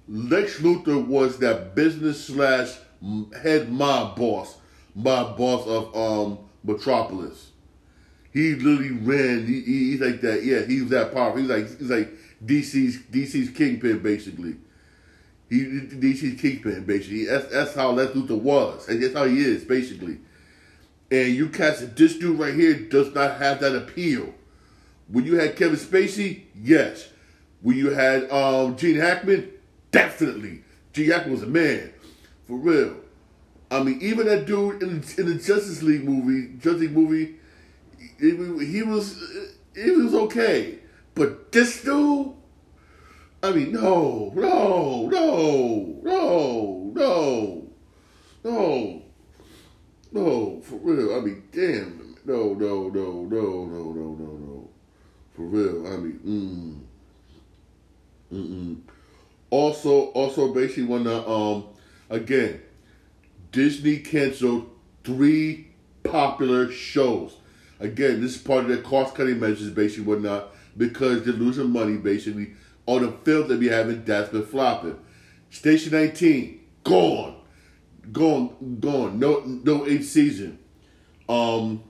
Lex 0.08 0.60
Luthor 0.60 1.06
was 1.06 1.38
that 1.38 1.76
business 1.76 2.26
slash 2.26 2.76
head 3.42 3.72
mob 3.72 4.18
boss, 4.18 4.58
mob 4.96 5.38
boss 5.38 5.66
of 5.68 5.96
um, 5.96 6.40
Metropolis. 6.64 7.52
He 8.34 8.56
literally 8.56 8.92
ran. 8.92 9.46
He, 9.46 9.62
he, 9.62 9.92
he's 9.92 10.02
like 10.02 10.22
that. 10.22 10.44
Yeah, 10.44 10.66
he's 10.66 10.90
that 10.90 11.14
powerful. 11.14 11.42
He's 11.42 11.50
like 11.50 11.80
he's 11.80 11.90
like 11.90 12.12
DC's 12.44 13.00
DC's 13.12 13.50
kingpin 13.56 14.00
basically. 14.00 14.56
He 15.50 15.64
DC's 15.64 16.40
kingpin 16.40 16.86
basically. 16.86 17.26
That's 17.26 17.48
that's 17.48 17.76
how 17.76 17.92
Lex 17.92 18.14
Luthor 18.14 18.40
was, 18.40 18.88
and 18.88 19.02
that's 19.02 19.14
how 19.14 19.26
he 19.26 19.40
is 19.40 19.64
basically. 19.64 20.20
And 21.12 21.34
you 21.34 21.50
catch 21.50 21.80
this 21.80 22.18
dude 22.18 22.40
right 22.40 22.54
here 22.54 22.76
does 22.76 23.14
not 23.16 23.38
have 23.38 23.60
that 23.62 23.76
appeal. 23.76 24.34
When 25.08 25.26
you 25.26 25.40
had 25.40 25.56
Kevin 25.56 25.78
Spacey, 25.78 26.44
yes. 26.56 27.10
When 27.62 27.78
you 27.78 27.90
had 27.90 28.30
um, 28.32 28.78
Gene 28.78 28.98
Hackman, 28.98 29.52
definitely. 29.92 30.64
Gene 30.94 31.10
Hackman 31.10 31.32
was 31.32 31.44
a 31.44 31.48
man, 31.48 31.92
for 32.48 32.58
real. 32.58 32.96
I 33.72 33.84
mean, 33.84 34.00
even 34.02 34.28
that 34.28 34.46
dude 34.46 34.82
in, 34.82 35.04
in 35.18 35.26
the 35.26 35.36
Justice 35.36 35.82
League 35.82 36.04
movie, 36.04 36.54
Justice 36.58 36.82
League 36.82 36.92
movie, 36.92 37.36
he 38.20 38.84
was 38.84 39.18
he 39.76 39.92
was 39.92 40.14
okay, 40.14 40.80
but 41.16 41.52
this 41.52 41.84
dude, 41.84 42.34
I 43.44 43.52
mean, 43.52 43.72
no, 43.72 44.32
no, 44.36 45.08
no, 45.08 46.02
no, 46.04 46.92
no, 46.94 47.70
no, 48.44 48.99
no, 50.12 50.62
for 50.62 50.76
real. 50.78 51.16
I 51.16 51.22
mean, 51.22 51.44
damn. 51.52 52.16
No, 52.26 52.54
no, 52.54 52.90
no, 52.90 53.24
no, 53.24 53.66
no, 53.66 53.66
no, 53.66 54.16
no, 54.16 54.38
no. 54.38 54.70
For 55.36 55.44
real. 55.44 55.88
I 55.88 55.98
mean, 55.98 56.86
mm. 58.32 58.38
Mm-mm. 58.38 58.82
Also, 59.50 60.06
also, 60.12 60.54
basically, 60.54 60.84
when 60.84 61.04
the, 61.04 61.28
um, 61.28 61.66
again, 62.10 62.62
Disney 63.52 63.98
canceled 63.98 64.70
three 65.04 65.68
popular 66.04 66.72
shows. 66.72 67.36
Again, 67.80 68.22
this 68.22 68.36
is 68.36 68.42
part 68.42 68.64
of 68.66 68.68
their 68.68 68.82
cost 68.82 69.16
cutting 69.16 69.40
measures, 69.40 69.70
basically, 69.72 70.06
whatnot, 70.06 70.54
because 70.78 71.24
they're 71.24 71.34
losing 71.34 71.72
money, 71.72 71.98
basically, 71.98 72.54
on 72.86 73.02
the 73.04 73.12
films 73.24 73.50
that 73.50 73.60
we 73.60 73.68
having 73.68 74.04
that's 74.04 74.30
been 74.30 74.46
flopping. 74.46 75.00
Station 75.50 75.94
19, 75.94 76.60
gone. 76.84 77.39
Gone, 78.12 78.78
gone. 78.80 79.20
No 79.20 79.42
no 79.46 79.86
eighth 79.86 80.08
season. 80.08 80.60
Um 81.28 81.84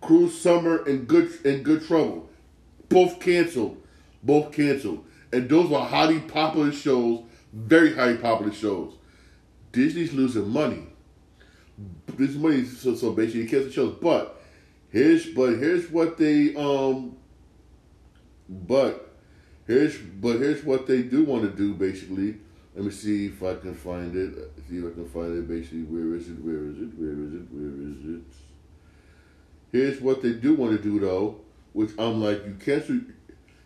Cruel 0.00 0.28
Summer 0.30 0.86
in 0.86 1.04
good 1.04 1.32
in 1.44 1.62
good 1.62 1.86
trouble. 1.86 2.28
both 2.88 3.20
canceled, 3.20 3.82
both 4.22 4.52
canceled, 4.52 5.04
and 5.32 5.48
those 5.48 5.68
were 5.70 5.80
highly 5.80 6.20
popular 6.20 6.72
shows, 6.72 7.24
very 7.52 7.94
highly 7.94 8.16
popular 8.16 8.52
shows. 8.52 8.94
Disney's 9.72 10.12
losing 10.12 10.48
money. 10.48 10.86
This 12.16 12.34
money, 12.34 12.64
so 12.64 12.94
so 12.94 13.12
basically 13.12 13.46
cancel 13.46 13.70
shows. 13.70 13.96
But 14.00 14.40
here's 14.90 15.26
but 15.26 15.58
here's 15.58 15.90
what 15.90 16.16
they 16.18 16.54
um. 16.54 17.16
But 18.48 19.12
here's 19.66 19.96
but 19.98 20.38
here's 20.38 20.64
what 20.64 20.86
they 20.86 21.02
do 21.02 21.24
want 21.24 21.42
to 21.42 21.50
do 21.50 21.74
basically. 21.74 22.36
Let 22.74 22.84
me 22.84 22.90
see 22.90 23.26
if 23.26 23.42
I 23.42 23.56
can 23.56 23.74
find 23.74 24.14
it. 24.16 24.52
See 24.68 24.78
if 24.78 24.84
I 24.84 24.90
can 24.90 25.08
find 25.08 25.38
it. 25.38 25.48
Basically, 25.48 25.82
where 25.82 26.14
is 26.16 26.28
it? 26.28 26.42
Where 26.42 26.66
is 26.68 26.78
it? 26.78 26.98
Where 26.98 27.12
is 27.12 27.34
it? 27.34 27.46
Where 27.52 27.90
is 27.90 28.16
it? 28.16 28.46
Here's 29.72 30.00
what 30.00 30.22
they 30.22 30.32
do 30.32 30.54
want 30.54 30.76
to 30.76 30.82
do 30.82 30.98
though, 31.00 31.40
which 31.72 31.90
I'm 31.98 32.22
like, 32.22 32.44
you 32.46 32.56
cancel, 32.64 33.00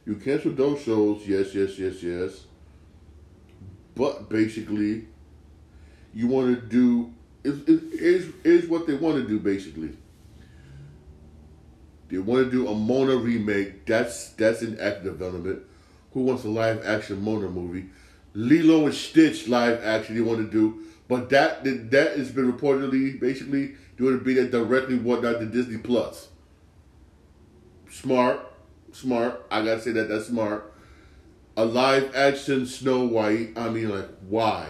you 0.07 0.17
cancel 0.17 0.53
those 0.53 0.83
shows. 0.83 1.27
Yes, 1.27 1.55
yes, 1.55 1.79
yes, 1.79 2.03
yes. 2.03 2.45
But 3.95 4.29
basically, 4.29 5.07
you 6.15 6.27
want 6.29 6.59
to 6.59 6.67
do 6.67 7.13
is 7.45 7.61
is 7.69 8.33
is 8.45 8.69
what 8.69 8.87
they 8.87 8.95
want 8.95 9.17
to 9.17 9.29
do 9.29 9.39
basically. 9.39 9.97
They 12.09 12.19
want 12.19 12.45
to 12.45 12.51
do 12.51 12.69
a 12.69 12.75
Moana 12.75 13.17
remake. 13.17 13.87
That's 13.87 14.31
that's 14.31 14.63
an 14.63 14.79
active 14.81 15.19
development. 15.19 15.63
Who 16.13 16.23
wants 16.23 16.45
a 16.45 16.49
live 16.49 16.85
action 16.85 17.23
Moana 17.23 17.49
movie? 17.49 17.87
Lilo 18.35 18.87
and 18.87 18.95
Stitch 18.95 19.49
live 19.49 19.83
action 19.83 20.15
they 20.15 20.21
want 20.21 20.39
to 20.39 20.51
do, 20.51 20.85
but 21.09 21.31
that 21.31 21.65
that 21.65 22.17
has 22.17 22.31
been 22.31 22.51
reportedly 22.51 23.19
basically 23.19 23.75
going 23.97 24.19
to 24.19 24.25
be 24.25 24.35
that 24.35 24.51
directly 24.51 24.97
whatnot 24.99 25.41
to 25.41 25.47
Disney 25.47 25.79
Plus. 25.79 26.29
Smart, 27.91 28.41
smart. 28.93 29.45
I 29.51 29.65
gotta 29.65 29.81
say 29.81 29.93
that 29.93 30.09
that's 30.09 30.27
smart. 30.27 30.73
A 31.57 31.65
live 31.65 32.15
action 32.15 32.67
Snow 32.67 33.05
White. 33.05 33.59
I 33.59 33.69
mean, 33.69 33.91
like 33.91 34.09
why? 34.29 34.69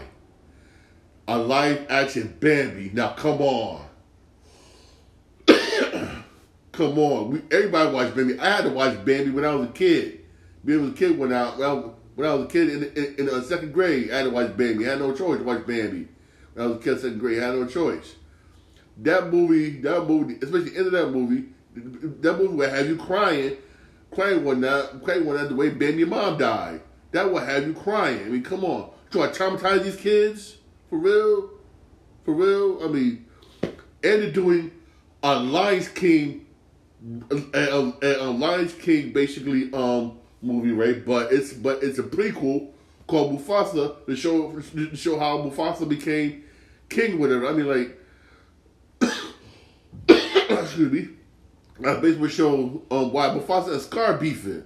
A 1.28 1.38
live 1.38 1.86
action 1.90 2.36
Bambi. 2.40 2.90
Now 2.92 3.12
come 3.12 3.40
on. 3.40 3.86
come 6.72 6.98
on. 6.98 7.30
We, 7.30 7.42
everybody 7.50 7.92
watched 7.92 8.16
Bambi. 8.16 8.38
I 8.40 8.56
had 8.56 8.64
to 8.64 8.70
watch 8.70 9.04
Bambi 9.04 9.30
when 9.30 9.44
I 9.44 9.54
was 9.54 9.68
a 9.68 9.72
kid. 9.72 10.24
When 10.62 10.78
I 10.78 10.80
was 10.82 10.90
a 10.90 10.94
kid 10.94 11.18
when 11.18 11.32
I, 11.32 11.50
when 11.50 11.68
I 11.68 11.90
when 12.20 12.28
I 12.28 12.34
was 12.34 12.44
a 12.44 12.48
kid 12.48 12.68
in, 12.68 12.82
in, 12.92 13.14
in 13.18 13.34
uh, 13.34 13.40
second 13.40 13.72
grade, 13.72 14.10
I 14.10 14.18
had 14.18 14.22
to 14.24 14.30
watch 14.30 14.54
Bambi. 14.54 14.86
I 14.86 14.90
had 14.90 14.98
no 14.98 15.14
choice 15.14 15.38
to 15.38 15.44
watch 15.44 15.66
Bambi. 15.66 16.06
When 16.52 16.64
I 16.64 16.68
was 16.68 16.76
a 16.76 16.80
kid 16.80 16.92
in 16.92 16.98
second 16.98 17.18
grade, 17.18 17.42
I 17.42 17.46
had 17.46 17.54
no 17.54 17.66
choice. 17.66 18.16
That 18.98 19.32
movie, 19.32 19.80
that 19.80 20.06
movie, 20.06 20.34
especially 20.34 20.76
into 20.76 20.90
that 20.90 21.10
movie, 21.10 21.46
that 21.74 22.34
movie 22.36 22.54
will 22.54 22.70
have 22.70 22.86
you 22.86 22.96
crying, 22.96 23.56
crying 24.10 24.44
one 24.44 24.60
night, 24.60 25.02
crying 25.02 25.24
one 25.24 25.36
night 25.36 25.48
the 25.48 25.54
way 25.54 25.70
Bambi 25.70 26.04
mom 26.04 26.36
died. 26.36 26.82
That 27.12 27.32
will 27.32 27.40
have 27.40 27.66
you 27.66 27.72
crying. 27.72 28.20
I 28.20 28.28
mean, 28.28 28.42
come 28.42 28.64
on. 28.64 28.90
Trying 29.10 29.32
to 29.32 29.38
traumatize 29.38 29.82
these 29.82 29.96
kids? 29.96 30.58
For 30.90 30.98
real? 30.98 31.50
For 32.24 32.34
real? 32.34 32.84
I 32.84 32.88
mean, 32.88 33.24
and 33.62 33.72
they're 34.02 34.30
doing 34.30 34.72
a 35.22 35.38
Lions 35.38 35.88
King, 35.88 36.46
a, 37.30 37.58
a, 37.58 38.24
a 38.24 38.30
Lions 38.30 38.74
King 38.74 39.14
basically 39.14 39.72
um 39.72 40.19
movie, 40.43 40.72
right? 40.72 41.05
But 41.05 41.32
it's 41.32 41.53
but 41.53 41.82
it's 41.82 41.99
a 41.99 42.03
prequel 42.03 42.70
called 43.07 43.38
Mufasa 43.38 44.07
to 44.07 44.16
show 44.16 44.53
to 44.53 44.97
show 44.97 45.18
how 45.18 45.38
Mufasa 45.38 45.88
became 45.88 46.45
king, 46.88 47.18
whatever. 47.18 47.47
I 47.47 47.53
mean, 47.53 47.66
like, 49.01 49.12
excuse 50.09 50.93
me. 50.93 51.09
I 51.86 51.95
basically 51.99 52.28
show 52.28 52.82
um, 52.91 53.12
why 53.12 53.28
Mufasa 53.28 53.72
and 53.72 53.80
Scar 53.80 54.14
beefing. 54.18 54.64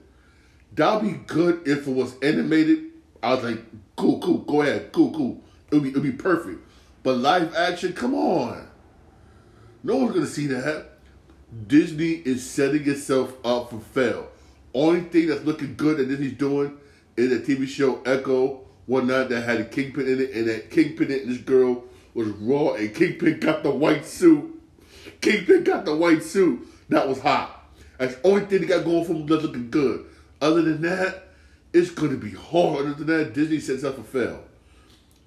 That'd 0.73 1.09
be 1.09 1.19
good 1.27 1.67
if 1.67 1.87
it 1.87 1.93
was 1.93 2.19
animated. 2.21 2.91
I 3.23 3.35
was 3.35 3.45
like, 3.45 3.61
cool, 3.95 4.21
cool, 4.21 4.39
go 4.39 4.63
ahead, 4.63 4.91
cool, 4.91 5.13
cool. 5.13 5.41
It'll 5.69 5.81
be 5.81 5.91
it'll 5.91 6.03
be 6.03 6.13
perfect. 6.13 6.61
But 7.03 7.19
live 7.19 7.55
action, 7.55 7.93
come 7.93 8.15
on. 8.15 8.67
No 9.83 9.97
one's 9.97 10.15
gonna 10.15 10.27
see 10.27 10.47
that. 10.49 10.87
Disney 11.69 12.13
is 12.25 12.49
setting 12.49 12.89
itself 12.89 13.35
up 13.45 13.71
for 13.71 13.79
fail. 13.79 14.29
Only 14.75 15.03
thing 15.03 15.29
that's 15.29 15.45
looking 15.45 15.77
good 15.77 15.99
that 15.99 16.09
Disney's 16.09 16.33
doing 16.33 16.77
is 17.17 17.33
a 17.33 17.39
TV 17.39 17.67
show 17.69 18.03
Echo 18.03 18.63
one 18.87 19.07
night 19.07 19.29
that 19.29 19.43
had 19.43 19.61
a 19.61 19.65
Kingpin 19.65 20.07
in 20.07 20.21
it, 20.21 20.33
and 20.33 20.49
that 20.49 20.71
Kingpin 20.71 21.11
and 21.11 21.31
this 21.31 21.39
girl 21.39 21.85
was 22.13 22.29
raw, 22.29 22.75
and 22.75 22.95
Kingpin 22.95 23.41
got 23.41 23.63
the 23.63 23.71
white 23.71 24.05
suit. 24.05 24.51
Kingpin 25.21 25.65
got 25.65 25.85
the 25.85 25.95
white 25.95 26.23
suit. 26.23 26.67
That 26.89 27.09
was 27.09 27.21
hot. 27.21 27.71
That's 27.99 28.17
the 28.17 28.29
only 28.29 28.45
thing 28.47 28.61
they 28.63 28.67
got 28.67 28.85
going 28.85 29.05
for 29.05 29.15
them 29.15 29.27
that's 29.27 29.43
looking 29.43 29.71
good. 29.71 30.07
Other 30.41 30.63
than 30.63 30.83
that, 30.83 31.29
it's 31.73 31.91
gonna 31.91 32.17
be 32.17 32.33
hard. 32.33 32.87
Other 32.87 33.05
than 33.05 33.07
that, 33.07 33.35
Disney 33.35 33.61
sets 33.61 33.85
up 33.85 33.97
for 33.97 34.03
fail. 34.03 34.45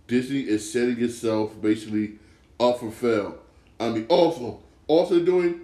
Disney 0.08 0.42
is 0.42 0.72
setting 0.72 1.02
itself 1.02 1.60
basically 1.62 2.14
up 2.60 2.80
for 2.80 2.92
fail. 2.92 3.40
I 3.80 3.90
mean, 3.90 4.06
also, 4.10 4.62
also 4.88 5.20
doing 5.20 5.62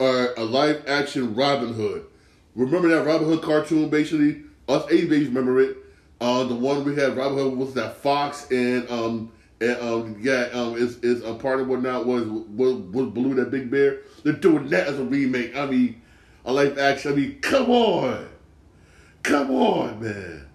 uh, 0.00 0.28
a 0.36 0.44
live 0.44 0.84
action 0.86 1.34
Robin 1.34 1.74
Hood. 1.74 2.06
Remember 2.54 2.88
that 2.88 3.06
Robin 3.06 3.26
Hood 3.26 3.42
cartoon, 3.42 3.88
basically? 3.88 4.42
Us 4.68 4.84
80 4.90 5.06
babies 5.06 5.28
remember 5.28 5.60
it. 5.60 5.76
Uh, 6.20 6.44
the 6.44 6.54
one 6.54 6.84
we 6.84 6.94
had, 6.94 7.16
Robin 7.16 7.38
Hood, 7.38 7.56
was 7.56 7.74
that 7.74 7.96
Fox 7.96 8.50
and, 8.50 8.88
um, 8.90 9.32
and 9.60 9.80
um, 9.80 10.16
yeah, 10.20 10.48
um, 10.52 10.76
is 10.76 10.98
is 10.98 11.22
a 11.24 11.34
part 11.34 11.60
of 11.60 11.68
what 11.68 11.82
now 11.82 12.02
was, 12.02 12.24
was 12.24 12.74
was 12.74 13.08
Blue 13.08 13.34
that 13.34 13.50
Big 13.50 13.70
Bear. 13.70 14.00
They're 14.22 14.32
doing 14.32 14.68
that 14.70 14.88
as 14.88 14.98
a 14.98 15.04
remake. 15.04 15.56
I 15.56 15.66
mean, 15.66 16.02
a 16.44 16.52
live 16.52 16.78
action. 16.78 17.12
I 17.12 17.16
mean, 17.16 17.40
come 17.40 17.70
on, 17.70 18.28
come 19.22 19.50
on, 19.50 20.00
man. 20.00 20.46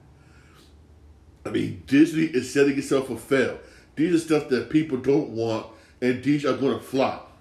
I 1.46 1.50
mean, 1.50 1.84
Disney 1.88 2.24
is 2.24 2.54
setting 2.54 2.78
itself 2.78 3.08
for 3.08 3.18
fail. 3.18 3.60
These 3.96 4.14
are 4.14 4.20
stuff 4.20 4.50
that 4.50 4.70
people 4.70 4.98
don't 4.98 5.30
want, 5.30 5.68
and 6.02 6.22
these 6.24 6.46
are 6.46 6.58
going 6.58 6.78
to 6.78 6.84
flop. 6.84 7.32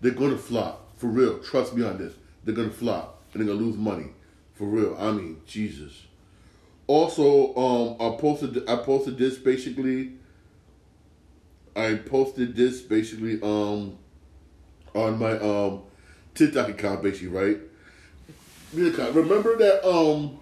They're 0.00 0.12
going 0.12 0.32
to 0.32 0.38
flop 0.38 0.96
for 0.96 1.06
real. 1.06 1.38
Trust 1.38 1.74
me 1.74 1.84
on 1.84 1.98
this. 1.98 2.12
They're 2.44 2.54
going 2.54 2.70
to 2.70 2.76
flop 2.76 3.13
and 3.34 3.42
they're 3.42 3.54
gonna 3.54 3.66
lose 3.66 3.76
money. 3.76 4.06
For 4.54 4.66
real. 4.66 4.96
I 4.98 5.10
mean, 5.10 5.40
Jesus. 5.46 6.04
Also, 6.86 7.54
um, 7.56 7.96
I 8.00 8.16
posted 8.16 8.68
I 8.68 8.76
posted 8.76 9.18
this 9.18 9.36
basically. 9.36 10.12
I 11.76 11.94
posted 11.96 12.54
this 12.54 12.80
basically 12.80 13.40
um 13.42 13.98
on 14.94 15.18
my 15.18 15.32
um 15.38 15.82
TikTok 16.34 16.68
account 16.68 17.02
basically, 17.02 17.28
right? 17.28 17.58
Remember 18.72 19.56
that 19.56 19.88
um 19.88 20.38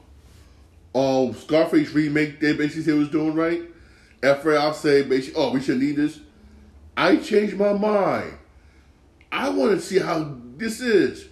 um 0.95 1.35
Scarface 1.35 1.93
remake 1.93 2.41
they 2.41 2.53
basically 2.53 2.83
said 2.83 2.95
was 2.95 3.09
doing 3.09 3.35
right? 3.35 3.63
After 4.23 4.57
I'll 4.57 4.75
say 4.75 5.03
basically, 5.03 5.41
oh, 5.43 5.53
we 5.53 5.61
should 5.61 5.79
need 5.79 5.97
this. 5.97 6.21
I 6.97 7.17
changed 7.17 7.57
my 7.57 7.73
mind. 7.73 8.35
I 9.31 9.49
want 9.49 9.73
to 9.73 9.81
see 9.81 9.99
how 9.99 10.37
this 10.57 10.81
is. 10.81 11.27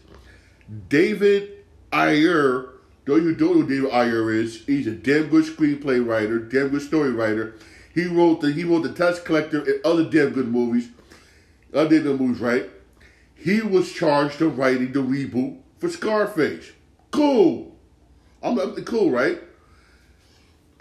David 0.89 1.65
Ayer, 1.93 2.69
though 3.05 3.17
you 3.17 3.35
don't 3.35 3.57
know 3.57 3.63
who 3.63 3.69
David 3.69 3.93
Ayer 3.93 4.31
is, 4.31 4.65
he's 4.67 4.87
a 4.87 4.93
damn 4.93 5.29
good 5.29 5.45
screenplay 5.45 6.05
writer, 6.07 6.39
damn 6.39 6.69
good 6.69 6.83
story 6.83 7.11
writer. 7.11 7.57
He 7.93 8.07
wrote 8.07 8.41
the 8.41 8.53
he 8.53 8.63
wrote 8.63 8.85
the 8.85 8.93
Tax 8.93 9.19
Collector 9.19 9.63
and 9.63 9.85
other 9.85 10.05
damn 10.05 10.31
good 10.31 10.49
movies, 10.49 10.89
other 11.75 11.89
damn 11.89 12.03
good 12.03 12.21
movies, 12.21 12.41
right? 12.41 12.71
He 13.35 13.63
was 13.63 13.93
charged 13.93 14.41
of 14.43 14.59
writing 14.59 14.93
the 14.93 15.01
reboot 15.01 15.59
for 15.79 15.89
Scarface. 15.89 16.71
Cool. 17.11 17.75
I'm, 18.43 18.59
I'm 18.59 18.75
cool, 18.85 19.11
right? 19.11 19.41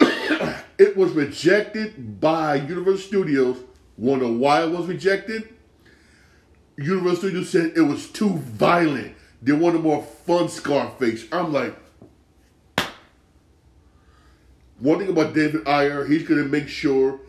it 0.78 0.96
was 0.96 1.12
rejected 1.12 2.20
by 2.20 2.56
Universal 2.56 2.98
Studios. 2.98 3.56
Wanna 3.96 4.30
why 4.30 4.62
it 4.62 4.70
was 4.70 4.86
rejected? 4.86 5.48
Universal 6.76 7.16
Studios 7.16 7.50
said 7.50 7.72
it 7.74 7.82
was 7.82 8.08
too 8.08 8.36
violent. 8.36 9.16
They 9.42 9.52
want 9.52 9.76
a 9.76 9.78
more 9.78 10.02
fun 10.02 10.48
Scarface. 10.48 11.26
I'm 11.32 11.52
like, 11.52 11.74
one 14.78 14.98
thing 14.98 15.08
about 15.08 15.34
David 15.34 15.66
Ayer, 15.66 16.04
he's 16.04 16.26
gonna 16.26 16.44
make 16.44 16.68
sure 16.68 17.20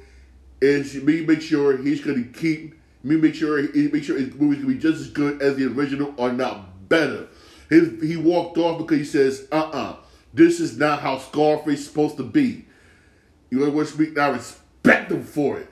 is 0.62 0.96
me 0.96 1.26
make 1.26 1.42
sure 1.42 1.78
he's 1.78 2.02
gonna 2.02 2.24
keep 2.24 2.80
me 3.04 3.16
make 3.16 3.34
sure 3.34 3.60
he 3.60 3.88
make 3.88 4.04
sure 4.04 4.18
his 4.18 4.34
movie's 4.36 4.62
gonna 4.62 4.76
be 4.76 4.80
just 4.80 5.02
as 5.02 5.10
good 5.10 5.42
as 5.42 5.56
the 5.56 5.66
original 5.66 6.14
or 6.18 6.32
not 6.32 6.88
better. 6.88 7.28
His, 7.70 8.02
he 8.02 8.18
walked 8.18 8.58
off 8.58 8.78
because 8.78 8.98
he 8.98 9.06
says, 9.06 9.48
uh 9.52 9.56
uh-uh, 9.56 9.72
uh 9.72 9.96
this 10.34 10.60
is 10.60 10.78
not 10.78 11.02
how 11.02 11.18
Scarface 11.18 11.80
is 11.80 11.88
supposed 11.88 12.18
to 12.18 12.24
be. 12.24 12.66
You 13.50 13.60
know 13.60 13.70
what? 13.70 13.94
I 14.18 14.30
respect 14.30 15.12
him 15.12 15.24
for 15.24 15.60
it 15.60 15.71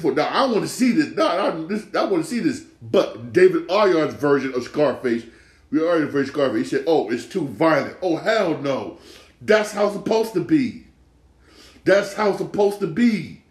for 0.00 0.12
now. 0.12 0.26
I 0.26 0.44
want 0.46 0.62
to 0.62 0.68
see 0.68 0.92
this. 0.92 1.14
No, 1.14 1.26
I, 1.26 1.50
this, 1.66 1.86
I 1.94 2.04
want 2.04 2.24
to 2.24 2.30
see 2.30 2.40
this. 2.40 2.60
But 2.80 3.32
David 3.32 3.70
Ayer's 3.70 4.14
version 4.14 4.54
of 4.54 4.62
Scarface, 4.64 5.24
we 5.70 5.80
already 5.80 6.06
version 6.06 6.32
Scarface. 6.32 6.70
He 6.70 6.76
said, 6.76 6.84
"Oh, 6.86 7.10
it's 7.10 7.26
too 7.26 7.46
violent. 7.46 7.96
Oh, 8.02 8.16
hell 8.16 8.58
no. 8.58 8.98
That's 9.40 9.72
how 9.72 9.86
it's 9.86 9.94
supposed 9.94 10.34
to 10.34 10.44
be. 10.44 10.86
That's 11.84 12.14
how 12.14 12.30
it's 12.30 12.38
supposed 12.38 12.80
to 12.80 12.86
be." 12.86 13.42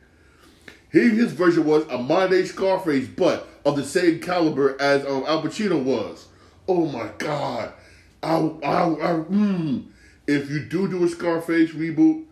He, 0.91 1.09
his 1.09 1.31
version 1.31 1.65
was 1.65 1.87
a 1.87 1.97
modern 1.97 2.45
Scarface, 2.45 3.07
but 3.07 3.47
of 3.65 3.75
the 3.75 3.83
same 3.83 4.19
caliber 4.19 4.79
as 4.81 5.05
um, 5.05 5.23
Al 5.27 5.41
Pacino 5.41 5.81
was. 5.81 6.27
Oh 6.67 6.85
my 6.85 7.09
God, 7.17 7.73
I, 8.21 8.35
I, 8.35 8.83
I, 8.83 9.13
mm, 9.23 9.85
if 10.27 10.49
you 10.49 10.59
do 10.65 10.87
do 10.87 11.03
a 11.03 11.09
Scarface 11.09 11.71
reboot, 11.71 12.25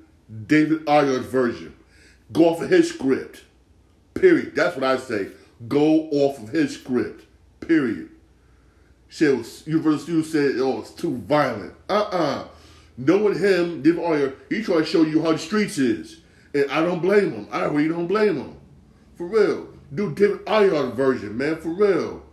David 0.46 0.88
Ayer's 0.88 1.26
version. 1.26 1.76
Go 2.32 2.50
off 2.50 2.62
of 2.62 2.70
his 2.70 2.90
script. 2.90 3.44
Period. 4.20 4.55
That's 4.55 4.76
what 4.76 4.84
I 4.84 4.97
say. 4.97 5.30
Go 5.67 6.09
off 6.09 6.39
of 6.39 6.49
his 6.49 6.76
script. 6.76 7.26
Period. 7.59 8.09
Said 9.09 9.45
Universal 9.65 9.99
Studios 9.99 10.32
said, 10.32 10.55
"Oh, 10.59 10.82
it's 10.82 10.91
too 10.91 11.17
violent." 11.17 11.74
Uh-uh. 11.89 12.47
Knowing 12.97 13.39
him, 13.39 13.82
David 13.82 14.03
Ayer, 14.03 14.34
he 14.49 14.61
tried 14.61 14.80
to 14.80 14.86
show 14.86 15.03
you 15.03 15.22
how 15.22 15.32
the 15.32 15.38
streets 15.38 15.78
is, 15.78 16.20
and 16.53 16.70
I 16.70 16.82
don't 16.82 17.01
blame 17.01 17.32
him. 17.32 17.47
I 17.51 17.65
really 17.65 17.88
don't 17.88 18.07
blame 18.07 18.38
him. 18.38 18.55
For 19.15 19.26
real, 19.26 19.70
do 19.93 20.13
David 20.13 20.41
Ayer 20.47 20.88
version, 20.91 21.38
man. 21.38 21.57
For 21.57 21.70
real. 21.70 22.24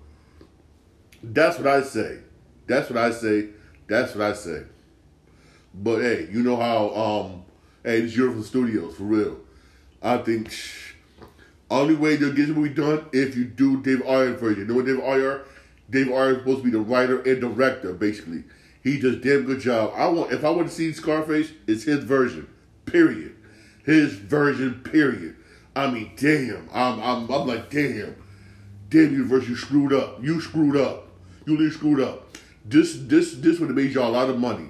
That's 1.23 1.59
what 1.59 1.67
I 1.67 1.83
say. 1.83 2.19
That's 2.67 2.91
what 2.91 2.99
I 2.99 3.11
say. 3.11 3.49
That's 3.89 4.15
what 4.15 4.25
I 4.25 4.33
say. 4.35 4.65
But 5.73 6.01
hey, 6.01 6.29
you 6.31 6.43
know 6.43 6.57
how 6.57 6.91
um 6.91 7.45
hey 7.85 8.01
it's 8.01 8.17
Universal 8.17 8.45
Studios 8.45 8.97
for 8.97 9.05
real. 9.05 9.39
I 10.03 10.19
think 10.19 10.53
only 11.71 11.95
way 11.95 12.17
they'll 12.17 12.33
get 12.33 12.49
the 12.49 12.55
movie 12.55 12.75
done 12.75 13.07
if 13.13 13.37
you 13.37 13.45
do 13.45 13.83
Dave 13.83 14.03
Ayer 14.07 14.35
version. 14.35 14.61
You 14.61 14.67
know 14.67 14.75
what 14.75 14.87
Dave 14.87 15.01
Ayer? 15.01 15.45
Dave 15.91 16.09
Ayer 16.09 16.31
is 16.33 16.39
supposed 16.39 16.59
to 16.59 16.65
be 16.65 16.71
the 16.71 16.81
writer 16.81 17.21
and 17.23 17.41
director, 17.41 17.93
basically. 17.93 18.45
He 18.83 18.99
does 19.01 19.17
damn 19.17 19.45
good 19.45 19.61
job. 19.61 19.93
I 19.97 20.07
want 20.07 20.33
if 20.33 20.45
I 20.45 20.51
want 20.51 20.69
to 20.69 20.75
see 20.75 20.93
Scarface, 20.93 21.51
it's 21.67 21.85
his 21.85 22.05
version. 22.05 22.49
Period. 22.85 23.35
His 23.85 24.15
version. 24.15 24.81
Period. 24.85 25.37
I 25.75 25.91
mean, 25.91 26.13
damn. 26.17 26.69
I'm 26.73 27.01
I'm 27.01 27.31
I'm 27.31 27.47
like, 27.47 27.71
damn. 27.71 28.15
Damn 28.89 29.13
Universal, 29.13 29.49
you 29.49 29.57
screwed 29.57 29.93
up. 29.93 30.23
You 30.23 30.41
screwed 30.41 30.77
up. 30.77 31.09
You 31.47 31.57
really 31.57 31.71
screwed 31.71 32.01
up. 32.01 32.37
This 32.65 32.97
this 32.97 33.35
this 33.35 33.59
would 33.59 33.71
have 33.71 33.77
made 33.77 33.93
y'all 33.93 34.11
a 34.11 34.13
lot 34.13 34.31
of 34.31 34.39
money. 34.39 34.69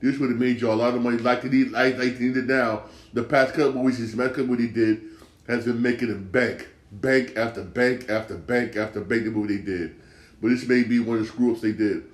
This 0.00 0.18
would 0.18 0.30
have 0.30 0.38
made 0.38 0.60
y'all 0.60 0.74
a 0.74 0.76
lot 0.76 0.94
of 0.94 1.02
money, 1.02 1.16
like 1.16 1.42
they 1.42 1.48
need, 1.48 1.70
like, 1.70 1.98
like 1.98 2.18
they 2.18 2.26
need 2.26 2.36
it 2.36 2.46
now. 2.46 2.82
The 3.14 3.24
past 3.24 3.54
couple 3.54 3.82
weeks, 3.82 3.98
this 3.98 4.14
past 4.14 4.34
couple 4.34 4.56
he 4.56 4.68
did 4.68 5.02
has 5.46 5.64
been 5.64 5.80
making 5.80 6.08
them 6.08 6.28
bank, 6.30 6.68
bank 6.92 7.36
after 7.36 7.62
bank 7.62 8.08
after 8.08 8.36
bank 8.36 8.76
after 8.76 9.00
bank. 9.00 9.24
The 9.24 9.30
movie 9.30 9.56
they 9.56 9.62
did, 9.62 9.96
but 10.40 10.48
this 10.48 10.66
may 10.66 10.82
be 10.82 11.00
one 11.00 11.18
of 11.18 11.22
the 11.22 11.28
screw 11.28 11.52
ups 11.52 11.60
they 11.60 11.72
did. 11.72 12.04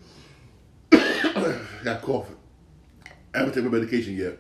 Got 1.85 2.03
coughing. 2.03 2.37
I 3.35 3.39
haven't 3.39 3.55
taken 3.55 3.71
my 3.71 3.79
medication 3.79 4.17
yet. 4.17 4.39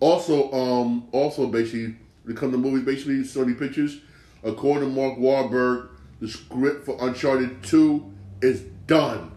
Also, 0.00 0.50
um, 0.52 1.08
also 1.12 1.46
basically, 1.46 1.94
to 2.26 2.34
come 2.34 2.52
to 2.52 2.58
movies, 2.58 2.84
basically 2.84 3.20
Sony 3.20 3.58
Pictures, 3.58 4.00
according 4.42 4.88
to 4.88 4.94
Mark 4.94 5.18
Wahlberg, 5.18 5.88
the 6.20 6.28
script 6.28 6.86
for 6.86 6.96
Uncharted 7.00 7.62
Two 7.62 8.12
is 8.40 8.62
done. 8.86 9.32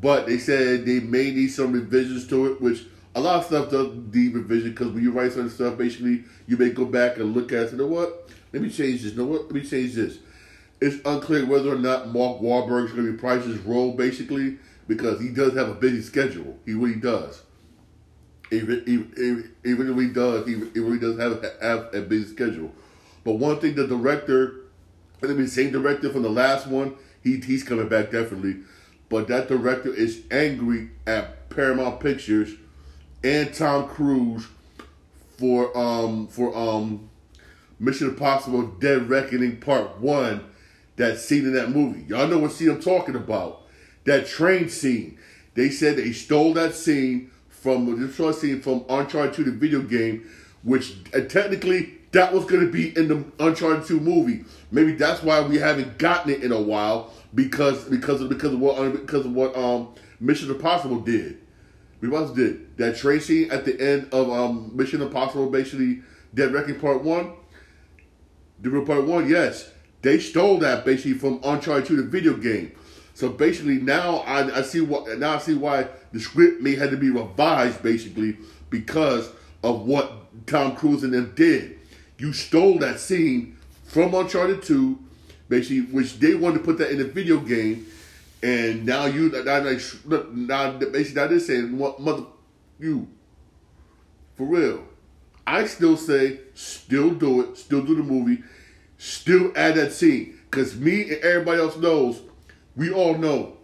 But 0.00 0.26
they 0.26 0.38
said 0.38 0.86
they 0.86 1.00
may 1.00 1.30
need 1.32 1.48
some 1.48 1.72
revisions 1.72 2.26
to 2.28 2.52
it, 2.52 2.60
which 2.60 2.84
a 3.14 3.20
lot 3.20 3.40
of 3.40 3.44
stuff 3.44 3.70
does 3.70 3.94
need 4.12 4.34
revision 4.34 4.70
because 4.70 4.88
when 4.88 5.02
you 5.02 5.10
write 5.10 5.32
certain 5.32 5.50
stuff, 5.50 5.76
basically, 5.76 6.24
you 6.46 6.56
may 6.56 6.70
go 6.70 6.84
back 6.84 7.16
and 7.16 7.34
look 7.34 7.52
at 7.52 7.66
it. 7.66 7.72
You 7.72 7.78
know 7.78 7.86
what? 7.86 8.30
Let 8.52 8.62
me 8.62 8.70
change 8.70 9.02
this. 9.02 9.12
You 9.12 9.18
know 9.18 9.26
what? 9.26 9.42
Let 9.44 9.52
me 9.52 9.62
change 9.62 9.94
this. 9.94 10.18
It's 10.80 10.96
unclear 11.04 11.46
whether 11.46 11.70
or 11.70 11.78
not 11.78 12.08
Mark 12.08 12.40
Wahlberg 12.40 12.86
is 12.86 12.92
going 12.92 13.16
to 13.16 13.22
be 13.22 13.52
his 13.52 13.60
role, 13.60 13.92
basically, 13.92 14.58
because 14.88 15.20
he 15.20 15.28
does 15.28 15.54
have 15.54 15.68
a 15.68 15.74
busy 15.74 16.02
schedule. 16.02 16.58
He 16.64 16.72
really 16.72 16.98
does. 16.98 17.42
Even, 18.50 18.82
even, 18.86 19.54
even 19.64 19.90
if 19.90 19.98
he 19.98 20.12
does, 20.12 20.46
he 20.46 20.54
really 20.80 20.98
does 20.98 21.18
have, 21.18 21.44
have 21.62 21.94
a 21.94 22.02
busy 22.02 22.34
schedule. 22.34 22.72
But 23.24 23.34
one 23.34 23.60
thing 23.60 23.74
the 23.74 23.86
director, 23.86 24.62
I 25.22 25.28
mean, 25.28 25.46
same 25.46 25.70
director 25.70 26.10
from 26.10 26.22
the 26.22 26.30
last 26.30 26.66
one, 26.66 26.96
he, 27.22 27.38
he's 27.38 27.62
coming 27.62 27.88
back 27.88 28.10
definitely. 28.10 28.56
But 29.08 29.28
that 29.28 29.48
director 29.48 29.94
is 29.94 30.22
angry 30.30 30.90
at 31.06 31.48
Paramount 31.50 32.00
Pictures 32.00 32.54
and 33.24 33.52
Tom 33.54 33.88
Cruise 33.88 34.46
for 35.38 35.76
um 35.76 36.26
for 36.28 36.56
um 36.56 37.08
Mission 37.78 38.08
Impossible 38.08 38.62
Dead 38.62 39.08
Reckoning 39.08 39.58
Part 39.58 39.98
One. 40.00 40.44
That 40.96 41.18
scene 41.18 41.46
in 41.46 41.54
that 41.54 41.70
movie, 41.70 42.04
y'all 42.06 42.28
know 42.28 42.38
what 42.38 42.52
scene 42.52 42.68
I'm 42.68 42.80
talking 42.80 43.16
about. 43.16 43.62
That 44.04 44.26
train 44.26 44.68
scene. 44.68 45.18
They 45.54 45.70
said 45.70 45.96
they 45.96 46.12
stole 46.12 46.52
that 46.54 46.74
scene 46.74 47.30
from 47.48 48.00
the 48.00 48.12
short 48.12 48.36
scene 48.36 48.60
from 48.60 48.84
Uncharted 48.88 49.34
2, 49.34 49.44
the 49.44 49.50
video 49.52 49.80
game, 49.82 50.28
which 50.62 50.94
uh, 51.14 51.20
technically 51.20 51.94
that 52.12 52.32
was 52.32 52.44
going 52.44 52.64
to 52.64 52.70
be 52.70 52.96
in 52.96 53.08
the 53.08 53.24
Uncharted 53.38 53.86
2 53.86 54.00
movie. 54.00 54.44
Maybe 54.70 54.92
that's 54.92 55.22
why 55.22 55.40
we 55.40 55.58
haven't 55.58 55.96
gotten 55.98 56.30
it 56.30 56.42
in 56.42 56.52
a 56.52 56.60
while 56.60 57.12
because 57.34 57.84
because 57.84 58.20
of 58.20 58.28
because 58.28 58.52
of 58.52 58.60
what 58.60 58.92
because 58.92 59.24
of 59.24 59.32
what 59.32 59.56
um 59.56 59.94
Mission 60.20 60.50
Impossible 60.50 61.00
did. 61.00 61.38
We 62.02 62.08
once 62.08 62.32
did 62.32 62.76
that 62.78 62.96
Tracy 62.96 63.48
at 63.48 63.64
the 63.64 63.80
end 63.80 64.08
of 64.12 64.28
um 64.28 64.76
Mission 64.76 65.00
Impossible, 65.00 65.48
basically 65.48 66.02
Dead 66.34 66.52
Reckoning 66.52 66.80
Part 66.80 67.02
One. 67.02 67.32
The 68.60 68.70
real 68.70 68.84
Part 68.84 69.04
One, 69.04 69.30
yes, 69.30 69.70
they 70.02 70.18
stole 70.18 70.58
that 70.58 70.84
basically 70.84 71.14
from 71.14 71.40
Uncharted 71.44 71.86
2, 71.86 71.96
the 71.96 72.02
video 72.02 72.36
game. 72.36 72.72
So 73.14 73.28
basically, 73.28 73.78
now 73.78 74.18
I, 74.18 74.58
I 74.58 74.62
see 74.62 74.80
what 74.80 75.16
now 75.18 75.36
I 75.36 75.38
see 75.38 75.54
why 75.54 75.86
the 76.12 76.18
script 76.18 76.60
may 76.60 76.74
had 76.74 76.90
to 76.90 76.96
be 76.96 77.10
revised 77.10 77.82
basically 77.82 78.36
because 78.68 79.30
of 79.62 79.82
what 79.86 80.12
Tom 80.46 80.74
Cruise 80.74 81.04
and 81.04 81.14
them 81.14 81.32
did. 81.36 81.78
You 82.18 82.32
stole 82.32 82.78
that 82.80 82.98
scene 82.98 83.56
from 83.84 84.12
Uncharted 84.12 84.62
2, 84.62 84.98
basically, 85.48 85.82
which 85.82 86.18
they 86.18 86.34
wanted 86.34 86.58
to 86.58 86.64
put 86.64 86.78
that 86.78 86.90
in 86.90 86.98
the 86.98 87.04
video 87.04 87.38
game, 87.38 87.86
and 88.42 88.84
now 88.84 89.06
you 89.06 89.30
now 89.30 89.60
like 89.62 89.80
now 90.32 90.72
basically 90.72 91.20
now 91.20 91.28
they're 91.28 91.40
saying 91.40 91.78
what 91.78 92.00
mother 92.00 92.24
you 92.78 93.08
for 94.34 94.44
real. 94.44 94.84
I 95.46 95.66
still 95.66 95.96
say 95.96 96.40
still 96.54 97.10
do 97.10 97.42
it, 97.42 97.56
still 97.56 97.82
do 97.82 97.94
the 97.94 98.02
movie, 98.02 98.42
still 98.98 99.52
add 99.56 99.76
that 99.76 99.92
scene. 99.92 100.38
Cause 100.50 100.76
me 100.76 101.02
and 101.02 101.22
everybody 101.22 101.60
else 101.60 101.76
knows, 101.76 102.20
we 102.76 102.90
all 102.90 103.16
know 103.16 103.56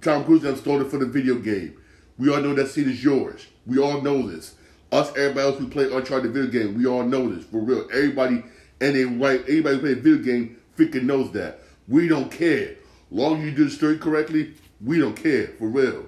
Tom 0.00 0.24
Cruise 0.24 0.42
done 0.42 0.56
stole 0.56 0.80
it 0.80 0.90
for 0.90 0.98
the 0.98 1.06
video 1.06 1.36
game. 1.36 1.76
We 2.18 2.32
all 2.32 2.40
know 2.40 2.54
that 2.54 2.68
scene 2.68 2.88
is 2.88 3.02
yours. 3.02 3.46
We 3.66 3.78
all 3.78 4.00
know 4.00 4.28
this. 4.28 4.56
Us, 4.90 5.08
everybody 5.10 5.40
else 5.40 5.58
who 5.58 5.68
play 5.68 5.84
Uncharted 5.84 6.32
video 6.32 6.50
game, 6.50 6.76
we 6.76 6.86
all 6.86 7.04
know 7.04 7.32
this 7.32 7.44
for 7.44 7.58
real. 7.58 7.88
Everybody 7.92 8.42
and 8.80 8.96
they 8.96 9.04
right, 9.04 9.42
anybody 9.48 9.76
who 9.76 9.80
play 9.80 9.92
a 9.92 9.96
video 9.96 10.22
game 10.22 10.56
freaking 10.76 11.04
knows 11.04 11.30
that. 11.32 11.60
We 11.88 12.08
don't 12.08 12.30
care. 12.30 12.76
Long 13.12 13.40
as 13.40 13.44
you 13.44 13.50
do 13.50 13.64
the 13.66 13.70
story 13.70 13.98
correctly, 13.98 14.54
we 14.82 14.98
don't 14.98 15.14
care 15.14 15.48
for 15.58 15.68
real. 15.68 16.06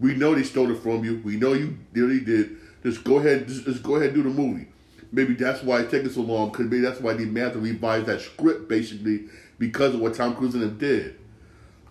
We 0.00 0.14
know 0.14 0.34
they 0.34 0.42
stole 0.42 0.70
it 0.70 0.82
from 0.82 1.04
you. 1.04 1.20
We 1.22 1.36
know 1.36 1.52
you 1.52 1.76
really 1.92 2.20
did. 2.20 2.56
Just 2.82 3.04
go 3.04 3.18
ahead, 3.18 3.46
just, 3.46 3.66
just 3.66 3.82
go 3.82 3.96
ahead 3.96 4.14
and 4.14 4.16
do 4.16 4.22
the 4.22 4.34
movie. 4.34 4.66
Maybe 5.12 5.34
that's 5.34 5.62
why 5.62 5.80
it's 5.80 5.90
taking 5.90 6.08
so 6.08 6.22
long. 6.22 6.50
Because 6.50 6.64
maybe 6.64 6.80
that's 6.80 6.98
why 6.98 7.12
they 7.12 7.40
have 7.40 7.52
to 7.52 7.58
revise 7.58 8.06
that 8.06 8.22
script 8.22 8.70
basically 8.70 9.24
because 9.58 9.94
of 9.94 10.00
what 10.00 10.14
Tom 10.14 10.34
Cruise 10.34 10.54
and 10.54 10.62
them 10.62 10.78
did. 10.78 11.18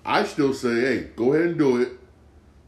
I 0.03 0.23
still 0.23 0.55
say, 0.55 0.81
hey, 0.81 1.09
go 1.15 1.33
ahead 1.33 1.49
and 1.49 1.59
do 1.59 1.79
it. 1.79 1.89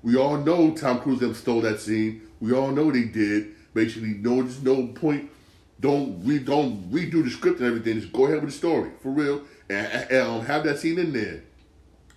We 0.03 0.17
all 0.17 0.37
know 0.37 0.75
Tom 0.75 0.99
Cruise 0.99 1.19
and 1.21 1.31
them 1.31 1.35
stole 1.35 1.61
that 1.61 1.79
scene. 1.79 2.21
We 2.39 2.53
all 2.53 2.69
know 2.69 2.91
they 2.91 3.05
did. 3.05 3.55
Basically, 3.73 4.09
no, 4.09 4.43
there's 4.43 4.61
no 4.61 4.85
point. 4.87 5.31
Don't 5.79 6.19
we 6.19 6.37
don't 6.37 6.91
redo 6.91 7.23
the 7.23 7.31
script 7.31 7.57
and 7.57 7.67
everything. 7.67 7.99
Just 7.99 8.13
go 8.13 8.25
ahead 8.25 8.41
with 8.43 8.51
the 8.51 8.57
story 8.57 8.91
for 9.01 9.09
real, 9.09 9.41
and, 9.67 9.87
and 9.87 10.27
um, 10.27 10.45
have 10.45 10.63
that 10.65 10.77
scene 10.77 10.99
in 10.99 11.11
there 11.11 11.41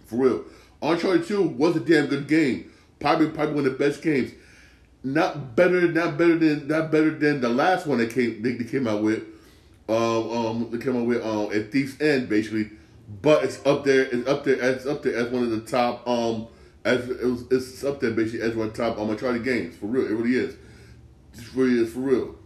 for 0.07 0.17
real. 0.17 0.45
Uncharted 0.83 1.27
Two 1.27 1.43
was 1.43 1.77
a 1.77 1.81
damn 1.81 2.07
good 2.07 2.29
game. 2.29 2.71
Probably 3.01 3.29
probably 3.29 3.55
one 3.55 3.67
of 3.67 3.73
the 3.73 3.79
best 3.79 4.03
games. 4.03 4.33
Not 5.03 5.55
better, 5.55 5.89
not 5.93 6.17
better 6.17 6.39
than 6.39 6.69
not 6.69 6.91
better 6.91 7.11
than 7.11 7.41
the 7.41 7.49
last 7.49 7.87
one 7.87 7.99
that 7.99 8.11
came 8.11 8.43
they, 8.43 8.53
they 8.53 8.65
came 8.65 8.87
out 8.87 9.03
with. 9.03 9.23
Um, 9.89 10.31
um, 10.31 10.69
they 10.71 10.79
came 10.79 10.97
out 10.97 11.07
with 11.07 11.25
um 11.25 11.53
at 11.53 11.71
Thief's 11.71 12.01
End 12.01 12.29
basically, 12.29 12.71
but 13.23 13.45
it's 13.45 13.65
up 13.67 13.85
there. 13.85 14.03
It's 14.03 14.29
up 14.29 14.45
there. 14.45 14.55
It's 14.55 14.87
up 14.87 15.03
there 15.03 15.17
as 15.17 15.31
one 15.31 15.43
of 15.43 15.51
the 15.51 15.61
top 15.61 16.07
um 16.09 16.49
as 16.85 17.09
it 17.09 17.25
was, 17.25 17.45
it's 17.51 17.83
up 17.83 18.01
there 18.01 18.11
basically 18.11 18.43
as 18.43 18.55
one 18.55 18.69
of 18.69 18.77
the 18.77 18.83
top 18.83 18.99
um, 18.99 19.11
Uncharted 19.11 19.45
games 19.45 19.77
for 19.77 19.87
real. 19.87 20.07
It 20.07 20.15
really 20.15 20.37
is. 20.37 20.55
It 21.35 21.55
really 21.55 21.83
is 21.83 21.93
for 21.93 22.01
real. 22.01 22.37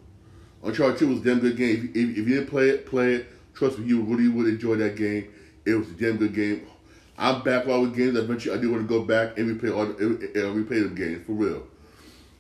Uncharted 0.62 0.98
2 0.98 1.08
was 1.08 1.20
a 1.20 1.24
damn 1.24 1.40
good 1.40 1.56
game. 1.56 1.90
If, 1.94 1.96
if, 1.96 2.10
if, 2.10 2.28
you 2.28 2.34
didn't 2.36 2.48
play 2.48 2.68
it, 2.70 2.86
play 2.86 3.14
it. 3.14 3.26
Trust 3.54 3.78
me, 3.78 3.86
you 3.86 4.00
really 4.02 4.28
would 4.28 4.46
enjoy 4.46 4.76
that 4.76 4.96
game. 4.96 5.28
It 5.64 5.74
was 5.74 5.88
a 5.88 5.94
damn 5.94 6.16
good 6.16 6.34
game. 6.34 6.66
I'm 7.20 7.42
back 7.42 7.66
while 7.66 7.80
with 7.82 7.96
the 7.96 8.04
games. 8.04 8.16
Eventually, 8.16 8.56
I 8.56 8.60
do 8.60 8.70
want 8.70 8.88
to 8.88 8.88
go 8.88 9.02
back 9.02 9.36
and 9.36 9.60
replay 9.60 9.76
all 9.76 9.86
the, 9.86 9.94
uh, 9.96 10.54
replay 10.54 10.88
the 10.88 10.94
games 10.94 11.26
for 11.26 11.32
real. 11.32 11.66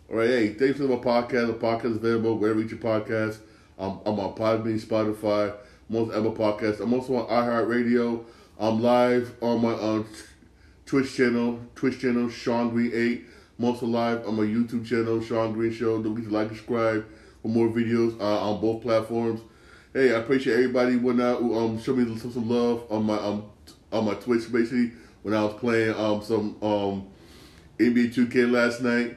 All 0.08 0.16
right, 0.16 0.28
hey, 0.28 0.54
thanks 0.54 0.78
for 0.78 0.84
my 0.84 0.94
podcast. 0.94 1.48
The 1.48 1.54
podcast 1.54 1.84
is 1.86 1.96
available 1.96 2.38
wherever 2.38 2.60
you 2.60 2.64
reach 2.64 2.70
your 2.72 2.80
podcast. 2.80 3.38
I'm, 3.76 3.98
I'm 4.06 4.20
on 4.20 4.36
Podbean, 4.36 4.80
Spotify, 4.80 5.52
most 5.88 6.14
ever 6.14 6.30
podcasts. 6.30 6.80
I'm 6.80 6.94
also 6.94 7.16
on 7.16 7.26
iHeartRadio. 7.26 8.24
I'm 8.60 8.80
live 8.80 9.34
on 9.40 9.62
my 9.62 9.72
um, 9.74 10.06
Twitch 10.86 11.14
channel, 11.16 11.58
Twitch 11.74 12.00
channel, 12.00 12.28
Shawn 12.30 12.70
Green 12.70 12.92
8. 12.94 13.24
I'm 13.58 13.64
also 13.64 13.86
live 13.86 14.26
on 14.28 14.36
my 14.36 14.44
YouTube 14.44 14.86
channel, 14.86 15.20
Shawn 15.20 15.54
Green 15.54 15.72
Show. 15.72 16.00
Don't 16.00 16.14
forget 16.14 16.30
to 16.30 16.34
like, 16.34 16.48
and 16.48 16.56
subscribe 16.56 17.04
for 17.42 17.48
more 17.48 17.68
videos 17.68 18.18
uh, 18.20 18.50
on 18.50 18.60
both 18.60 18.82
platforms. 18.82 19.40
Hey, 19.92 20.14
I 20.14 20.20
appreciate 20.20 20.54
everybody 20.54 20.96
went 20.96 21.20
out 21.20 21.40
um 21.40 21.80
show 21.80 21.96
me 21.96 22.04
some, 22.18 22.30
some 22.30 22.48
love 22.48 22.84
on 22.90 23.04
my 23.04 23.16
um 23.16 23.44
on 23.92 24.04
my 24.04 24.14
Twitch 24.14 24.50
basically 24.50 24.92
when 25.22 25.34
I 25.34 25.44
was 25.44 25.54
playing 25.54 25.94
um 25.94 26.22
some 26.22 26.56
um 26.62 27.08
NBA 27.78 28.14
2K 28.14 28.50
last 28.50 28.82
night. 28.82 29.16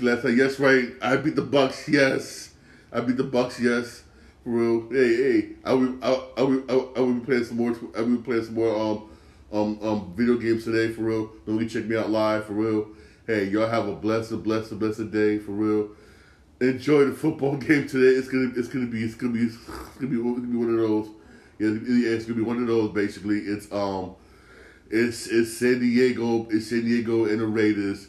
Last 0.00 0.24
night. 0.24 0.36
Yes, 0.36 0.58
right. 0.60 0.88
I 1.02 1.16
beat 1.16 1.36
the 1.36 1.42
Bucks. 1.42 1.88
Yes, 1.88 2.54
I 2.92 3.00
beat 3.00 3.16
the 3.16 3.24
Bucks. 3.24 3.60
Yes, 3.60 4.04
for 4.42 4.50
real. 4.50 4.88
Hey, 4.90 5.16
hey. 5.16 5.48
I 5.64 5.72
will. 5.72 5.96
I, 6.02 6.22
I 6.36 6.42
will. 6.42 6.64
I, 6.96 7.00
will 7.00 7.14
be 7.14 7.24
playing 7.24 7.44
some 7.44 7.56
more. 7.56 7.76
I 7.96 8.02
will 8.02 8.16
be 8.16 8.22
playing 8.22 8.44
some 8.44 8.54
more. 8.54 8.76
Um, 8.76 9.10
um, 9.52 9.78
um, 9.82 10.12
video 10.16 10.36
games 10.36 10.64
today 10.64 10.92
for 10.92 11.02
real. 11.02 11.30
Don't 11.46 11.58
be 11.58 11.68
check 11.68 11.84
me 11.84 11.96
out 11.96 12.10
live 12.10 12.46
for 12.46 12.54
real. 12.54 12.88
Hey, 13.26 13.44
y'all 13.44 13.68
have 13.68 13.86
a 13.88 13.94
blessed, 13.94 14.42
blessed, 14.42 14.78
blessed 14.78 15.12
day 15.12 15.38
for 15.38 15.52
real. 15.52 15.90
Enjoy 16.60 17.04
the 17.04 17.12
football 17.12 17.56
game 17.56 17.86
today. 17.86 18.18
It's 18.18 18.28
gonna, 18.28 18.52
it's 18.56 18.68
gonna 18.68 18.86
be, 18.86 19.02
it's 19.04 19.14
gonna 19.14 19.32
be, 19.32 19.40
it's 19.40 19.56
gonna 19.56 20.08
be, 20.08 20.16
it's 20.16 20.34
gonna 20.34 20.46
be 20.48 20.56
one 20.56 20.70
of 20.70 20.76
those. 20.76 21.08
Yeah, 21.70 22.16
it's 22.16 22.24
gonna 22.26 22.36
be 22.36 22.42
one 22.42 22.60
of 22.60 22.66
those. 22.66 22.90
Basically, 22.92 23.38
it's 23.38 23.70
um, 23.72 24.14
it's 24.90 25.26
it's 25.26 25.56
San 25.56 25.80
Diego, 25.80 26.46
it's 26.50 26.68
San 26.68 26.84
Diego 26.84 27.24
and 27.26 27.40
the 27.40 27.46
Raiders. 27.46 28.08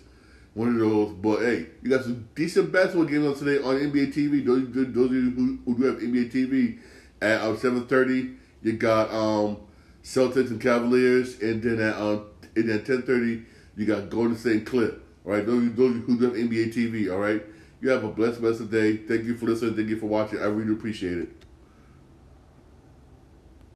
One 0.54 0.70
of 0.70 0.80
those, 0.80 1.14
but 1.14 1.40
hey, 1.42 1.66
you 1.84 1.90
got 1.90 2.04
some 2.04 2.30
decent 2.34 2.72
basketball 2.72 3.06
games 3.06 3.26
on 3.26 3.36
today 3.36 3.62
on 3.62 3.76
NBA 3.76 4.14
TV. 4.14 4.46
Those, 4.46 4.64
those 4.72 5.08
of 5.08 5.14
you 5.14 5.32
who, 5.32 5.60
who 5.66 5.78
do 5.78 5.84
have 5.84 5.98
NBA 5.98 6.32
TV 6.32 6.80
at 7.22 7.42
um, 7.42 7.58
seven 7.58 7.86
thirty, 7.88 8.32
you 8.62 8.74
got 8.74 9.12
um 9.12 9.58
Celtics 10.04 10.50
and 10.52 10.62
Cavaliers, 10.62 11.42
and 11.42 11.62
then 11.62 11.82
at 11.82 11.96
um 11.98 12.26
and 12.56 12.70
then 12.70 12.84
ten 12.86 13.02
thirty, 13.02 13.44
you 13.76 13.86
got 13.86 14.10
Golden 14.10 14.38
State 14.38 14.58
and 14.58 14.66
Clip. 14.66 15.04
All 15.26 15.34
right, 15.34 15.46
those 15.46 15.74
those 15.74 16.02
who 16.06 16.18
do 16.18 16.26
have 16.26 16.34
NBA 16.36 16.74
TV. 16.74 17.12
All 17.12 17.20
right, 17.20 17.44
you 17.82 17.90
have 17.90 18.06
a 18.06 18.10
blessed, 18.10 18.40
blessed 18.40 18.72
day. 18.72 18.98
Thank 18.98 19.26
you 19.26 19.36
for 19.36 19.48
listening. 19.48 19.76
Thank 19.76 19.90
you 19.90 20.00
for 20.00 20.06
watching. 20.08 20.40
I 20.40 20.46
really 20.46 20.74
appreciate 20.74 21.18
it. 21.18 21.35